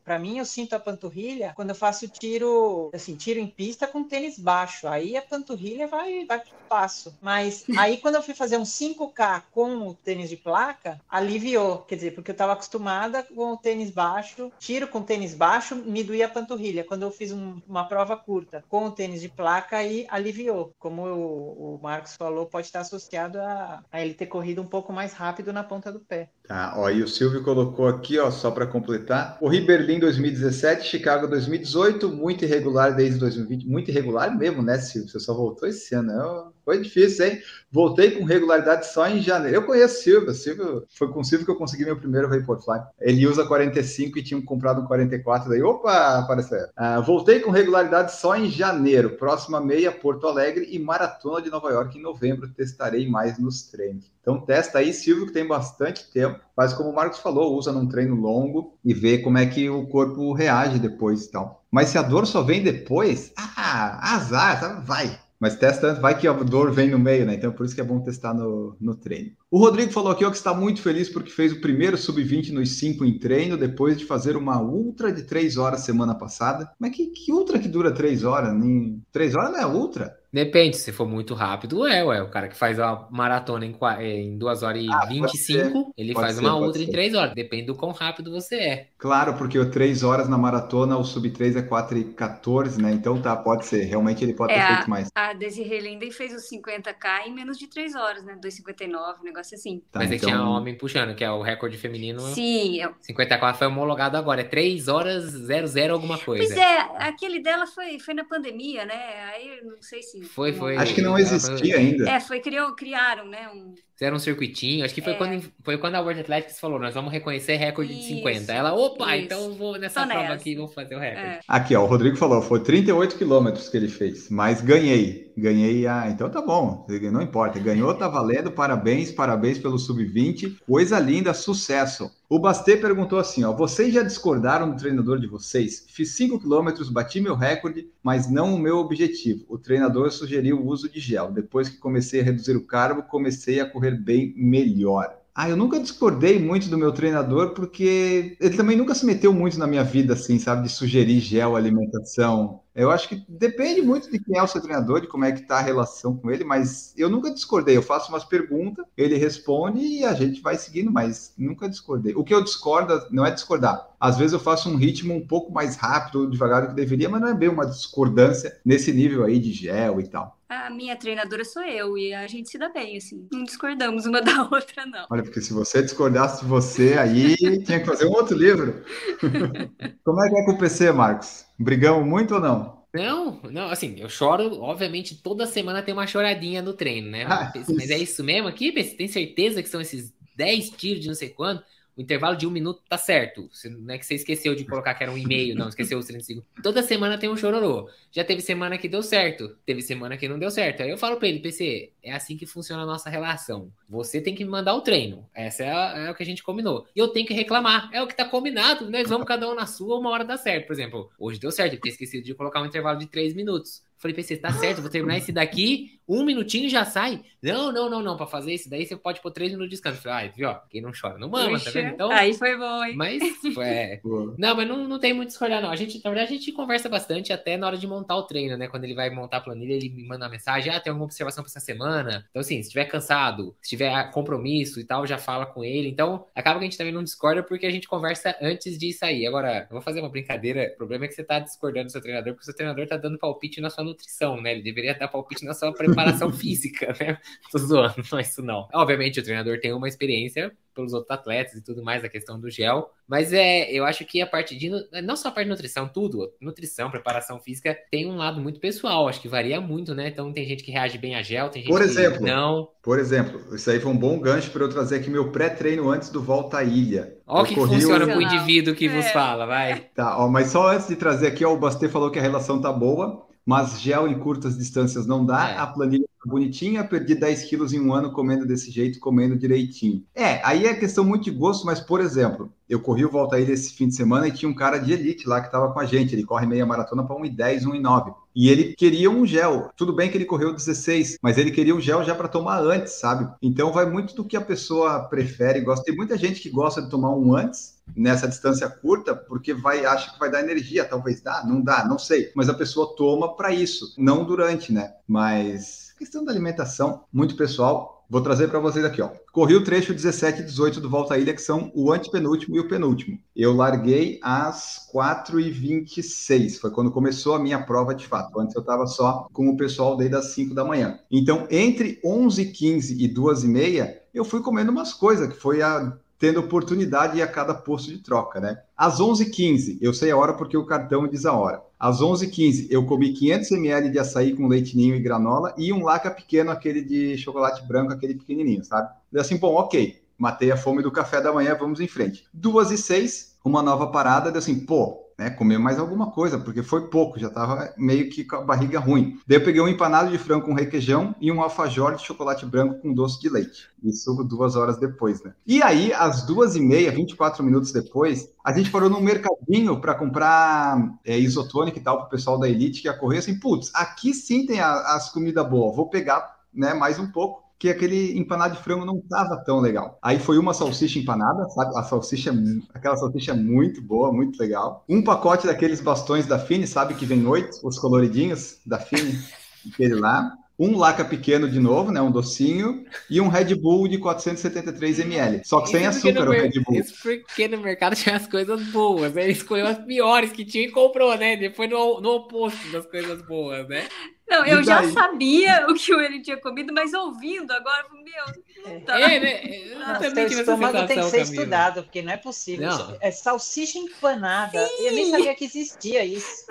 para 0.04 0.19
mim 0.19 0.38
eu 0.38 0.45
sinto 0.45 0.74
a 0.76 0.80
panturrilha 0.80 1.54
quando 1.56 1.69
eu 1.69 1.76
faço 1.76 2.08
tiro, 2.08 2.89
assim, 2.93 3.15
tiro 3.15 3.39
em 3.39 3.47
pista 3.47 3.88
com 3.88 4.04
tênis 4.04 4.38
baixo, 4.38 4.88
aí 4.88 5.15
a 5.17 5.21
panturrilha 5.21 5.88
vai, 5.88 6.26
vai 6.26 6.39
pro 6.39 6.52
passo. 6.67 7.13
Mas 7.21 7.65
aí 7.78 7.97
quando 7.97 8.15
eu 8.15 8.24
fui 8.24 8.34
fazer 8.34 8.58
um 8.58 8.63
5K 8.63 9.43
com 9.52 9.88
o 9.88 9.93
tênis 9.93 10.30
de 10.30 10.38
placa, 10.38 11.00
aliviou, 11.10 11.80
quer 11.80 11.95
dizer, 11.95 12.12
porque 12.12 12.32
eu 12.32 12.34
estava 12.34 12.54
acostumada 12.54 13.24
com 13.24 13.54
o 13.54 13.58
tênis 13.58 13.91
baixo, 13.91 14.52
tiro 14.60 14.88
com 14.88 15.02
tênis 15.02 15.34
baixo, 15.34 15.76
me 15.76 16.04
doía 16.04 16.26
a 16.26 16.30
panturrilha. 16.30 16.84
Quando 16.84 17.04
eu 17.04 17.12
fiz 17.12 17.32
um, 17.32 17.62
uma 17.67 17.88
prova 17.88 18.15
curta 18.15 18.63
com 18.69 18.86
o 18.86 18.91
tênis 18.91 19.21
de 19.21 19.30
placa, 19.30 19.78
aí 19.78 20.06
aliviou. 20.10 20.74
Como 20.80 21.04
o, 21.04 21.76
o 21.76 21.80
Marcos 21.82 22.15
falou, 22.15 22.45
pode 22.45 22.67
estar 22.67 22.82
associado 22.82 23.39
a, 23.39 23.84
a 23.91 24.02
ele 24.02 24.13
ter 24.13 24.28
corrido 24.28 24.62
um 24.62 24.67
pouco 24.67 24.93
mais 24.93 25.13
rápido 25.13 25.52
na 25.52 25.63
ponta 25.63 25.91
do 25.91 26.00
pé. 26.00 26.30
Tá, 26.47 26.74
ó, 26.76 26.89
e 26.89 27.02
o 27.02 27.08
Silvio 27.08 27.43
colocou 27.43 27.88
aqui, 27.88 28.19
ó, 28.19 28.30
só 28.30 28.52
para 28.52 28.67
completar. 28.67 29.01
Corri 29.40 29.62
Berlim 29.62 30.00
2017, 30.00 30.88
Chicago 30.88 31.28
2018, 31.28 32.10
muito 32.10 32.46
irregular 32.46 32.96
desde 32.96 33.20
2020. 33.20 33.68
Muito 33.68 33.90
irregular 33.90 34.38
mesmo, 34.38 34.62
né, 34.62 34.78
Silvio? 34.78 35.10
Você 35.10 35.20
só 35.20 35.34
voltou 35.34 35.68
esse 35.68 35.94
ano. 35.96 36.12
Eu... 36.12 36.51
Foi 36.72 36.80
difícil, 36.80 37.26
hein? 37.26 37.42
Voltei 37.70 38.12
com 38.12 38.24
regularidade 38.24 38.88
só 38.88 39.06
em 39.06 39.22
janeiro. 39.22 39.58
Eu 39.58 39.66
conheço 39.66 40.00
o 40.00 40.04
Silvio, 40.04 40.34
Silvio 40.34 40.88
foi 40.90 41.12
com 41.12 41.20
o 41.20 41.24
Silvio 41.24 41.46
que 41.46 41.52
eu 41.52 41.58
consegui 41.58 41.84
meu 41.84 41.98
primeiro 41.98 42.30
Vaporfly. 42.30 42.80
Ele 43.02 43.28
usa 43.28 43.46
45 43.46 44.18
e 44.18 44.24
tinha 44.24 44.42
comprado 44.42 44.80
um 44.80 44.86
44, 44.86 45.50
daí, 45.50 45.62
opa, 45.62 46.20
apareceu. 46.20 46.60
Uh, 46.60 47.02
voltei 47.06 47.42
com 47.42 47.52
regularidade 47.52 48.14
só 48.14 48.38
em 48.38 48.50
janeiro. 48.50 49.18
Próxima 49.18 49.60
meia, 49.60 49.92
Porto 49.92 50.28
Alegre 50.28 50.66
e 50.72 50.80
Maratona 50.80 51.42
de 51.42 51.50
Nova 51.50 51.70
York 51.72 51.98
em 51.98 52.02
novembro. 52.02 52.48
Testarei 52.48 53.10
mais 53.10 53.38
nos 53.38 53.64
treinos. 53.64 54.10
Então 54.22 54.40
testa 54.40 54.80
aí, 54.80 54.94
Silvio, 54.94 55.26
que 55.26 55.34
tem 55.34 55.46
bastante 55.46 56.10
tempo. 56.10 56.40
Mas 56.56 56.74
como 56.74 56.90
o 56.90 56.96
Marcos 56.96 57.20
falou, 57.20 57.58
usa 57.58 57.74
num 57.74 57.90
treino 57.90 58.16
longo 58.16 58.78
e 58.86 58.94
vê 58.94 59.18
como 59.18 59.38
é 59.38 59.46
que 59.46 59.70
o 59.70 59.88
corpo 59.88 60.32
reage 60.32 60.80
depois 60.80 61.26
e 61.26 61.32
tal. 61.32 61.66
Mas 61.70 61.90
se 61.90 61.98
a 61.98 62.02
dor 62.02 62.26
só 62.26 62.42
vem 62.42 62.64
depois, 62.64 63.34
ah, 63.36 64.16
azar, 64.16 64.60
tá? 64.62 64.80
vai. 64.80 65.20
Mas 65.42 65.58
testa 65.58 65.96
vai 65.96 66.18
que 66.20 66.28
a 66.28 66.34
dor 66.34 66.72
vem 66.72 66.92
no 66.92 67.00
meio, 67.00 67.26
né? 67.26 67.36
Então 67.36 67.52
por 67.52 67.66
isso 67.66 67.76
que 67.76 67.82
é 67.82 67.84
bom 67.84 68.00
testar 68.02 68.34
no, 68.34 68.78
no 68.80 68.96
treino. 68.96 69.36
O 69.52 69.60
Rodrigo 69.60 69.92
falou 69.92 70.14
aqui 70.14 70.24
ó, 70.24 70.32
que 70.32 70.38
está 70.38 70.54
muito 70.54 70.82
feliz 70.82 71.10
porque 71.10 71.30
fez 71.30 71.52
o 71.52 71.60
primeiro 71.60 71.98
sub-20 71.98 72.54
nos 72.54 72.80
5 72.80 73.04
em 73.04 73.20
treino, 73.20 73.58
depois 73.58 73.98
de 73.98 74.06
fazer 74.06 74.38
uma 74.38 74.62
ultra 74.62 75.12
de 75.12 75.24
3 75.24 75.58
horas 75.58 75.82
semana 75.82 76.16
passada. 76.16 76.72
Mas 76.80 76.96
que, 76.96 77.08
que 77.08 77.34
ultra 77.34 77.60
que 77.60 77.68
dura 77.68 77.94
3 77.94 78.24
horas? 78.24 78.54
Nem... 78.54 79.04
3 79.12 79.36
horas 79.36 79.52
não 79.52 79.60
é 79.60 79.66
ultra? 79.66 80.22
Depende, 80.34 80.78
se 80.78 80.94
for 80.94 81.06
muito 81.06 81.34
rápido, 81.34 81.86
é, 81.86 82.06
ué. 82.06 82.22
O 82.22 82.30
cara 82.30 82.48
que 82.48 82.56
faz 82.56 82.80
uma 82.80 83.06
maratona 83.12 83.66
em, 83.66 83.76
em 84.00 84.38
2 84.38 84.64
horas 84.64 84.82
e 84.82 84.88
ah, 84.90 85.06
25, 85.06 85.94
ele 85.98 86.14
pode 86.14 86.26
faz 86.26 86.38
ser, 86.38 86.42
uma 86.42 86.56
ultra 86.56 86.82
ser. 86.82 86.88
em 86.88 86.92
3 86.92 87.14
horas. 87.16 87.36
Depende 87.36 87.66
do 87.66 87.76
quão 87.76 87.92
rápido 87.92 88.32
você 88.32 88.56
é. 88.56 88.88
Claro, 88.98 89.34
porque 89.34 89.60
o 89.60 89.70
3 89.70 90.04
horas 90.04 90.30
na 90.30 90.38
maratona, 90.38 90.98
o 90.98 91.04
sub 91.04 91.30
3 91.30 91.58
é 91.58 91.62
4 91.62 91.98
e 91.98 92.04
14, 92.06 92.82
né? 92.82 92.94
Então 92.94 93.22
tá, 93.22 93.36
pode 93.36 93.66
ser. 93.66 93.84
Realmente 93.84 94.24
ele 94.24 94.34
pode 94.34 94.54
é, 94.54 94.56
ter 94.56 94.74
feito 94.76 94.90
mais. 94.90 95.10
A 95.14 95.34
Desiree 95.34 95.82
Linden 95.82 96.12
fez 96.12 96.34
os 96.34 96.50
50k 96.50 97.28
em 97.28 97.34
menos 97.34 97.58
de 97.58 97.68
3 97.68 97.94
horas, 97.96 98.24
né? 98.24 98.40
2,59, 98.42 99.16
um 99.22 99.28
negócio 99.42 99.56
assim. 99.56 99.82
Tá, 99.92 100.00
Mas 100.00 100.12
então... 100.12 100.30
aí 100.30 100.36
tinha 100.36 100.48
homem 100.48 100.76
puxando, 100.76 101.16
que 101.16 101.24
é 101.24 101.32
o 101.32 101.42
recorde 101.42 101.78
feminino. 101.78 102.20
Sim. 102.34 102.80
54 103.02 103.56
é 103.56 103.58
foi 103.58 103.68
homologado 103.68 104.16
agora. 104.16 104.42
É 104.42 104.44
3 104.44 104.88
horas 104.88 105.32
00 105.32 105.94
alguma 105.94 106.18
coisa. 106.18 106.46
Pois 106.46 106.58
é, 106.58 106.78
aquele 107.00 107.42
dela 107.42 107.66
foi, 107.68 108.00
foi 108.00 108.14
na 108.14 108.24
pandemia, 108.24 108.86
né? 108.86 109.32
Aí 109.34 109.62
não 109.64 109.82
sei 109.82 110.02
se. 110.02 110.22
Foi, 110.22 110.54
foi. 110.54 110.78
Acho 110.78 110.94
que 110.94 111.02
não 111.02 111.18
existia 111.18 111.78
ainda. 111.78 112.10
É, 112.10 112.20
foi, 112.20 112.40
criou, 112.40 112.74
criaram, 112.76 113.28
né? 113.28 113.50
Um... 113.54 113.74
Fizeram 113.96 114.18
um 114.18 114.20
circuitinho. 114.20 114.84
Acho 114.84 114.96
que 114.96 115.02
foi, 115.02 115.14
é. 115.14 115.16
quando, 115.16 115.52
foi 115.64 115.78
quando 115.78 115.96
a 115.96 116.02
World 116.02 116.22
Athletics 116.22 116.60
falou: 116.60 116.80
nós 116.80 116.94
vamos 116.94 117.12
reconhecer 117.12 117.56
recorde 117.56 117.92
isso, 117.92 118.02
de 118.02 118.16
50. 118.16 118.52
Ela, 118.52 118.74
opa, 118.74 119.16
isso. 119.16 119.26
então 119.26 119.54
vou 119.54 119.78
nessa 119.78 120.02
Tô 120.02 120.08
prova 120.08 120.24
nessa. 120.24 120.34
aqui 120.36 120.56
vou 120.56 120.68
fazer 120.68 120.96
o 120.96 121.00
recorde. 121.00 121.28
É. 121.28 121.40
Aqui, 121.48 121.76
ó, 121.76 121.84
o 121.84 121.86
Rodrigo 121.86 122.18
falou: 122.18 122.42
foi 122.42 122.64
38 122.64 123.16
quilômetros 123.16 123.70
que 123.70 123.78
ele 123.78 123.88
fez, 123.88 124.30
mas 124.30 124.62
ganhei. 124.62 125.31
Ganhei, 125.42 125.88
ah, 125.88 126.08
então 126.08 126.30
tá 126.30 126.40
bom, 126.40 126.86
não 127.12 127.22
importa. 127.22 127.58
Ganhou, 127.58 127.92
tá 127.96 128.08
valendo, 128.08 128.52
parabéns, 128.52 129.12
parabéns 129.12 129.58
pelo 129.58 129.80
sub-20. 129.80 130.60
Coisa 130.68 131.00
linda, 131.00 131.34
sucesso. 131.34 132.12
O 132.30 132.38
Bastê 132.38 132.78
perguntou 132.78 133.18
assim: 133.18 133.44
ó, 133.44 133.52
vocês 133.52 133.92
já 133.92 134.04
discordaram 134.04 134.70
do 134.70 134.78
treinador 134.78 135.20
de 135.20 135.26
vocês? 135.26 135.84
Fiz 135.90 136.12
5 136.12 136.40
quilômetros, 136.40 136.90
bati 136.90 137.20
meu 137.20 137.36
recorde, 137.36 137.90
mas 138.04 138.30
não 138.30 138.54
o 138.54 138.60
meu 138.60 138.78
objetivo. 138.78 139.44
O 139.50 139.58
treinador 139.58 140.12
sugeriu 140.12 140.60
o 140.60 140.68
uso 140.68 140.88
de 140.88 141.00
gel. 141.00 141.32
Depois 141.32 141.68
que 141.68 141.78
comecei 141.78 142.22
a 142.22 142.24
reduzir 142.24 142.56
o 142.56 142.66
carbo, 142.66 143.02
comecei 143.02 143.60
a 143.60 143.70
correr 143.70 144.00
bem 144.00 144.36
melhor. 144.38 145.22
Ah, 145.34 145.50
eu 145.50 145.58
nunca 145.58 145.80
discordei 145.80 146.40
muito 146.40 146.70
do 146.70 146.78
meu 146.78 146.92
treinador, 146.92 147.54
porque 147.54 148.38
ele 148.40 148.56
também 148.56 148.78
nunca 148.78 148.94
se 148.94 149.06
meteu 149.06 149.34
muito 149.34 149.58
na 149.58 149.66
minha 149.66 149.84
vida, 149.84 150.14
assim, 150.14 150.38
sabe, 150.38 150.64
de 150.64 150.70
sugerir 150.70 151.20
gel, 151.20 151.56
alimentação. 151.56 152.61
Eu 152.74 152.90
acho 152.90 153.10
que 153.10 153.24
depende 153.28 153.82
muito 153.82 154.10
de 154.10 154.20
quem 154.20 154.38
é 154.38 154.44
o 154.44 154.48
seu 154.48 154.62
treinador, 154.62 155.02
de 155.02 155.08
como 155.08 155.26
é 155.26 155.32
que 155.32 155.42
tá 155.42 155.58
a 155.58 155.62
relação 155.62 156.16
com 156.16 156.32
ele, 156.32 156.44
mas 156.44 156.94
eu 156.98 157.10
nunca 157.10 157.34
discordei. 157.34 157.76
Eu 157.76 157.82
faço 157.82 158.10
umas 158.10 158.24
perguntas, 158.24 158.86
ele 158.96 159.18
responde 159.18 159.80
e 159.80 160.06
a 160.06 160.14
gente 160.14 160.42
vai 160.42 160.56
seguindo, 160.56 160.92
mas 160.92 161.34
nunca 161.38 161.70
discordei. 161.70 162.14
O 162.16 162.24
que 162.24 162.34
eu 162.34 162.44
discordo 162.44 163.06
não 163.12 163.26
é 163.26 163.32
discordar. 163.32 163.90
Às 164.00 164.18
vezes 164.18 164.34
eu 164.34 164.40
faço 164.40 164.70
um 164.70 164.78
ritmo 164.78 165.14
um 165.14 165.26
pouco 165.26 165.52
mais 165.52 165.76
rápido, 165.76 166.30
devagar 166.30 166.62
do 166.62 166.68
que 166.70 166.76
deveria, 166.76 167.10
mas 167.10 167.22
não 167.22 167.28
é 167.28 167.34
bem 167.34 167.50
uma 167.50 167.68
discordância 167.68 168.60
nesse 168.66 168.92
nível 168.92 169.24
aí 169.24 169.38
de 169.38 169.52
gel 169.52 170.00
e 170.00 170.08
tal. 170.08 170.40
A 170.50 170.70
minha 170.70 170.98
treinadora 170.98 171.46
sou 171.46 171.64
eu 171.64 171.98
e 171.98 172.14
a 172.14 172.28
gente 172.28 172.50
se 172.50 172.58
dá 172.58 172.68
bem, 172.68 172.98
assim. 172.98 173.26
Não 173.32 173.43
discordamos 173.43 174.06
uma 174.06 174.20
da 174.24 174.43
outra, 174.43 174.86
não. 174.86 175.06
Olha, 175.10 175.24
porque 175.24 175.39
se 175.39 175.54
você 175.54 175.82
discordasse 175.82 176.41
de 176.41 176.50
você, 176.50 176.93
aí 176.98 177.38
tinha 177.64 177.80
que 177.80 177.86
fazer 177.86 178.06
um 178.06 178.12
outro 178.12 178.38
livro. 178.38 178.84
Como 180.04 180.24
é 180.24 180.30
que 180.30 180.38
é 180.38 180.45
com 180.45 180.52
o 180.52 180.58
PC, 180.58 180.91
Marcos? 180.91 181.45
Brigamos 181.64 182.07
muito 182.07 182.36
ou 182.36 182.41
não? 182.41 182.82
Não, 182.93 183.41
não, 183.43 183.70
assim, 183.70 183.95
eu 183.99 184.09
choro, 184.09 184.59
obviamente, 184.62 185.16
toda 185.22 185.47
semana 185.47 185.82
tem 185.82 185.93
uma 185.93 186.05
choradinha 186.05 186.62
no 186.62 186.74
treino, 186.74 187.09
né? 187.09 187.24
Ah, 187.26 187.51
Mas 187.70 187.89
é 187.89 187.97
isso 187.97 188.22
mesmo 188.24 188.49
aqui? 188.49 188.72
Tem 188.72 189.07
certeza 189.07 189.64
que 189.64 189.70
são 189.70 189.80
esses 189.80 190.14
10 190.36 190.72
tiros 190.72 191.01
de 191.01 191.07
não 191.07 191.16
sei 191.16 191.30
quanto? 191.30 191.64
O 191.96 192.02
intervalo 192.02 192.38
de 192.38 192.48
um 192.48 192.50
minuto 192.50 192.82
tá 192.88 192.98
certo. 192.98 193.50
Não 193.80 193.94
é 193.94 193.98
que 193.98 194.06
você 194.06 194.16
esqueceu 194.16 194.56
de 194.56 194.64
colocar 194.66 194.94
que 194.94 195.04
era 195.04 195.12
um 195.12 195.18
e-mail, 195.18 195.56
não, 195.56 195.68
esqueceu 195.68 195.98
os 196.00 196.06
30 196.06 196.24
segundos. 196.24 196.50
Toda 196.64 196.82
semana 196.82 197.18
tem 197.18 197.30
um 197.30 197.36
chororô. 197.36 197.89
Já 198.12 198.24
teve 198.24 198.42
semana 198.42 198.78
que 198.78 198.88
deu 198.88 199.04
certo, 199.04 199.58
teve 199.66 199.82
semana 199.82 200.16
que 200.18 200.28
não 200.28 200.39
deu 200.39 200.50
certo. 200.50 200.82
Aí 200.84 200.89
eu 200.89 200.98
falo 200.98 201.18
pra 201.18 201.28
ele, 201.28 201.39
PC, 201.39 201.92
é 202.02 202.14
assim 202.14 202.38
que 202.38 202.46
funciona 202.46 202.84
a 202.84 202.86
nossa 202.86 203.10
relação. 203.10 203.72
Você 203.89 204.22
tem 204.22 204.34
que 204.34 204.44
me 204.46 204.50
mandar 204.50 204.74
o 204.74 204.82
treino. 204.82 205.30
Essa 205.34 205.64
é, 205.64 205.72
a- 205.72 205.98
é 206.08 206.12
o 206.12 206.16
que 206.16 206.24
a 206.24 206.26
gente 206.26 206.42
combinou. 206.44 206.88
E 206.96 207.00
eu 207.00 207.10
tenho 207.10 207.28
que 207.28 207.34
reclamar. 207.34 207.89
É 207.94 208.02
o 208.02 208.08
que 208.08 208.16
tá 208.16 208.24
combinado. 208.26 208.89
Nós 208.89 209.10
vamos 209.10 209.28
cada 209.28 209.50
um 209.50 209.54
na 209.56 209.66
sua, 209.66 210.00
uma 210.00 210.10
hora 210.12 210.24
dá 210.24 210.38
certo. 210.38 210.68
Por 210.68 210.74
exemplo, 210.74 211.10
hoje 211.20 211.39
deu 211.39 211.52
certo, 211.52 211.74
eu 211.74 211.82
tinha 211.82 211.92
esquecido 211.92 212.24
de 212.24 212.34
colocar 212.34 212.62
um 212.62 212.66
intervalo 212.66 212.98
de 213.00 213.08
3 213.08 213.34
minutos. 213.34 213.84
Falei, 214.02 214.16
PC, 214.16 214.38
tá 214.38 214.52
certo, 214.52 214.82
vou 214.82 214.89
terminar 214.89 215.18
esse 215.18 215.32
daqui, 215.32 215.99
um 216.08 216.26
minutinho 216.26 216.68
já 216.68 216.84
sai. 216.84 217.22
Não, 217.41 217.72
não, 217.72 217.89
não, 217.89 218.02
não. 218.02 218.18
Pra 218.18 218.26
fazer 218.26 218.54
esse 218.54 218.70
daí 218.70 218.86
você 218.86 218.95
pode 218.95 219.22
pôr 219.22 219.32
três 219.32 219.52
minutos 219.52 219.70
de 219.70 219.76
descanso. 219.76 220.02
Falei, 220.02 220.28
ah, 220.28 220.32
viu, 220.36 220.49
ó, 220.49 220.56
quem 220.70 220.82
não 220.82 220.91
chora 220.99 221.18
não 221.18 221.30
mama, 221.30 221.60
tá 221.60 221.66
Puxa, 221.66 221.72
vendo? 221.72 221.93
Então, 221.93 222.12
Aí 222.12 222.34
foi 222.34 222.58
bom, 222.58 222.84
hein? 222.84 222.95
mas, 222.95 223.22
é, 223.60 224.02
não, 224.38 224.56
mas 224.56 224.68
não, 224.68 224.88
não 224.88 224.99
tem 224.99 225.14
muito 225.14 225.30
discordar, 225.30 225.62
não. 225.62 225.70
A 225.70 225.76
gente, 225.76 226.02
na 226.04 226.10
verdade, 226.10 226.34
a 226.34 226.38
gente 226.38 226.52
conversa 226.52 226.89
bastante 226.89 227.32
até 227.32 227.58
na 227.58 227.68
hora 227.68 227.78
de 227.78 227.86
montar 227.86 228.16
o 228.16 228.24
treino, 228.24 228.58
né? 228.58 228.68
Quando 228.68 228.84
ele 228.86 228.95
vai 228.95 229.12
montar 229.12 229.38
a 229.38 229.41
planilha, 229.41 229.74
ele 229.74 229.89
me 229.89 230.04
manda 230.04 230.26
uma 230.26 230.32
mensagem: 230.32 230.74
ah, 230.74 230.80
tem 230.80 230.89
alguma 230.89 231.06
observação 231.06 231.43
pra 231.43 231.49
essa 231.49 231.60
semana. 231.60 232.26
Então, 232.32 232.41
assim, 232.41 232.56
se 232.56 232.70
estiver 232.70 232.86
cansado, 232.86 233.56
se 233.62 233.70
tiver 233.70 234.12
compromisso 234.12 234.80
e 234.80 234.84
tal, 234.84 235.06
já 235.06 235.20
fala 235.20 235.45
com 235.45 235.64
ele. 235.64 235.88
Então, 235.89 236.26
acaba 236.36 236.60
que 236.60 236.66
a 236.66 236.70
gente 236.70 236.78
também 236.78 236.93
não 236.93 237.04
discorda 237.04 237.43
porque 237.43 237.68
a 237.68 237.72
gente 237.72 237.88
conversa 237.88 238.36
antes 238.41 238.78
de 238.78 238.91
sair. 238.91 239.28
Agora, 239.28 239.68
eu 239.70 239.74
vou 239.74 239.82
fazer 239.82 239.99
uma 239.99 240.10
brincadeira. 240.10 240.72
O 240.74 240.78
problema 240.78 241.06
é 241.06 241.08
que 241.08 241.14
você 241.14 241.24
tá 241.24 241.39
discordando 241.39 241.86
do 241.86 241.91
seu 241.91 242.02
treinador, 242.02 242.34
porque 242.34 242.43
o 242.43 242.45
seu 242.45 242.56
treinador 242.56 242.88
tá 242.88 242.97
dando 242.97 243.18
palpite 243.18 243.62
na 243.62 243.70
sua 243.70 243.84
nutrição, 243.92 244.42
né? 244.42 244.52
Ele 244.54 244.62
deveria 244.64 244.94
dar 244.96 245.08
palpite 245.08 245.46
na 245.46 245.54
sua 245.54 245.74
preparação 245.74 246.32
física, 246.34 246.94
né? 247.00 247.18
Tô 247.52 247.58
zoando, 247.60 247.96
não 248.12 248.20
é 248.20 248.22
isso 248.22 248.42
não. 248.42 248.68
Obviamente, 248.74 249.20
o 249.20 249.24
treinador 249.24 249.60
tem 249.60 249.74
uma 249.74 249.88
experiência 249.88 250.52
pelos 250.74 250.94
outros 250.94 251.12
atletas 251.12 251.56
e 251.56 251.62
tudo 251.62 251.84
mais, 251.84 252.02
a 252.02 252.08
questão 252.08 252.39
do 252.39 252.50
gel. 252.50 252.89
Mas 253.06 253.34
é, 253.34 253.70
eu 253.72 253.84
acho 253.84 254.06
que 254.06 254.22
a 254.22 254.26
parte 254.26 254.56
de. 254.58 254.70
Não 255.04 255.18
só 255.18 255.28
a 255.28 255.32
parte 255.32 255.46
de 255.48 255.52
nutrição, 255.52 255.86
tudo. 255.88 256.32
Nutrição, 256.39 256.89
preparação 256.89 257.42
física, 257.42 257.78
tem 257.92 258.10
um 258.10 258.16
lado 258.16 258.39
muito 258.39 258.58
pessoal. 258.60 259.08
Acho 259.10 259.20
que 259.22 259.28
varia 259.28 259.60
muito, 259.60 259.94
né? 259.94 260.08
Então 260.08 260.32
tem 260.32 260.46
gente 260.46 260.64
que 260.64 260.72
reage 260.72 260.98
bem 260.98 261.16
a 261.16 261.22
gel, 261.22 261.50
tem 261.50 261.62
gente 261.62 261.72
Por 261.72 261.80
que 261.82 261.86
exemplo. 261.88 262.22
não. 262.26 262.70
Por 262.82 262.98
exemplo, 263.00 263.54
isso 263.54 263.70
aí 263.70 263.82
foi 263.82 263.92
um 263.92 263.98
bom 263.98 264.18
gancho 264.20 264.50
para 264.50 264.64
eu 264.64 264.70
trazer 264.70 264.96
aqui 264.96 265.10
meu 265.10 265.30
pré-treino 265.30 265.89
antes 265.89 266.10
do 266.10 266.22
Volta 266.24 266.60
à 266.60 266.64
Ilha. 266.64 267.18
Olha 267.28 267.44
o 267.44 267.46
que 267.46 267.54
corri 267.56 267.74
funciona 267.76 268.06
o- 268.06 268.08
pro 268.08 268.22
indivíduo 268.22 268.74
que 268.74 268.88
vos 268.88 269.06
É. 269.06 269.10
fala, 269.12 269.46
vai. 269.46 269.82
Tá, 269.94 270.18
ó, 270.18 270.30
mas 270.30 270.48
só 270.48 270.70
antes 270.72 270.88
de 270.88 270.96
trazer 270.96 271.28
aqui, 271.28 271.44
ó, 271.44 271.54
o 271.54 271.58
Bastê 271.58 271.89
falou 271.89 272.10
que 272.10 272.18
a 272.18 272.22
relação 272.22 272.62
tá 272.62 272.72
boa, 272.72 273.28
mas 273.46 273.80
gel 273.82 274.08
em 274.08 274.18
curtas 274.20 274.58
distâncias 274.58 275.06
não 275.08 275.26
dá, 275.26 275.50
É. 275.50 275.58
a 275.58 275.68
planilha 275.68 276.06
tá 276.24 276.30
bonitinha, 276.30 276.84
perdi 276.84 277.16
10 277.16 277.44
quilos 277.46 277.74
em 277.74 277.80
um 277.80 277.94
ano 277.94 278.12
comendo 278.12 278.46
desse 278.46 278.70
jeito, 278.72 279.00
comendo 279.00 279.36
direitinho. 279.38 280.04
É, 280.14 280.39
aí 280.46 280.66
é 280.66 280.74
questão 280.74 281.04
muito 281.04 281.24
de 281.26 281.32
gosto, 281.32 281.66
mas, 281.66 281.80
por 281.80 282.00
exemplo, 282.00 282.54
eu 282.70 282.80
corri 282.82 283.04
o 283.06 283.10
Volta 283.12 283.39
Ilha 283.39 283.54
esse 283.54 283.74
fim 283.74 283.88
de 283.88 283.96
semana 283.96 284.28
e 284.28 284.32
tinha 284.32 284.50
um 284.50 284.54
cara 284.56 284.78
de 284.78 284.94
elite 284.94 285.28
lá 285.28 285.39
que 285.42 285.48
estava 285.48 285.72
com 285.74 285.80
a 285.80 285.86
gente, 285.86 286.14
ele 286.14 286.24
corre 286.24 286.46
meia 286.46 286.66
maratona 286.66 287.04
para 287.04 287.16
1,10, 287.16 287.66
1,9. 287.66 288.14
E 288.36 288.50
ele 288.50 288.74
queria 288.76 289.10
um 289.10 289.26
gel. 289.26 289.70
Tudo 289.76 289.94
bem 289.94 290.10
que 290.10 290.18
ele 290.18 290.26
correu 290.26 290.54
16, 290.54 291.18
mas 291.22 291.38
ele 291.38 291.52
queria 291.52 291.76
um 291.76 291.82
gel 291.82 292.04
já 292.04 292.16
para 292.16 292.28
tomar 292.28 292.60
antes, 292.60 292.94
sabe? 292.94 293.30
Então 293.42 293.72
vai 293.72 293.90
muito 293.90 294.16
do 294.16 294.24
que 294.24 294.38
a 294.38 294.42
pessoa 294.42 295.04
prefere, 295.10 295.62
gosta. 295.62 295.86
Tem 295.86 295.96
muita 295.96 296.18
gente 296.18 296.40
que 296.40 296.50
gosta 296.50 296.82
de 296.82 296.90
tomar 296.90 297.12
um 297.12 297.36
antes 297.36 297.82
nessa 297.96 298.28
distância 298.28 298.70
curta, 298.70 299.14
porque 299.14 299.54
vai 299.54 299.86
acha 299.86 300.14
que 300.14 300.20
vai 300.20 300.32
dar 300.32 300.42
energia, 300.42 300.86
talvez 300.86 301.22
dá, 301.22 301.44
não 301.46 301.62
dá, 301.62 301.86
não 301.86 302.00
sei. 302.00 302.32
Mas 302.36 302.48
a 302.48 302.54
pessoa 302.54 302.96
toma 302.96 303.36
para 303.36 303.52
isso, 303.54 303.94
não 303.98 304.24
durante, 304.24 304.72
né? 304.72 304.94
Mas 305.08 305.94
questão 305.98 306.24
da 306.24 306.32
alimentação, 306.32 307.04
muito 307.14 307.36
pessoal. 307.36 308.01
Vou 308.12 308.20
trazer 308.20 308.49
para 308.49 308.59
vocês 308.59 308.84
aqui, 308.84 309.01
ó. 309.01 309.09
Corri 309.32 309.55
o 309.55 309.64
trecho 309.64 309.93
17 309.93 310.41
e 310.41 310.43
18 310.43 310.82
do 310.82 310.89
Volta 310.89 311.14
à 311.14 311.18
Ilha, 311.18 311.34
que 311.34 311.41
são 311.41 311.72
o 311.74 311.93
antepenúltimo 311.93 312.57
e 312.57 312.59
o 312.59 312.68
penúltimo. 312.68 313.18
Eu 313.34 313.55
larguei 313.55 314.20
às 314.22 314.86
4h26, 314.93 316.59
foi 316.59 316.72
quando 316.72 316.91
começou 316.91 317.36
a 317.36 317.39
minha 317.39 317.64
prova 317.64 317.95
de 317.95 318.05
fato. 318.05 318.38
Antes 318.38 318.53
eu 318.53 318.59
estava 318.59 318.86
só 318.86 319.30
com 319.32 319.47
o 319.47 319.55
pessoal 319.55 319.95
desde 319.95 320.18
as 320.18 320.26
5 320.34 320.53
da 320.53 320.66
manhã. 320.66 320.99
Então, 321.09 321.47
entre 321.49 322.01
11h15 322.03 322.97
e 322.99 323.07
2h30, 323.07 323.93
eu 324.14 324.26
fui 324.26 324.41
comendo 324.41 324.74
umas 324.74 324.93
coisas, 324.93 325.30
que 325.30 325.39
foi 325.39 325.62
a 325.62 325.97
tendo 326.20 326.41
oportunidade 326.41 327.22
a 327.22 327.28
cada 327.28 327.53
posto 327.53 327.89
de 327.89 327.99
troca, 327.99 328.41
né? 328.41 328.62
Às 328.76 328.99
11h15, 328.99 329.78
eu 329.82 329.93
sei 329.93 330.12
a 330.12 330.18
hora 330.18 330.34
porque 330.34 330.57
o 330.57 330.66
cartão 330.66 331.07
diz 331.07 331.26
a 331.26 331.32
hora. 331.32 331.64
Às 331.82 332.00
11h15, 332.00 332.68
eu 332.70 332.86
comi 332.86 333.12
500 333.12 333.54
ml 333.54 333.90
de 333.90 333.98
açaí 333.98 334.36
com 334.36 334.48
leite 334.48 334.78
ninho 334.78 334.94
e 334.94 335.00
granola 335.00 335.52
e 335.58 335.74
um 335.74 335.84
laca 335.84 336.12
pequeno, 336.12 336.52
aquele 336.52 336.80
de 336.80 337.18
chocolate 337.18 337.68
branco, 337.68 337.92
aquele 337.92 338.14
pequenininho, 338.14 338.64
sabe? 338.64 338.94
E 339.12 339.20
assim, 339.20 339.36
bom, 339.36 339.56
ok, 339.56 340.00
matei 340.16 340.52
a 340.52 340.58
fome 340.58 340.84
do 340.84 340.92
café 340.92 341.20
da 341.20 341.34
manhã, 341.34 341.58
vamos 341.60 341.80
em 341.80 341.88
frente. 341.88 342.24
Duas 342.32 342.70
e 342.70 342.78
seis, 342.78 343.36
uma 343.44 343.64
nova 343.64 343.88
parada, 343.88 344.32
deu 344.32 344.38
assim, 344.38 344.60
pô, 344.60 345.11
né, 345.22 345.30
comer 345.30 345.59
mais 345.59 345.78
alguma 345.78 346.09
coisa, 346.09 346.39
porque 346.39 346.63
foi 346.63 346.89
pouco, 346.89 347.19
já 347.19 347.30
tava 347.30 347.72
meio 347.78 348.09
que 348.09 348.24
com 348.24 348.38
a 348.38 348.41
barriga 348.41 348.80
ruim. 348.80 349.19
Daí 349.28 349.38
eu 349.38 349.43
peguei 349.43 349.61
um 349.61 349.67
empanado 349.67 350.09
de 350.09 350.17
frango 350.17 350.47
com 350.47 350.53
requeijão 350.55 351.15
e 351.22 351.32
um 351.32 351.43
alfajor 351.43 351.95
de 351.95 352.03
chocolate 352.03 352.43
branco 352.43 352.82
com 352.82 352.91
doce 352.91 353.22
de 353.22 353.30
leite. 353.30 353.69
Isso 353.84 354.15
duas 354.24 354.55
horas 354.55 354.78
depois, 354.80 355.24
né? 355.24 355.36
E 355.45 355.61
aí, 355.61 355.93
às 355.93 356.24
duas 356.26 356.55
e 356.55 356.59
meia, 356.59 356.91
24 356.91 357.43
minutos 357.43 357.72
depois, 357.72 358.30
a 358.43 358.51
gente 358.51 358.72
parou 358.72 358.89
num 358.89 358.99
mercadinho 358.99 359.80
para 359.80 359.93
comprar 359.93 360.97
é, 361.05 361.19
isotônica 361.19 361.78
e 361.78 361.82
tal 361.84 361.99
pro 361.99 362.09
pessoal 362.09 362.39
da 362.39 362.49
Elite 362.49 362.82
que 362.82 362.88
ia 362.88 362.93
correr, 362.97 363.19
assim, 363.19 363.39
putz, 363.39 363.69
aqui 363.76 364.15
sim 364.15 364.45
tem 364.47 364.59
a- 364.59 364.95
as 364.95 365.11
comidas 365.11 365.47
boas, 365.47 365.76
vou 365.76 365.88
pegar, 365.88 366.36
né, 366.51 366.74
mais 366.74 366.97
um 366.97 367.11
pouco 367.11 367.43
que 367.62 367.70
aquele 367.70 368.18
empanado 368.18 368.55
de 368.55 368.64
frango 368.64 368.84
não 368.84 368.99
tava 368.99 369.38
tão 369.38 369.59
legal. 369.59 369.99
Aí 370.01 370.18
foi 370.18 370.39
uma 370.39 370.51
salsicha 370.51 370.97
empanada, 370.97 371.47
sabe? 371.49 371.78
A 371.78 371.84
salsicha, 371.84 372.34
aquela 372.74 372.97
salsicha 372.97 373.36
muito 373.36 373.80
boa, 373.84 374.12
muito 374.12 374.39
legal. 374.39 374.84
Um 374.89 375.03
pacote 375.03 375.45
daqueles 375.45 375.80
bastões 375.80 376.26
da 376.26 376.39
Fini, 376.39 376.66
sabe 376.66 376.95
que 376.95 377.05
vem 377.05 377.24
oito, 377.28 377.59
os 377.64 377.78
coloridinhos 377.78 378.59
da 378.66 378.80
Fini, 378.80 379.16
aquele 379.72 379.93
lá. 379.93 380.34
Um 380.64 380.78
laca 380.78 381.03
pequeno 381.03 381.49
de 381.49 381.59
novo, 381.59 381.91
né? 381.91 381.99
Um 381.99 382.12
docinho. 382.12 382.86
E 383.09 383.20
um 383.20 383.28
Red 383.28 383.55
Bull 383.55 383.88
de 383.88 383.97
473 383.97 384.99
ml. 384.99 385.41
Só 385.43 385.62
que 385.62 385.70
sem 385.70 385.86
Isso 385.86 385.99
porque 386.01 386.09
açúcar 386.09 386.30
o 386.30 386.32
Red 386.32 386.59
Bull. 386.64 386.80
Isso 386.80 386.93
porque 387.01 387.47
no 387.47 387.57
mercado 387.57 387.95
tinha 387.95 388.16
as 388.16 388.28
coisas 388.28 388.62
boas, 388.68 389.12
né? 389.14 389.24
Ele 389.24 389.32
escolheu 389.32 389.66
as 389.66 389.80
piores 389.80 390.32
que 390.32 390.45
tinha 390.45 390.66
e 390.66 390.72
comprou, 390.72 391.18
né? 391.18 391.36
Depois 391.36 391.68
no, 391.70 391.99
no 391.99 392.09
oposto 392.12 392.72
das 392.72 392.86
coisas 392.86 393.22
boas, 393.24 393.68
né? 393.68 393.88
Não, 394.32 394.45
eu 394.45 394.64
já 394.64 394.89
sabia 394.91 395.68
o 395.70 395.74
que 395.74 395.91
ele 395.91 396.22
tinha 396.22 396.38
comido, 396.38 396.72
mas 396.74 396.93
ouvindo 396.93 397.51
agora, 397.51 397.86
meu, 397.91 398.74
não 398.74 398.80
tá. 398.80 398.97
É, 398.97 399.20
né? 399.20 399.74
Eu 399.74 399.80
Não, 399.80 399.99
também 399.99 400.26
tive 400.26 400.41
essa 400.41 400.57
tem 400.88 400.88
que 400.88 401.03
ser 401.03 401.18
Camila. 401.18 401.22
estudado, 401.24 401.84
porque 401.84 402.01
não 402.01 402.14
é 402.14 402.18
possível. 402.18 402.70
Não. 402.70 402.97
É 403.01 403.12
salsicha 403.12 403.78
empanada. 403.78 404.57
Eu 404.80 404.93
nem 404.93 405.12
sabia 405.12 405.36
que 405.36 405.43
existia 405.43 406.05
isso. 406.05 406.45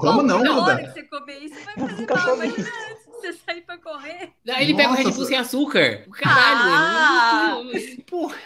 Como 0.00 0.22
não, 0.22 0.42
Na 0.42 0.58
hora 0.62 0.74
Duda? 0.76 0.88
que 0.88 0.92
você 0.94 1.02
comer 1.02 1.38
isso, 1.42 1.54
vai 1.64 1.74
fazer 1.74 2.00
Nunca 2.00 2.14
mal, 2.14 2.24
comi. 2.30 2.46
imagina 2.46 2.68
antes 2.88 3.01
de 3.01 3.01
você 3.22 3.32
sair 3.32 3.62
pra 3.62 3.78
correr. 3.78 4.30
Daí 4.44 4.64
ele 4.64 4.74
pega 4.74 4.90
o 4.90 4.94
Red 4.94 5.04
Nossa, 5.04 5.16
Bull 5.16 5.26
sem 5.26 5.36
açúcar. 5.36 6.04
Caralho, 6.12 6.72
Ah! 6.74 7.46
eu 7.58 7.64
não- 7.64 7.72
não- 7.72 7.96
Porra, 8.06 8.36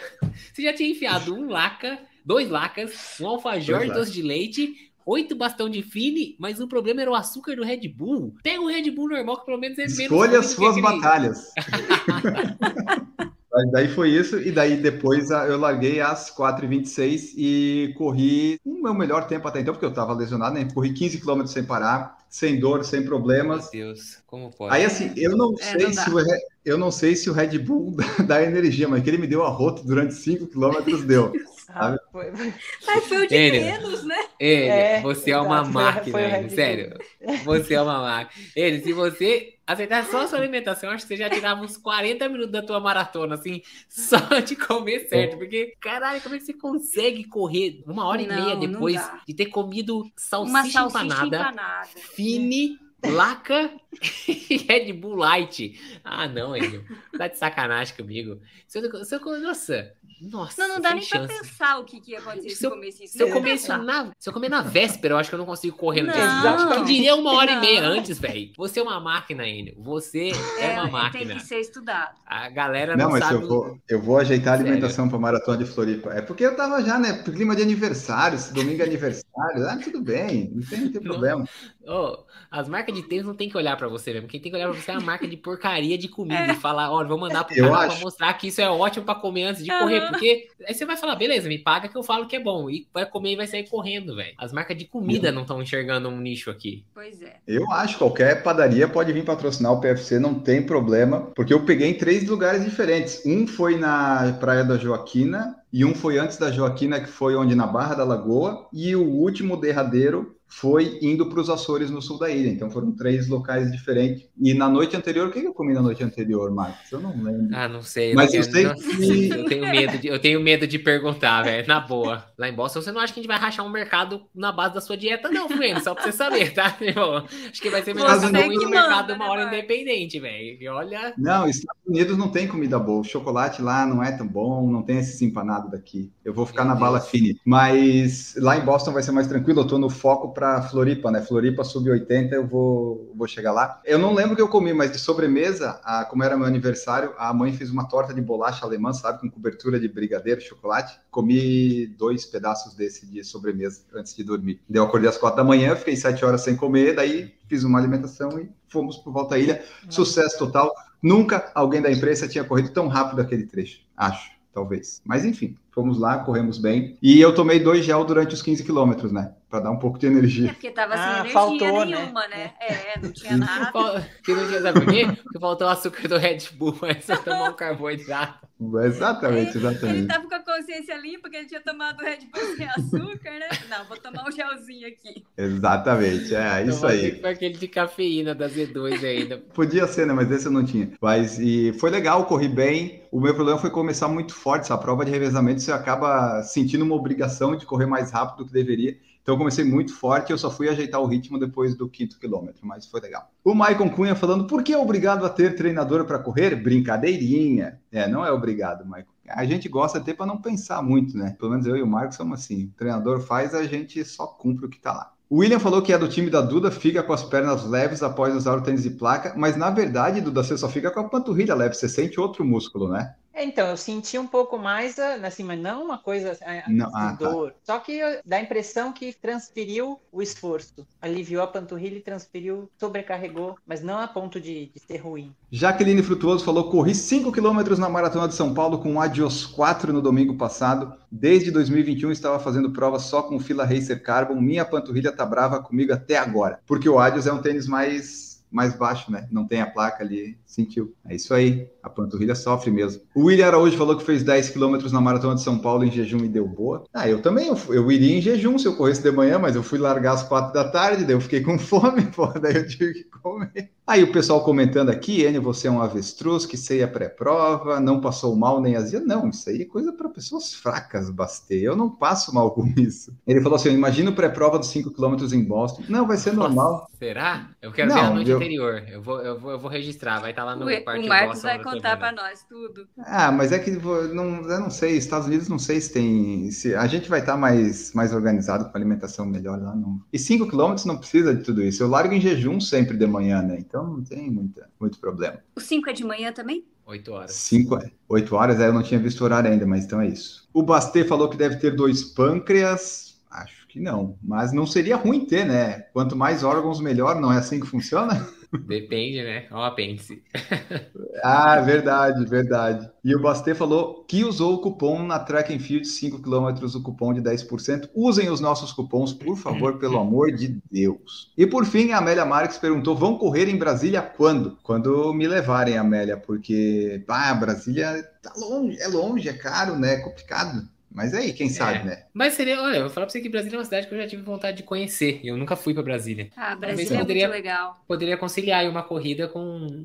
você 0.53 0.61
já 0.63 0.73
tinha 0.73 0.89
enfiado 0.91 1.33
um 1.35 1.49
laca, 1.49 1.99
dois 2.25 2.49
lacas, 2.49 3.17
um 3.19 3.27
alfajor 3.27 3.79
Dois 3.79 3.89
de 3.89 3.95
doce 3.97 4.11
de 4.11 4.21
leite, 4.21 4.91
oito 5.05 5.35
bastão 5.35 5.69
de 5.69 5.81
fine, 5.81 6.35
mas 6.39 6.59
o 6.59 6.67
problema 6.67 7.01
era 7.01 7.11
o 7.11 7.15
açúcar 7.15 7.55
do 7.55 7.63
Red 7.63 7.87
Bull. 7.89 8.35
Pega 8.43 8.61
o 8.61 8.67
Red 8.67 8.89
Bull 8.91 9.09
normal, 9.09 9.39
que 9.39 9.45
pelo 9.45 9.57
menos 9.59 9.77
é 9.77 9.81
menos 9.83 9.99
Escolha 9.99 10.39
as 10.39 10.47
suas 10.51 10.81
batalhas. 10.81 11.51
Mas 13.57 13.71
daí 13.71 13.87
foi 13.87 14.11
isso, 14.11 14.37
e 14.39 14.51
daí 14.51 14.77
depois 14.77 15.31
eu 15.31 15.57
larguei 15.57 15.99
às 15.99 16.29
4h26 16.29 17.33
e 17.35 17.91
corri 17.97 18.59
o 18.63 18.83
meu 18.83 18.93
melhor 18.93 19.27
tempo 19.27 19.47
até 19.47 19.59
então, 19.61 19.73
porque 19.73 19.85
eu 19.85 19.89
estava 19.89 20.13
lesionado, 20.13 20.53
né? 20.55 20.67
Corri 20.73 20.93
15 20.93 21.19
km 21.19 21.51
sem 21.51 21.63
parar, 21.63 22.17
sem 22.29 22.59
dor, 22.59 22.85
sem 22.85 23.03
Meu 23.03 23.07
problemas. 23.09 23.69
Deus, 23.71 24.21
como 24.27 24.51
pode? 24.51 24.75
Aí 24.75 24.85
assim, 24.85 25.11
eu 25.17 25.35
não 25.37 25.55
É, 25.57 25.73
sei 25.73 25.85
não 25.85 25.93
se 25.93 26.09
o 26.09 26.17
eu 26.65 26.77
não 26.77 26.91
sei 26.91 27.15
se 27.15 27.29
o 27.29 27.33
Red 27.33 27.57
Bull 27.59 27.95
dá 28.27 28.43
energia, 28.43 28.87
mas 28.87 29.01
que 29.03 29.09
ele 29.09 29.17
me 29.17 29.27
deu 29.27 29.43
arroto 29.45 29.83
durante 29.85 30.13
5 30.13 30.47
km 30.47 31.03
deu. 31.05 31.33
Ah, 31.69 31.97
foi- 32.11 32.31
Ai, 32.87 33.01
foi 33.01 33.17
o 33.25 33.27
de 33.27 33.35
Ele- 33.35 33.59
menos, 33.59 34.03
né? 34.03 34.15
Ele, 34.39 34.67
É, 34.67 35.01
você 35.01 35.31
é 35.31 35.39
uma 35.39 35.63
máquina, 35.67 36.19
ele, 36.37 36.49
sério. 36.49 36.97
Você 37.43 37.73
é 37.73 37.81
uma 37.81 37.99
máquina. 38.01 38.45
Ele, 38.55 38.81
se 38.81 38.93
você 38.93 39.53
aceitar 39.65 40.05
só 40.05 40.21
a 40.21 40.27
sua 40.27 40.39
alimentação, 40.39 40.89
acho 40.89 41.05
que 41.05 41.09
você 41.09 41.17
já 41.17 41.29
tirava 41.29 41.61
uns 41.61 41.75
40 41.77 42.27
minutos 42.29 42.51
da 42.51 42.61
tua 42.61 42.79
maratona, 42.79 43.35
assim, 43.35 43.61
só 43.89 44.17
de 44.39 44.55
comer 44.55 45.07
certo. 45.09 45.37
Porque, 45.37 45.73
caralho, 45.79 46.21
como 46.21 46.35
é 46.35 46.37
que 46.39 46.45
você 46.45 46.53
consegue 46.53 47.25
correr 47.25 47.83
uma 47.85 48.05
hora 48.05 48.21
e 48.21 48.27
Não, 48.27 48.35
meia 48.35 48.53
não 48.55 48.59
depois 48.61 49.01
de 49.27 49.33
ter 49.33 49.47
comido 49.47 50.09
salsicha, 50.15 50.49
Uma 50.49 50.63
salsicha 50.65 51.05
empanada, 51.05 51.25
empanada. 51.37 51.89
fine, 52.15 52.79
laca 53.11 53.71
e 54.27 54.57
Red 54.67 54.93
Bull 54.93 55.15
Light? 55.15 55.79
Ah, 56.03 56.27
não, 56.27 56.55
Enio. 56.55 56.83
Tá 57.17 57.27
de 57.27 57.37
sacanagem 57.37 57.95
comigo. 57.95 58.39
Se 58.67 58.79
eu, 58.79 59.05
se 59.05 59.15
eu, 59.15 59.19
nossa, 59.41 59.91
nossa, 60.21 60.61
Não, 60.67 60.75
não 60.75 60.81
dá 60.81 60.93
nem 60.95 61.05
pra 61.07 61.19
chance. 61.19 61.39
pensar 61.39 61.77
o 61.79 61.83
que, 61.85 61.99
que 62.01 62.11
ia 62.11 62.19
acontecer 62.19 62.49
Se 62.55 62.65
eu- 62.65 62.71
comesse 62.71 63.03
isso. 63.03 63.13
Se 63.13 63.21
eu 63.23 63.27
Nem 63.27 63.35
comer 63.35 63.45
pra 63.49 63.55
isso 63.55 63.77
na, 63.77 64.11
se 64.17 64.29
eu 64.29 64.33
comer 64.33 64.49
na 64.49 64.61
véspera, 64.61 65.13
eu 65.13 65.17
acho 65.17 65.29
que 65.29 65.35
eu 65.35 65.39
não 65.39 65.45
consigo 65.45 65.77
correr 65.77 66.01
no 66.01 66.11
dia 66.11 66.25
Não. 66.41 66.71
Quem 66.73 66.83
diria 66.85 67.15
uma 67.15 67.33
hora 67.33 67.51
e 67.51 67.59
meia 67.59 67.81
Não. 67.81 67.89
antes, 67.99 68.17
velho? 68.19 68.51
Você 68.57 68.79
é 68.79 68.83
uma 68.83 68.99
máquina, 68.99 69.47
Enio. 69.47 69.75
Você 69.77 70.31
é, 70.59 70.73
uma 70.73 70.83
Tem 70.83 70.91
máquina. 70.91 71.35
que 71.35 71.41
ser 71.43 71.59
estudado. 71.59 72.15
A 72.25 72.49
galera 72.49 72.95
não, 72.97 73.05
Não, 73.05 73.11
mas 73.11 73.23
sabe. 73.23 73.35
eu 73.43 73.47
vou, 73.47 73.77
eu 73.87 74.01
vou 74.01 74.17
ajeitar 74.17 74.55
a 74.55 74.57
Sério? 74.57 74.71
alimentação 74.71 75.07
para 75.07 75.19
maratona 75.19 75.57
de 75.59 75.65
Floripa. 75.65 76.11
É 76.13 76.21
porque 76.21 76.43
eu 76.45 76.55
tava 76.55 76.81
já, 76.83 76.97
né? 76.99 77.21
Clima 77.23 77.55
de 77.55 77.61
aniversário, 77.61 78.35
esse 78.37 78.51
domingo 78.53 78.81
é 78.81 78.85
aniversário. 78.85 79.27
Ah, 79.69 79.77
tudo 79.83 80.01
bem, 80.01 80.51
não 80.53 80.63
tem, 80.67 80.79
não 80.81 80.91
tem 80.91 81.01
Não. 81.01 81.11
problema. 81.11 81.45
Ô, 81.87 82.25
as 82.51 82.67
marcas 82.67 82.93
de 82.93 83.01
tênis 83.03 83.25
não 83.25 83.33
tem 83.33 83.49
que 83.49 83.55
olhar 83.55 83.77
pra 83.77 83.87
você 83.87 84.11
mesmo. 84.11 84.27
Quem 84.27 84.39
tem 84.41 84.51
que 84.51 84.57
olhar 84.57 84.69
pra 84.69 84.79
você 84.79 84.91
é 84.91 84.95
a 84.95 84.99
marca 84.99 85.27
de 85.27 85.37
porcaria 85.37 85.97
de 85.97 86.09
comida 86.09 86.51
e 86.51 86.55
falar, 86.55 86.91
olha, 86.91 87.07
vou 87.07 87.17
mandar 87.17 87.45
pro 87.45 87.55
Eu 87.55 87.65
canal 87.65 87.81
acho. 87.81 87.95
pra 87.95 88.03
mostrar 88.03 88.33
que 88.33 88.47
isso 88.47 88.59
é 88.59 88.69
ótimo 88.69 89.05
pra 89.05 89.15
comer 89.15 89.43
antes 89.43 89.63
de 89.63 89.71
Aham. 89.71 89.79
correr. 89.79 90.01
Porque 90.07 90.47
aí 90.67 90.73
você 90.73 90.85
vai 90.85 90.97
falar, 90.97 91.15
beleza, 91.15 91.47
me 91.47 91.57
paga 91.57 91.87
que 91.87 91.97
eu 91.97 92.03
falo 92.03 92.27
que 92.27 92.35
é 92.35 92.39
bom. 92.39 92.69
E 92.69 92.87
vai 92.93 93.05
comer 93.05 93.33
e 93.33 93.35
vai 93.37 93.47
sair 93.47 93.69
correndo, 93.69 94.15
velho. 94.15 94.33
As 94.37 94.51
marcas 94.51 94.77
de 94.77 94.85
comida 94.85 95.31
não 95.31 95.43
estão 95.43 95.61
enxergando 95.61 96.09
um 96.09 96.19
nicho 96.19 96.49
aqui. 96.51 96.83
Pois 96.93 97.21
é. 97.21 97.37
Eu 97.47 97.71
acho, 97.71 97.97
qualquer 97.97 98.43
padaria 98.43 98.87
pode 98.87 99.13
vir 99.13 99.23
patrocinar 99.23 99.71
o 99.71 99.79
PFC, 99.79 100.19
não 100.19 100.35
tem 100.35 100.61
problema, 100.61 101.31
porque 101.35 101.53
eu 101.53 101.63
peguei 101.65 101.89
em 101.89 101.93
três 101.97 102.27
lugares 102.27 102.63
diferentes. 102.65 103.21
Um 103.25 103.47
foi 103.47 103.77
na 103.77 104.35
Praia 104.39 104.63
da 104.65 104.77
Joaquina, 104.77 105.55
e 105.71 105.85
um 105.85 105.93
foi 105.95 106.17
antes 106.17 106.37
da 106.37 106.51
Joaquina, 106.51 106.99
que 106.99 107.07
foi 107.07 107.35
onde 107.35 107.55
na 107.55 107.67
Barra 107.67 107.95
da 107.95 108.03
Lagoa, 108.03 108.67
e 108.73 108.95
o 108.95 109.03
último 109.03 109.55
derradeiro 109.57 110.36
foi 110.47 110.97
indo 111.01 111.27
para 111.27 111.39
os 111.39 111.49
Açores 111.49 111.89
no 111.89 112.01
sul 112.01 112.17
da 112.17 112.29
ilha. 112.29 112.49
Então 112.49 112.69
foram 112.69 112.91
três 112.91 113.27
locais 113.27 113.71
diferentes. 113.71 114.27
E 114.41 114.53
na 114.53 114.69
noite 114.69 114.95
anterior, 114.95 115.27
o 115.27 115.31
que 115.31 115.39
eu 115.39 115.53
comi 115.53 115.73
na 115.73 115.81
noite 115.81 116.03
anterior, 116.03 116.49
Marcos? 116.51 116.91
Eu 116.91 116.99
não 116.99 117.11
lembro. 117.11 117.55
Ah, 117.55 117.67
não 117.67 117.81
sei. 117.81 118.13
Mas 118.13 118.33
eu 118.33 118.43
sei 118.43 118.65
que- 118.73 119.29
eu 119.33 119.45
tenho 119.45 119.69
medo 119.69 119.97
de, 119.97 120.07
eu 120.07 120.19
tenho 120.19 120.39
medo 120.39 120.65
de 120.65 120.79
perguntar, 120.79 121.43
velho. 121.43 121.67
Na 121.67 121.79
boa. 121.79 122.23
Lá 122.37 122.47
em 122.47 122.53
Boston, 122.53 122.81
você 122.81 122.91
não 122.91 123.01
acha 123.01 123.13
que 123.13 123.19
a 123.19 123.23
gente 123.23 123.27
vai 123.27 123.37
rachar 123.37 123.65
um 123.65 123.69
mercado 123.69 124.21
na 124.33 124.51
base 124.51 124.73
da 124.73 124.81
sua 124.81 124.97
dieta, 124.97 125.29
não, 125.29 125.47
Fluminense? 125.47 125.83
Só 125.83 125.93
pra 125.93 126.03
você 126.03 126.11
saber, 126.11 126.53
tá? 126.53 126.75
meu? 126.81 127.17
Acho 127.17 127.61
que 127.61 127.69
vai 127.69 127.83
ser 127.83 127.93
melhor 127.93 128.17
Você 128.17 128.27
ir 128.27 128.55
no 128.55 128.69
mercado 128.69 129.09
manda, 129.09 129.15
uma 129.15 129.25
né, 129.25 129.31
hora 129.31 129.43
independente, 129.43 130.19
velho. 130.19 130.57
E 130.61 130.67
olha. 130.67 131.13
Não, 131.17 131.47
Estados 131.47 131.81
Unidos 131.85 132.17
não 132.17 132.29
tem 132.29 132.47
comida 132.47 132.79
boa. 132.79 133.01
O 133.01 133.03
chocolate 133.03 133.61
lá 133.61 133.85
não 133.85 134.01
é 134.01 134.11
tão 134.11 134.27
bom, 134.27 134.69
não 134.69 134.81
tem 134.81 134.99
esse 134.99 135.23
empanado 135.25 135.69
daqui. 135.69 136.11
Eu 136.23 136.33
vou 136.33 136.45
ficar 136.45 136.63
Meu 136.63 136.73
na 136.73 136.79
bala 136.79 136.99
Deus. 136.99 137.09
fine. 137.09 137.39
Mas 137.45 138.35
lá 138.37 138.57
em 138.57 138.61
Boston 138.61 138.91
vai 138.91 139.03
ser 139.03 139.11
mais 139.11 139.27
tranquilo. 139.27 139.61
Eu 139.61 139.67
tô 139.67 139.77
no 139.77 139.89
foco 139.89 140.33
para 140.37 140.61
Floripa, 140.61 141.09
né? 141.09 141.19
Floripa 141.19 141.63
sub 141.63 141.89
80, 141.89 142.35
eu 142.35 142.45
vou, 142.45 143.11
vou 143.15 143.27
chegar 143.27 143.51
lá. 143.51 143.81
Eu 143.83 143.97
não 143.97 144.13
lembro 144.13 144.33
o 144.33 144.35
que 144.35 144.41
eu 144.41 144.47
comi, 144.47 144.71
mas 144.71 144.91
de 144.91 144.99
sobremesa, 144.99 145.81
a, 145.83 146.05
como 146.05 146.23
era 146.23 146.37
meu 146.37 146.45
aniversário, 146.45 147.11
a 147.17 147.33
mãe 147.33 147.51
fez 147.51 147.71
uma 147.71 147.89
torta 147.89 148.13
de 148.13 148.21
bolacha 148.21 148.63
alemã, 148.63 148.93
sabe? 148.93 149.19
Com 149.19 149.31
cobertura 149.31 149.79
de 149.79 149.87
brigadeiro, 149.87 150.39
chocolate. 150.39 150.99
Comi 151.09 151.87
dois 151.87 152.23
pedaços 152.23 152.75
desse 152.75 153.07
de 153.07 153.23
sobremesa 153.23 153.81
antes 153.95 154.15
de 154.15 154.23
dormir. 154.23 154.61
Daí 154.69 154.79
eu 154.79 154.83
acordei 154.83 155.09
às 155.09 155.17
quatro 155.17 155.37
da 155.37 155.43
manhã, 155.43 155.75
fiquei 155.75 155.95
sete 155.95 156.23
horas 156.23 156.41
sem 156.41 156.55
comer, 156.55 156.93
daí 156.93 157.33
fiz 157.47 157.63
uma 157.63 157.79
alimentação 157.79 158.39
e 158.39 158.47
fomos 158.67 158.95
por 158.95 159.11
volta 159.11 159.33
à 159.33 159.39
ilha. 159.39 159.63
Sucesso 159.89 160.37
total. 160.37 160.71
Nunca 161.01 161.51
alguém 161.55 161.81
da 161.81 161.91
imprensa 161.91 162.27
tinha 162.27 162.43
corrido 162.43 162.69
tão 162.69 162.87
rápido 162.87 163.23
aquele 163.23 163.47
trecho. 163.47 163.79
Acho, 163.97 164.29
talvez. 164.57 165.01
Mas 165.05 165.23
enfim, 165.23 165.55
fomos 165.71 165.99
lá, 165.99 166.17
corremos 166.17 166.57
bem. 166.57 166.97
E 166.99 167.21
eu 167.21 167.33
tomei 167.33 167.59
dois 167.59 167.85
gel 167.85 168.03
durante 168.03 168.33
os 168.33 168.41
15 168.41 168.63
quilômetros, 168.63 169.11
né? 169.11 169.33
Para 169.47 169.59
dar 169.59 169.71
um 169.71 169.77
pouco 169.77 169.99
de 169.99 170.07
É 170.07 170.09
energia. 170.09 170.47
porque 170.49 170.71
tava 170.71 170.93
sem 170.95 171.03
Ah, 171.03 171.13
energia 171.19 171.33
faltou, 171.33 171.85
né? 171.85 171.95
nenhuma, 171.97 172.27
né? 172.27 172.53
É, 172.59 172.99
não 172.99 173.11
tinha 173.11 173.37
nada. 173.37 174.09
Que 174.23 174.33
não 174.33 174.47
tinha, 174.47 174.61
sabe 174.61 174.79
por 174.81 174.91
quê? 174.91 175.05
Porque 175.23 175.39
faltou 175.39 175.67
o 175.67 175.69
açúcar 175.69 176.07
do 176.07 176.17
Red 176.17 176.39
Bull, 176.53 176.75
mas 176.81 177.05
só 177.05 177.15
tomou 177.17 177.49
um 177.49 177.53
carboidrato. 177.53 178.46
Exatamente, 178.59 179.57
Ele 179.57 179.67
exatamente. 179.67 180.07
tava 180.07 180.27
com 180.27 180.35
a 180.35 180.39
consciência 180.39 180.97
limpa, 180.97 181.21
porque 181.21 181.37
ele 181.37 181.47
tinha 181.47 181.61
tomado 181.61 182.01
Red 182.01 182.19
Bull 182.33 182.55
sem 182.55 182.67
açúcar, 182.67 183.31
né? 183.31 183.47
Não, 183.69 183.85
vou 183.85 183.97
tomar 183.97 184.27
um 184.27 184.31
gelzinho 184.31 184.87
aqui. 184.87 185.23
Exatamente, 185.37 186.33
é 186.33 186.65
isso 186.65 186.85
aí. 186.85 187.19
Foi 187.21 187.29
aquele 187.29 187.53
de 187.55 187.67
cafeína 187.67 188.33
da 188.33 188.49
Z2 188.49 189.03
ainda. 189.03 189.37
Podia 189.53 189.85
ser, 189.87 190.07
né? 190.07 190.13
Mas 190.13 190.31
esse 190.31 190.47
eu 190.47 190.51
não 190.51 190.65
tinha. 190.65 190.91
Mas 190.99 191.37
e 191.39 191.73
foi 191.73 191.89
legal, 191.89 192.25
corri 192.25 192.47
bem. 192.47 193.03
O 193.11 193.19
meu 193.19 193.33
problema 193.35 193.59
foi 193.59 193.69
começar 193.69 194.07
muito 194.07 194.33
forte. 194.33 194.63
Essa 194.63 194.77
prova 194.77 195.05
de 195.05 195.11
revezamento 195.11 195.61
você 195.61 195.71
acaba 195.71 196.41
sentindo 196.41 196.83
uma 196.83 196.95
obrigação 196.95 197.55
de 197.55 197.65
correr 197.65 197.85
mais 197.85 198.11
rápido 198.11 198.37
do 198.39 198.47
que 198.47 198.53
deveria. 198.53 198.97
Então 199.27 199.35
eu 199.35 199.39
comecei 199.39 199.65
muito 199.65 199.93
forte, 199.93 200.31
eu 200.31 200.37
só 200.37 200.49
fui 200.49 200.69
ajeitar 200.69 201.01
o 201.01 201.05
ritmo 201.05 201.37
depois 201.37 201.75
do 201.75 201.89
quinto 201.89 202.17
quilômetro, 202.17 202.65
mas 202.65 202.87
foi 202.87 203.01
legal. 203.01 203.29
O 203.43 203.53
Maicon 203.53 203.89
Cunha 203.89 204.15
falando, 204.15 204.47
por 204.47 204.63
que 204.63 204.71
é 204.71 204.77
obrigado 204.77 205.25
a 205.25 205.29
ter 205.29 205.53
treinador 205.53 206.05
para 206.05 206.17
correr? 206.17 206.55
Brincadeirinha. 206.55 207.77
É, 207.91 208.07
não 208.07 208.25
é 208.25 208.31
obrigado, 208.31 208.85
Maicon. 208.85 209.11
A 209.27 209.43
gente 209.43 209.67
gosta 209.67 209.99
ter 209.99 210.13
para 210.13 210.25
não 210.25 210.41
pensar 210.41 210.81
muito, 210.81 211.17
né? 211.17 211.35
Pelo 211.37 211.51
menos 211.51 211.65
eu 211.65 211.75
e 211.75 211.83
o 211.83 211.87
Marcos 211.87 212.15
somos 212.15 212.39
assim. 212.39 212.67
O 212.67 212.77
treinador 212.77 213.19
faz, 213.19 213.53
a 213.53 213.65
gente 213.65 214.01
só 214.05 214.25
cumpre 214.27 214.65
o 214.65 214.69
que 214.69 214.79
tá 214.79 214.93
lá. 214.93 215.11
O 215.29 215.39
William 215.39 215.59
falou 215.59 215.81
que 215.81 215.91
é 215.91 215.97
do 215.97 216.07
time 216.07 216.29
da 216.29 216.39
Duda, 216.39 216.71
fica 216.71 217.03
com 217.03 217.11
as 217.11 217.21
pernas 217.21 217.65
leves 217.65 218.01
após 218.01 218.33
usar 218.33 218.55
o 218.55 218.61
tênis 218.61 218.83
de 218.83 218.91
placa, 218.91 219.33
mas 219.35 219.57
na 219.57 219.69
verdade, 219.69 220.21
Duda, 220.21 220.41
você 220.41 220.57
só 220.57 220.69
fica 220.69 220.89
com 220.89 221.01
a 221.01 221.09
panturrilha 221.09 221.53
leve, 221.53 221.75
você 221.75 221.89
sente 221.89 222.17
outro 222.17 222.45
músculo, 222.45 222.87
né? 222.87 223.13
É, 223.37 223.43
Então, 223.43 223.67
eu 223.67 223.77
senti 223.77 224.17
um 224.17 224.25
pouco 224.25 224.57
mais, 224.57 224.97
ah, 224.97 225.15
assim, 225.23 225.43
mas 225.43 225.59
não 225.59 225.85
uma 225.85 225.97
coisa 225.99 226.35
ah, 226.41 226.63
Não, 226.67 226.87
de 226.87 226.91
ah, 226.95 227.15
tá. 227.17 227.29
dor. 227.29 227.53
Só 227.63 227.77
que 227.77 228.01
ah, 228.01 228.19
dá 228.25 228.37
a 228.37 228.41
impressão 228.41 228.91
que 228.91 229.13
transferiu 229.13 229.99
o 230.11 230.21
esforço. 230.23 230.87
Aliviou 230.99 231.43
a 231.43 231.47
panturrilha 231.47 231.97
e 231.97 232.01
transferiu, 232.01 232.67
sobrecarregou, 232.79 233.55
mas 233.65 233.83
não 233.83 233.99
a 233.99 234.07
ponto 234.07 234.41
de, 234.41 234.71
de 234.73 234.79
ser 234.79 234.97
ruim. 234.97 235.31
Jaqueline 235.51 236.01
Frutuoso 236.01 236.43
falou: 236.43 236.69
corri 236.71 236.95
5 236.95 237.31
km 237.31 237.77
na 237.77 237.87
Maratona 237.87 238.27
de 238.27 238.33
São 238.33 238.53
Paulo 238.53 238.79
com 238.79 238.95
o 238.95 238.99
Adios 238.99 239.45
4 239.45 239.93
no 239.93 240.01
domingo 240.01 240.35
passado. 240.35 240.93
Desde 241.11 241.51
2021 241.51 242.11
estava 242.11 242.39
fazendo 242.39 242.71
prova 242.71 242.97
só 242.97 243.21
com 243.21 243.35
o 243.35 243.39
Fila 243.39 243.65
Racer 243.65 244.01
Carbon. 244.01 244.41
Minha 244.41 244.65
panturrilha 244.65 245.11
tá 245.11 245.25
brava 245.25 245.61
comigo 245.61 245.93
até 245.93 246.17
agora. 246.17 246.59
Porque 246.65 246.89
o 246.89 246.97
Adios 246.99 247.27
é 247.27 247.31
um 247.31 247.41
tênis 247.41 247.67
mais, 247.67 248.26
mais 248.51 248.73
baixo, 248.75 249.11
né? 249.11 249.27
Não 249.31 249.45
tem 249.45 249.61
a 249.61 249.69
placa 249.69 250.03
ali, 250.03 250.37
sentiu. 250.45 250.93
É 251.05 251.15
isso 251.15 251.33
aí. 251.33 251.69
A 251.83 251.89
panturrilha 251.89 252.35
sofre 252.35 252.71
mesmo. 252.71 253.01
O 253.13 253.25
William 253.25 253.47
Araújo 253.47 253.77
falou 253.77 253.97
que 253.97 254.03
fez 254.03 254.23
10 254.23 254.49
km 254.49 254.77
na 254.91 255.01
Maratona 255.01 255.35
de 255.35 255.41
São 255.41 255.57
Paulo 255.59 255.83
em 255.83 255.91
jejum 255.91 256.19
e 256.19 256.27
deu 256.27 256.47
boa. 256.47 256.83
Ah, 256.93 257.07
eu 257.07 257.21
também. 257.21 257.47
Eu, 257.47 257.57
eu 257.69 257.91
iria 257.91 258.17
em 258.17 258.21
jejum 258.21 258.57
se 258.57 258.67
eu 258.67 258.75
corresse 258.75 259.01
de 259.01 259.11
manhã, 259.11 259.37
mas 259.37 259.55
eu 259.55 259.63
fui 259.63 259.77
largar 259.77 260.13
às 260.13 260.23
4 260.23 260.53
da 260.53 260.69
tarde, 260.69 261.05
daí 261.05 261.15
eu 261.15 261.21
fiquei 261.21 261.41
com 261.41 261.57
fome, 261.59 262.03
pô, 262.15 262.27
daí 262.27 262.55
eu 262.55 262.67
tive 262.67 262.93
que 262.93 263.03
comer. 263.33 263.69
Aí 263.85 264.03
o 264.03 264.11
pessoal 264.11 264.43
comentando 264.43 264.89
aqui, 264.89 265.23
Enio, 265.23 265.41
você 265.41 265.67
é 265.67 265.71
um 265.71 265.81
avestruz 265.81 266.45
que 266.45 266.57
ceia 266.57 266.87
pré-prova, 266.87 267.79
não 267.79 268.01
passou 268.01 268.35
mal 268.35 268.59
nem 268.59 268.75
azia. 268.75 268.99
Não, 268.99 269.29
isso 269.29 269.49
aí 269.49 269.61
é 269.61 269.65
coisa 269.65 269.93
para 269.93 270.09
pessoas 270.09 270.53
fracas, 270.53 271.09
Bastei. 271.09 271.65
Eu 271.65 271.75
não 271.75 271.89
passo 271.89 272.33
mal 272.35 272.51
com 272.55 272.65
isso. 272.77 273.13
Ele 273.25 273.41
falou 273.41 273.55
assim: 273.55 273.69
imagina 273.69 274.11
o 274.11 274.15
pré-prova 274.15 274.59
dos 274.59 274.67
5 274.69 274.91
km 274.91 275.15
em 275.33 275.43
Boston. 275.43 275.83
Não, 275.87 276.05
vai 276.05 276.17
ser 276.17 276.33
normal. 276.33 276.87
Será? 276.99 277.49
Eu 277.61 277.71
quero 277.71 277.89
Não, 277.89 277.95
ver 277.95 278.01
a 278.01 278.09
noite 278.09 278.29
eu- 278.29 278.37
anterior. 278.37 278.83
Eu 278.89 279.01
vou, 279.01 279.21
eu, 279.21 279.39
vou, 279.39 279.51
eu 279.51 279.59
vou 279.59 279.69
registrar, 279.69 280.19
vai 280.19 280.31
estar 280.31 280.43
lá 280.43 280.55
no 280.55 280.65
O, 280.69 280.83
Parque 280.83 281.05
o 281.05 281.07
Marcos 281.07 281.41
Boston 281.41 281.47
vai 281.47 281.63
contar 281.63 281.97
pra 281.97 282.11
nós 282.11 282.43
tudo. 282.43 282.87
Ah, 282.97 283.31
mas 283.31 283.51
é 283.51 283.59
que 283.59 283.71
não, 283.71 284.41
eu 284.49 284.59
não 284.59 284.69
sei, 284.69 284.97
Estados 284.97 285.27
Unidos 285.27 285.47
não 285.47 285.59
sei 285.59 285.79
se 285.79 285.93
tem. 285.93 286.51
Se, 286.51 286.75
a 286.75 286.87
gente 286.87 287.07
vai 287.09 287.19
estar 287.21 287.37
mais, 287.37 287.93
mais 287.93 288.13
organizado 288.13 288.65
com 288.69 288.77
alimentação 288.77 289.25
melhor 289.25 289.61
lá, 289.61 289.75
não. 289.75 290.01
E 290.11 290.19
5 290.19 290.47
km 290.47 290.75
não 290.85 290.97
precisa 290.97 291.33
de 291.33 291.43
tudo 291.43 291.63
isso. 291.63 291.81
Eu 291.81 291.87
largo 291.87 292.13
em 292.13 292.19
jejum 292.19 292.59
sempre 292.59 292.97
de 292.97 293.05
manhã, 293.05 293.16
né? 293.19 293.57
Então 293.59 293.85
não 293.85 294.03
tem 294.03 294.29
muita, 294.29 294.69
muito 294.79 294.99
problema. 294.99 295.39
O 295.55 295.59
5 295.59 295.89
é 295.89 295.93
de 295.93 296.03
manhã 296.03 296.31
também? 296.31 296.65
8 296.85 297.11
horas. 297.11 297.31
5, 297.33 297.79
8 298.07 298.35
horas, 298.35 298.59
é, 298.59 298.67
eu 298.67 298.73
não 298.73 298.81
tinha 298.81 298.99
visto 298.99 299.21
o 299.21 299.23
horário 299.25 299.51
ainda, 299.51 299.65
mas 299.65 299.85
então 299.85 299.99
é 299.99 300.07
isso. 300.07 300.47
O 300.53 300.63
Bastê 300.63 301.03
falou 301.03 301.29
que 301.29 301.37
deve 301.37 301.57
ter 301.57 301.75
dois 301.75 302.03
pâncreas. 302.03 303.17
Acho 303.29 303.67
que 303.67 303.79
não, 303.79 304.17
mas 304.23 304.53
não 304.53 304.65
seria 304.65 304.95
ruim 304.95 305.25
ter, 305.25 305.45
né? 305.45 305.81
Quanto 305.93 306.15
mais 306.15 306.43
órgãos, 306.43 306.79
melhor, 306.79 307.19
não 307.19 307.31
é 307.31 307.37
assim 307.37 307.59
que 307.59 307.67
funciona? 307.67 308.27
Depende, 308.53 309.23
né? 309.23 309.47
Ó, 309.51 309.59
o 309.59 309.63
apêndice. 309.63 310.23
Ah, 311.23 311.59
verdade, 311.61 312.23
verdade. 312.25 312.89
E 313.03 313.15
o 313.15 313.21
Bastê 313.21 313.55
falou 313.55 314.05
que 314.07 314.23
usou 314.23 314.53
o 314.53 314.61
cupom 314.61 315.01
na 315.01 315.17
Track 315.17 315.53
and 315.53 315.59
Field 315.59 315.87
5 315.87 316.21
km, 316.21 316.63
o 316.75 316.83
cupom 316.83 317.11
de 317.11 317.21
10%. 317.21 317.89
Usem 317.95 318.29
os 318.29 318.39
nossos 318.39 318.71
cupons, 318.71 319.13
por 319.13 319.35
favor, 319.35 319.79
pelo 319.79 319.97
amor 319.97 320.31
de 320.31 320.59
Deus. 320.71 321.31
E 321.35 321.47
por 321.47 321.65
fim, 321.65 321.91
a 321.91 321.97
Amélia 321.97 322.23
Marques 322.23 322.59
perguntou: 322.59 322.95
vão 322.95 323.17
correr 323.17 323.49
em 323.49 323.57
Brasília 323.57 324.01
quando? 324.01 324.57
Quando 324.61 325.11
me 325.11 325.27
levarem, 325.27 325.75
Amélia, 325.75 326.17
porque 326.17 327.03
ah, 327.07 327.33
Brasília 327.33 328.07
tá 328.21 328.31
longe, 328.37 328.79
é 328.79 328.87
longe, 328.87 329.27
é 329.27 329.33
caro, 329.33 329.75
né? 329.77 329.95
É 329.95 329.97
complicado. 329.97 330.69
Mas 330.89 331.13
aí, 331.13 331.31
quem 331.33 331.49
sabe, 331.49 331.85
né? 331.85 332.05
Mas 332.13 332.33
seria, 332.33 332.59
olha, 332.61 332.77
eu 332.77 332.81
vou 332.85 332.89
falar 332.89 333.05
pra 333.05 333.11
você 333.11 333.21
que 333.21 333.29
Brasília 333.29 333.57
é 333.57 333.59
uma 333.59 333.65
cidade 333.65 333.87
que 333.87 333.93
eu 333.93 333.99
já 333.99 334.07
tive 334.07 334.23
vontade 334.23 334.57
de 334.57 334.63
conhecer. 334.63 335.19
Eu 335.23 335.37
nunca 335.37 335.55
fui 335.55 335.73
pra 335.73 335.83
Brasília. 335.83 336.29
Ah, 336.35 336.55
Brasília 336.55 336.95
é 336.95 336.99
poderia- 336.99 337.27
muito 337.27 337.35
legal. 337.37 337.83
Poderia 337.87 338.17
conciliar 338.17 338.61
aí 338.61 338.69
uma 338.69 338.81
corrida 338.81 339.27
com 339.27 339.39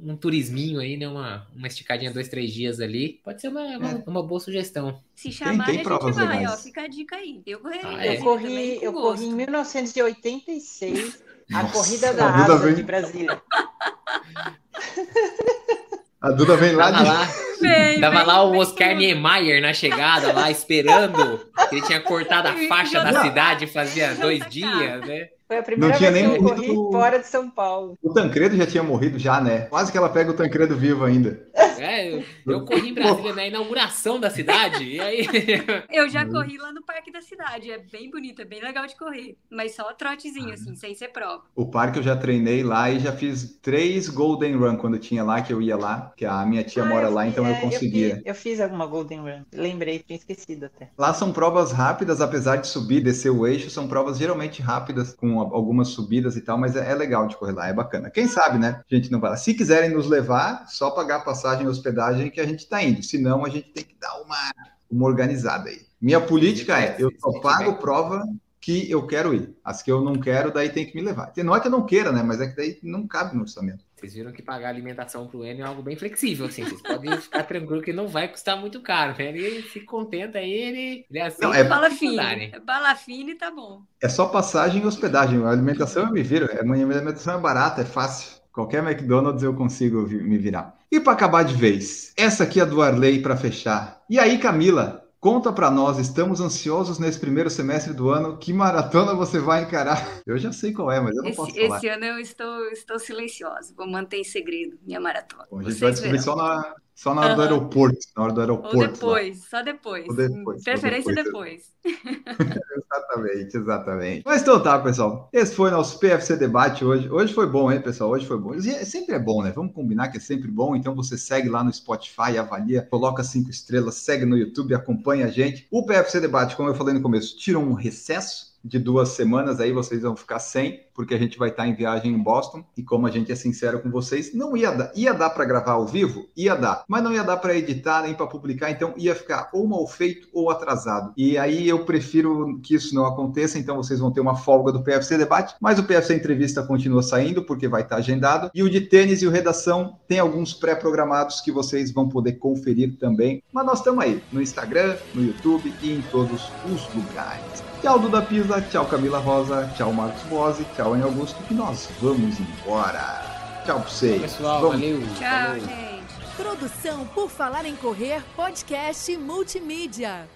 um 0.05 0.17
turisminho 0.17 0.81
aí, 0.81 0.97
né? 0.97 1.07
Uma, 1.07 1.47
uma 1.55 1.67
esticadinha 1.67 2.11
dois, 2.11 2.29
três 2.29 2.51
dias 2.53 2.81
ali. 2.81 3.21
Pode 3.25 3.41
ser 3.43 3.49
uma, 3.49 3.61
uma, 3.77 3.91
É. 3.91 4.03
uma 4.07 4.23
boa 4.23 4.41
sugestão. 4.41 5.01
Se 5.15 5.31
chamarem, 5.31 5.65
tem 5.65 5.75
a 5.75 5.79
gente 5.79 5.85
provas 5.85 6.17
vai, 6.17 6.39
legais. 6.39 6.53
ó. 6.53 6.57
Fica 6.63 6.83
a 6.83 6.89
dica 6.89 7.17
aí. 7.17 7.43
Eu 7.47 7.59
correria. 7.61 7.89
Ah, 7.89 8.07
é? 8.07 8.17
Eu 8.17 8.21
corri, 8.23 8.79
eu 8.83 8.93
gosto. 8.93 9.17
corri 9.19 9.25
em 9.27 9.35
1986 9.35 11.23
a 11.53 11.63
Nossa, 11.65 11.73
corrida 11.75 12.15
da 12.15 12.35
asa 12.35 12.57
vem- 12.59 12.75
de 12.75 12.83
Brasília. 12.83 13.43
A 16.23 16.31
Duda 16.31 16.57
vem 16.57 16.73
lá 16.73 16.93
Tava 16.93 17.03
de. 17.05 17.09
lá, 17.11 17.29
Vem, 17.61 18.01
tava 18.01 18.17
vem, 18.19 18.27
lá 18.27 18.43
o 18.45 18.57
Oscar. 18.57 18.95
Niemeyer 18.95 19.61
na 19.61 19.73
chegada, 19.73 20.33
lá 20.33 20.51
esperando. 20.51 21.41
Ele 21.71 21.83
tinha 21.83 22.01
cortado 22.01 22.49
a 22.49 22.55
faixa 22.69 23.01
da 23.01 23.23
cidade 23.23 23.67
fazia 23.67 24.15
dois 24.15 24.41
Tá 24.41 24.49
dias, 24.49 25.01
né? 25.07 25.29
Foi 25.53 25.59
a 25.59 25.63
primeira 25.63 25.97
tinha 25.99 26.11
vez 26.11 26.27
nem 26.29 26.35
que 26.39 26.39
eu 26.45 26.49
corri 26.49 26.67
morrido- 26.69 26.93
fora 26.93 27.19
de 27.19 27.27
São 27.27 27.51
Paulo. 27.51 27.99
O 28.03 28.13
Tancredo 28.15 28.57
já 28.57 28.67
tinha 28.67 28.83
morrido, 28.83 29.19
já, 29.19 29.39
né? 29.41 29.67
Quase 29.67 29.93
que 29.93 29.99
ela 29.99 30.09
pega 30.09 30.31
o 30.31 30.35
Tancredo 30.35 30.75
vivo 30.77 31.05
ainda. 31.05 31.47
É, 31.79 32.13
eu, 32.15 32.25
eu 32.47 32.65
corri 32.65 32.91
em 32.91 32.95
Brasília 32.95 33.35
na 33.35 33.47
inauguração 33.47 34.19
da 34.21 34.31
cidade, 34.31 34.85
e 34.85 35.01
aí. 35.01 35.27
Eu 35.91 36.09
já 36.09 36.25
corri 36.25 36.57
lá 36.57 36.73
no 36.73 36.83
Parque 36.83 37.11
da 37.11 37.21
Cidade. 37.21 37.71
É 37.71 37.79
bem 37.79 38.11
bonito, 38.11 38.41
é 38.41 38.45
bem 38.45 38.63
legal 38.63 38.87
de 38.87 38.97
correr. 38.97 39.37
Mas 39.51 39.75
só 39.75 39.93
trotezinho, 39.93 40.53
assim, 40.53 40.75
sem 40.77 40.95
ser 40.95 41.09
prova. 41.09 41.43
O 41.55 41.67
parque 41.67 41.99
eu 41.99 42.03
já 42.03 42.17
treinei 42.17 42.63
lá 42.63 42.91
e 42.91 42.99
já 43.01 43.13
fiz 43.13 43.59
três 43.61 44.09
Golden 44.09 44.57
Run 44.57 44.77
quando 44.77 44.99
tinha 44.99 45.23
lá, 45.25 45.43
que 45.43 45.53
eu 45.53 45.61
ia 45.61 45.77
lá, 45.77 46.13
que 46.17 46.25
a 46.25 46.45
minha 46.47 46.63
tia 46.63 46.83
Ah, 46.83 46.87
mora 46.87 47.09
eu 47.09 47.13
lá, 47.15 47.27
então 47.27 47.47
eu 47.47 47.55
é, 47.55 47.61
conseguia. 47.61 48.15
fiz, 48.17 48.23
eu 48.27 48.35
fiz 48.35 48.61
alguma 48.61 48.87
Golden 48.87 49.21
Run. 49.21 49.43
Lembrei, 49.53 49.99
tinha 49.99 50.17
esquecido 50.17 50.67
até. 50.67 50.91
Lá 50.97 51.13
são 51.13 51.33
provas 51.33 51.73
rápidas, 51.73 52.21
apesar 52.21 52.57
de 52.57 52.69
subir, 52.69 53.03
descer 53.03 53.31
o 53.31 53.47
eixo, 53.47 53.71
são 53.71 53.89
provas 53.89 54.19
geralmente 54.19 54.63
rápidas, 54.63 55.15
com 55.15 55.41
algumas 55.43 55.89
subidas 55.89 56.37
e 56.37 56.41
tal, 56.41 56.59
mas 56.59 56.77
é, 56.77 56.91
é 56.91 56.95
legal 56.95 57.27
de 57.27 57.37
correr 57.37 57.53
lá, 57.53 57.69
é 57.69 57.73
bacana. 57.73 58.11
Quem 58.11 58.27
sabe, 58.27 58.59
né? 58.59 58.83
A 58.91 58.95
gente 58.95 59.11
não 59.11 59.21
vai 59.21 59.31
lá. 59.31 59.37
Se 59.37 59.55
quiserem 59.55 59.91
nos 59.91 60.07
levar, 60.07 60.67
só 60.69 60.91
pagar 60.91 61.25
passagem 61.25 61.65
e 61.65 61.69
hospedagem 61.69 62.31
que 62.31 62.41
a 62.41 62.47
gente 62.47 62.69
tá 62.69 62.83
indo. 62.83 63.03
Senão, 63.03 63.45
a 63.45 63.49
gente 63.49 63.71
tem 63.71 63.85
que 63.85 63.97
dar 64.01 64.15
uma, 64.21 64.53
uma 64.91 65.07
organizada 65.07 65.69
aí. 65.69 65.83
Minha 66.01 66.21
política 66.21 66.81
é, 66.81 66.97
eu 66.99 67.11
só 67.21 67.41
pago 67.41 67.75
prova 67.75 68.25
que 68.61 68.91
eu 68.91 69.07
quero 69.07 69.35
ir. 69.35 69.55
As 69.65 69.83
que 69.83 69.91
eu 69.91 70.03
não 70.03 70.15
quero, 70.15 70.53
daí 70.53 70.71
tem 70.71 70.87
que 70.87 70.95
me 70.95 71.03
levar. 71.03 71.33
Não 71.37 71.55
é 71.55 71.61
que 71.61 71.67
eu 71.67 71.73
não 71.73 71.85
queira, 71.85 72.13
né? 72.13 72.23
Mas 72.23 72.41
é 72.41 72.47
que 72.47 72.57
daí 72.57 72.79
não 72.83 73.07
cabe 73.07 73.35
no 73.35 73.43
orçamento. 73.43 73.85
Vocês 74.03 74.15
viram 74.15 74.33
que 74.33 74.43
pagar 74.43 74.69
alimentação 74.71 75.29
pro 75.29 75.47
Enio 75.47 75.65
é 75.65 75.69
algo 75.69 75.81
bem 75.81 75.95
flexível, 75.95 76.47
assim. 76.47 76.65
Vocês 76.65 76.83
podem 76.83 77.17
ficar 77.19 77.45
tranquilo 77.45 77.81
que 77.81 77.93
não 77.93 78.09
vai 78.09 78.27
custar 78.27 78.59
muito 78.59 78.81
caro, 78.83 79.15
né? 79.17 79.29
Ele 79.29 79.63
se 79.63 79.79
contenta 79.81 80.39
aí, 80.39 80.51
ele, 80.51 81.07
ele 81.09 81.21
aceita 81.21 81.47
Não, 81.47 81.55
é- 81.55 81.63
Bala 81.63 81.89
fine. 81.89 82.51
É 82.53 82.59
bala 82.59 82.95
fine 82.97 83.33
e 83.33 83.35
tá 83.37 83.49
bom. 83.51 83.83
É 84.03 84.09
só 84.09 84.27
passagem 84.27 84.83
e 84.83 84.87
hospedagem. 84.87 85.41
A 85.45 85.51
alimentação 85.51 86.07
eu 86.07 86.13
me 86.13 86.23
viro. 86.23 86.49
A 86.59 86.65
minha 86.65 86.85
alimentação 86.85 87.39
é 87.39 87.41
barata, 87.41 87.83
é 87.83 87.85
fácil. 87.85 88.43
Qualquer 88.53 88.83
McDonald's 88.85 89.43
eu 89.45 89.55
consigo 89.55 90.03
me 90.03 90.37
virar. 90.37 90.77
E 90.91 90.99
para 91.01 91.13
acabar 91.13 91.45
de 91.45 91.55
vez, 91.55 92.13
essa 92.17 92.43
aqui 92.45 92.61
é 92.61 92.67
do 92.67 92.83
Arley 92.83 93.23
para 93.23 93.37
fechar. 93.37 94.03
E 94.11 94.19
aí, 94.19 94.37
Camila, 94.37 95.02
conta 95.23 95.53
para 95.53 95.71
nós, 95.71 95.99
estamos 95.99 96.41
ansiosos 96.41 96.99
nesse 96.99 97.21
primeiro 97.21 97.49
semestre 97.49 97.95
do 97.95 98.11
ano. 98.11 98.37
Que 98.37 98.53
maratona 98.53 99.15
você 99.15 99.39
vai 99.39 99.63
encarar? 99.63 99.97
Eu 100.27 100.37
já 100.37 100.51
sei 100.51 100.73
qual 100.73 100.91
é, 100.91 101.01
mas 101.01 101.17
eu 101.17 101.23
não 101.23 101.33
posso 101.33 101.53
Esse, 101.53 101.61
falar. 101.61 101.77
esse 101.79 101.89
ano 101.89 102.05
eu 102.05 102.19
estou, 102.19 102.65
estou 102.71 102.99
silenciosa. 102.99 103.73
Vou 103.77 103.87
manter 103.89 104.17
em 104.19 104.25
segredo 104.25 104.77
minha 104.83 105.01
maratona. 105.01 105.47
Bom, 105.49 105.61
a 105.61 105.63
gente 105.63 105.79
Vocês 105.79 105.81
vai 105.81 105.91
descobrir 105.93 106.19
verão. 106.19 106.25
só 106.25 106.37
na, 106.37 106.75
só 106.95 107.15
na 107.15 107.23
hora 107.23 107.35
do 107.35 107.43
Aham. 107.43 107.51
aeroporto. 107.51 107.99
Na 108.17 108.23
hora 108.25 108.33
do 108.33 108.41
aeroporto. 108.41 108.77
Ou 108.77 108.83
lá. 108.83 108.89
depois, 108.89 109.45
só 109.49 109.63
depois. 109.63 110.07
Ou 110.09 110.15
depois, 110.15 110.63
Preferência 110.63 111.15
depois. 111.15 111.73
depois. 111.85 112.23
Exatamente, 112.77 113.57
exatamente. 113.57 114.23
Mas 114.25 114.43
então 114.43 114.63
tá, 114.63 114.79
pessoal. 114.79 115.29
Esse 115.33 115.55
foi 115.55 115.71
nosso 115.71 115.99
PFC 115.99 116.37
Debate 116.37 116.85
hoje. 116.85 117.11
Hoje 117.11 117.33
foi 117.33 117.47
bom, 117.47 117.73
hein, 117.73 117.81
pessoal? 117.81 118.11
Hoje 118.11 118.27
foi 118.27 118.39
bom. 118.39 118.55
É- 118.55 118.85
sempre 118.85 119.15
é 119.15 119.19
bom, 119.19 119.43
né? 119.43 119.51
Vamos 119.51 119.75
combinar 119.75 120.09
que 120.09 120.19
é 120.19 120.21
sempre 120.21 120.49
bom. 120.51 120.77
Então 120.77 120.95
você 120.95 121.17
segue 121.17 121.49
lá 121.49 121.65
no 121.65 121.73
Spotify, 121.73 122.37
avalia, 122.39 122.83
coloca 122.83 123.25
cinco 123.25 123.51
estrelas, 123.51 123.97
segue 123.97 124.25
no 124.25 124.37
YouTube, 124.37 124.75
acompanha 124.75 125.27
a 125.27 125.31
gente. 125.31 125.67
O 125.71 125.85
PFC 125.87 126.21
Debate, 126.21 126.55
como 126.57 126.69
eu 126.69 126.75
falei 126.75 126.95
no 126.95 127.03
começo, 127.03 127.37
tira 127.37 127.59
um 127.59 127.73
recesso 127.73 128.52
de 128.65 128.79
duas 128.79 129.11
semanas 129.11 129.61
aí 129.61 129.73
vocês 129.73 130.03
vão 130.03 130.17
ficar 130.17 130.39
sem, 130.39 130.81
porque 130.95 131.15
a 131.15 131.19
gente 131.19 131.39
vai 131.39 131.49
estar 131.49 131.67
em 131.67 131.75
viagem 131.75 132.13
em 132.13 132.19
Boston 132.19 132.65
e 132.77 132.83
como 132.83 133.07
a 133.07 133.11
gente 133.11 133.33
é 133.33 133.35
sincero 133.35 133.81
com 133.81 133.91
vocês, 133.91 134.35
não 134.35 134.57
ia 134.57 134.71
dar, 134.71 134.93
ia 134.95 135.13
dar 135.13 135.31
para 135.31 135.45
gravar 135.45 135.73
ao 135.73 135.87
vivo, 135.87 136.27
ia 136.37 136.55
dar, 136.55 136.85
mas 136.87 137.03
não 137.03 137.13
ia 137.13 137.25
dar 137.25 137.39
para 137.39 137.57
editar 137.57 138.03
nem 138.03 138.15
para 138.15 138.27
publicar, 138.27 138.71
então 138.71 138.95
ia 138.97 139.15
ficar 139.15 139.51
ou 139.53 139.67
mal 139.67 139.87
feito 139.87 140.29
ou 140.33 140.51
atrasado. 140.51 141.13
E 141.17 141.39
aí 141.39 141.69
eu 141.69 141.85
prefiro 141.85 142.61
que 142.63 142.75
isso 142.75 142.95
não 142.95 143.07
aconteça, 143.07 143.59
então 143.59 143.77
vocês 143.77 144.01
vão 144.01 144.13
ter 144.13 144.21
uma 144.21 144.37
folga 144.37 144.73
do 144.73 144.83
PFC 144.83 145.19
debate, 145.19 145.55
mas 145.61 145.79
o 145.79 145.85
PFC 145.85 146.15
entrevista 146.15 146.63
continua 146.63 147.03
saindo 147.03 147.45
porque 147.45 147.69
vai 147.69 147.83
estar 147.83 147.97
agendado 147.97 148.51
e 148.55 148.63
o 148.63 148.71
de 148.71 148.81
tênis 148.81 149.23
e 149.23 149.27
o 149.27 149.31
redação 149.31 149.97
tem 150.07 150.19
alguns 150.19 150.53
pré-programados 150.55 151.41
que 151.41 151.51
vocês 151.51 151.91
vão 151.91 152.09
poder 152.09 152.35
conferir 152.35 152.97
também. 152.99 153.43
Mas 153.53 153.67
nós 153.67 153.79
estamos 153.79 154.05
aí 154.05 154.23
no 154.33 154.41
Instagram, 154.41 154.97
no 155.15 155.25
YouTube 155.25 155.73
e 155.83 155.93
em 155.93 156.03
todos 156.03 156.51
os 156.65 156.95
lugares. 156.95 157.72
Tchau, 157.83 157.99
Duda 157.99 158.23
Pisa. 158.23 158.61
Tchau, 158.63 158.87
Camila 158.87 159.19
Rosa. 159.19 159.69
Tchau, 159.77 159.93
Marcos 159.93 160.23
Bose. 160.25 160.65
Tchau, 160.77 160.97
Em 160.97 161.03
Augusto. 161.03 161.43
Que 161.45 161.55
nós 161.55 161.89
vamos 162.01 162.39
embora. 162.39 163.23
Tchau 163.65 163.81
pra 163.81 163.89
vocês. 163.91 164.23
Pessoal, 164.23 164.61
Vamos. 164.61 164.81
valeu. 164.81 165.01
Tchau, 165.19 165.47
falou. 165.47 165.61
gente. 165.61 165.93
Produção 166.37 167.05
por 167.09 167.29
Falar 167.29 167.67
em 167.67 167.77
Correr, 167.77 168.23
podcast 168.35 169.17
multimídia. 169.19 170.27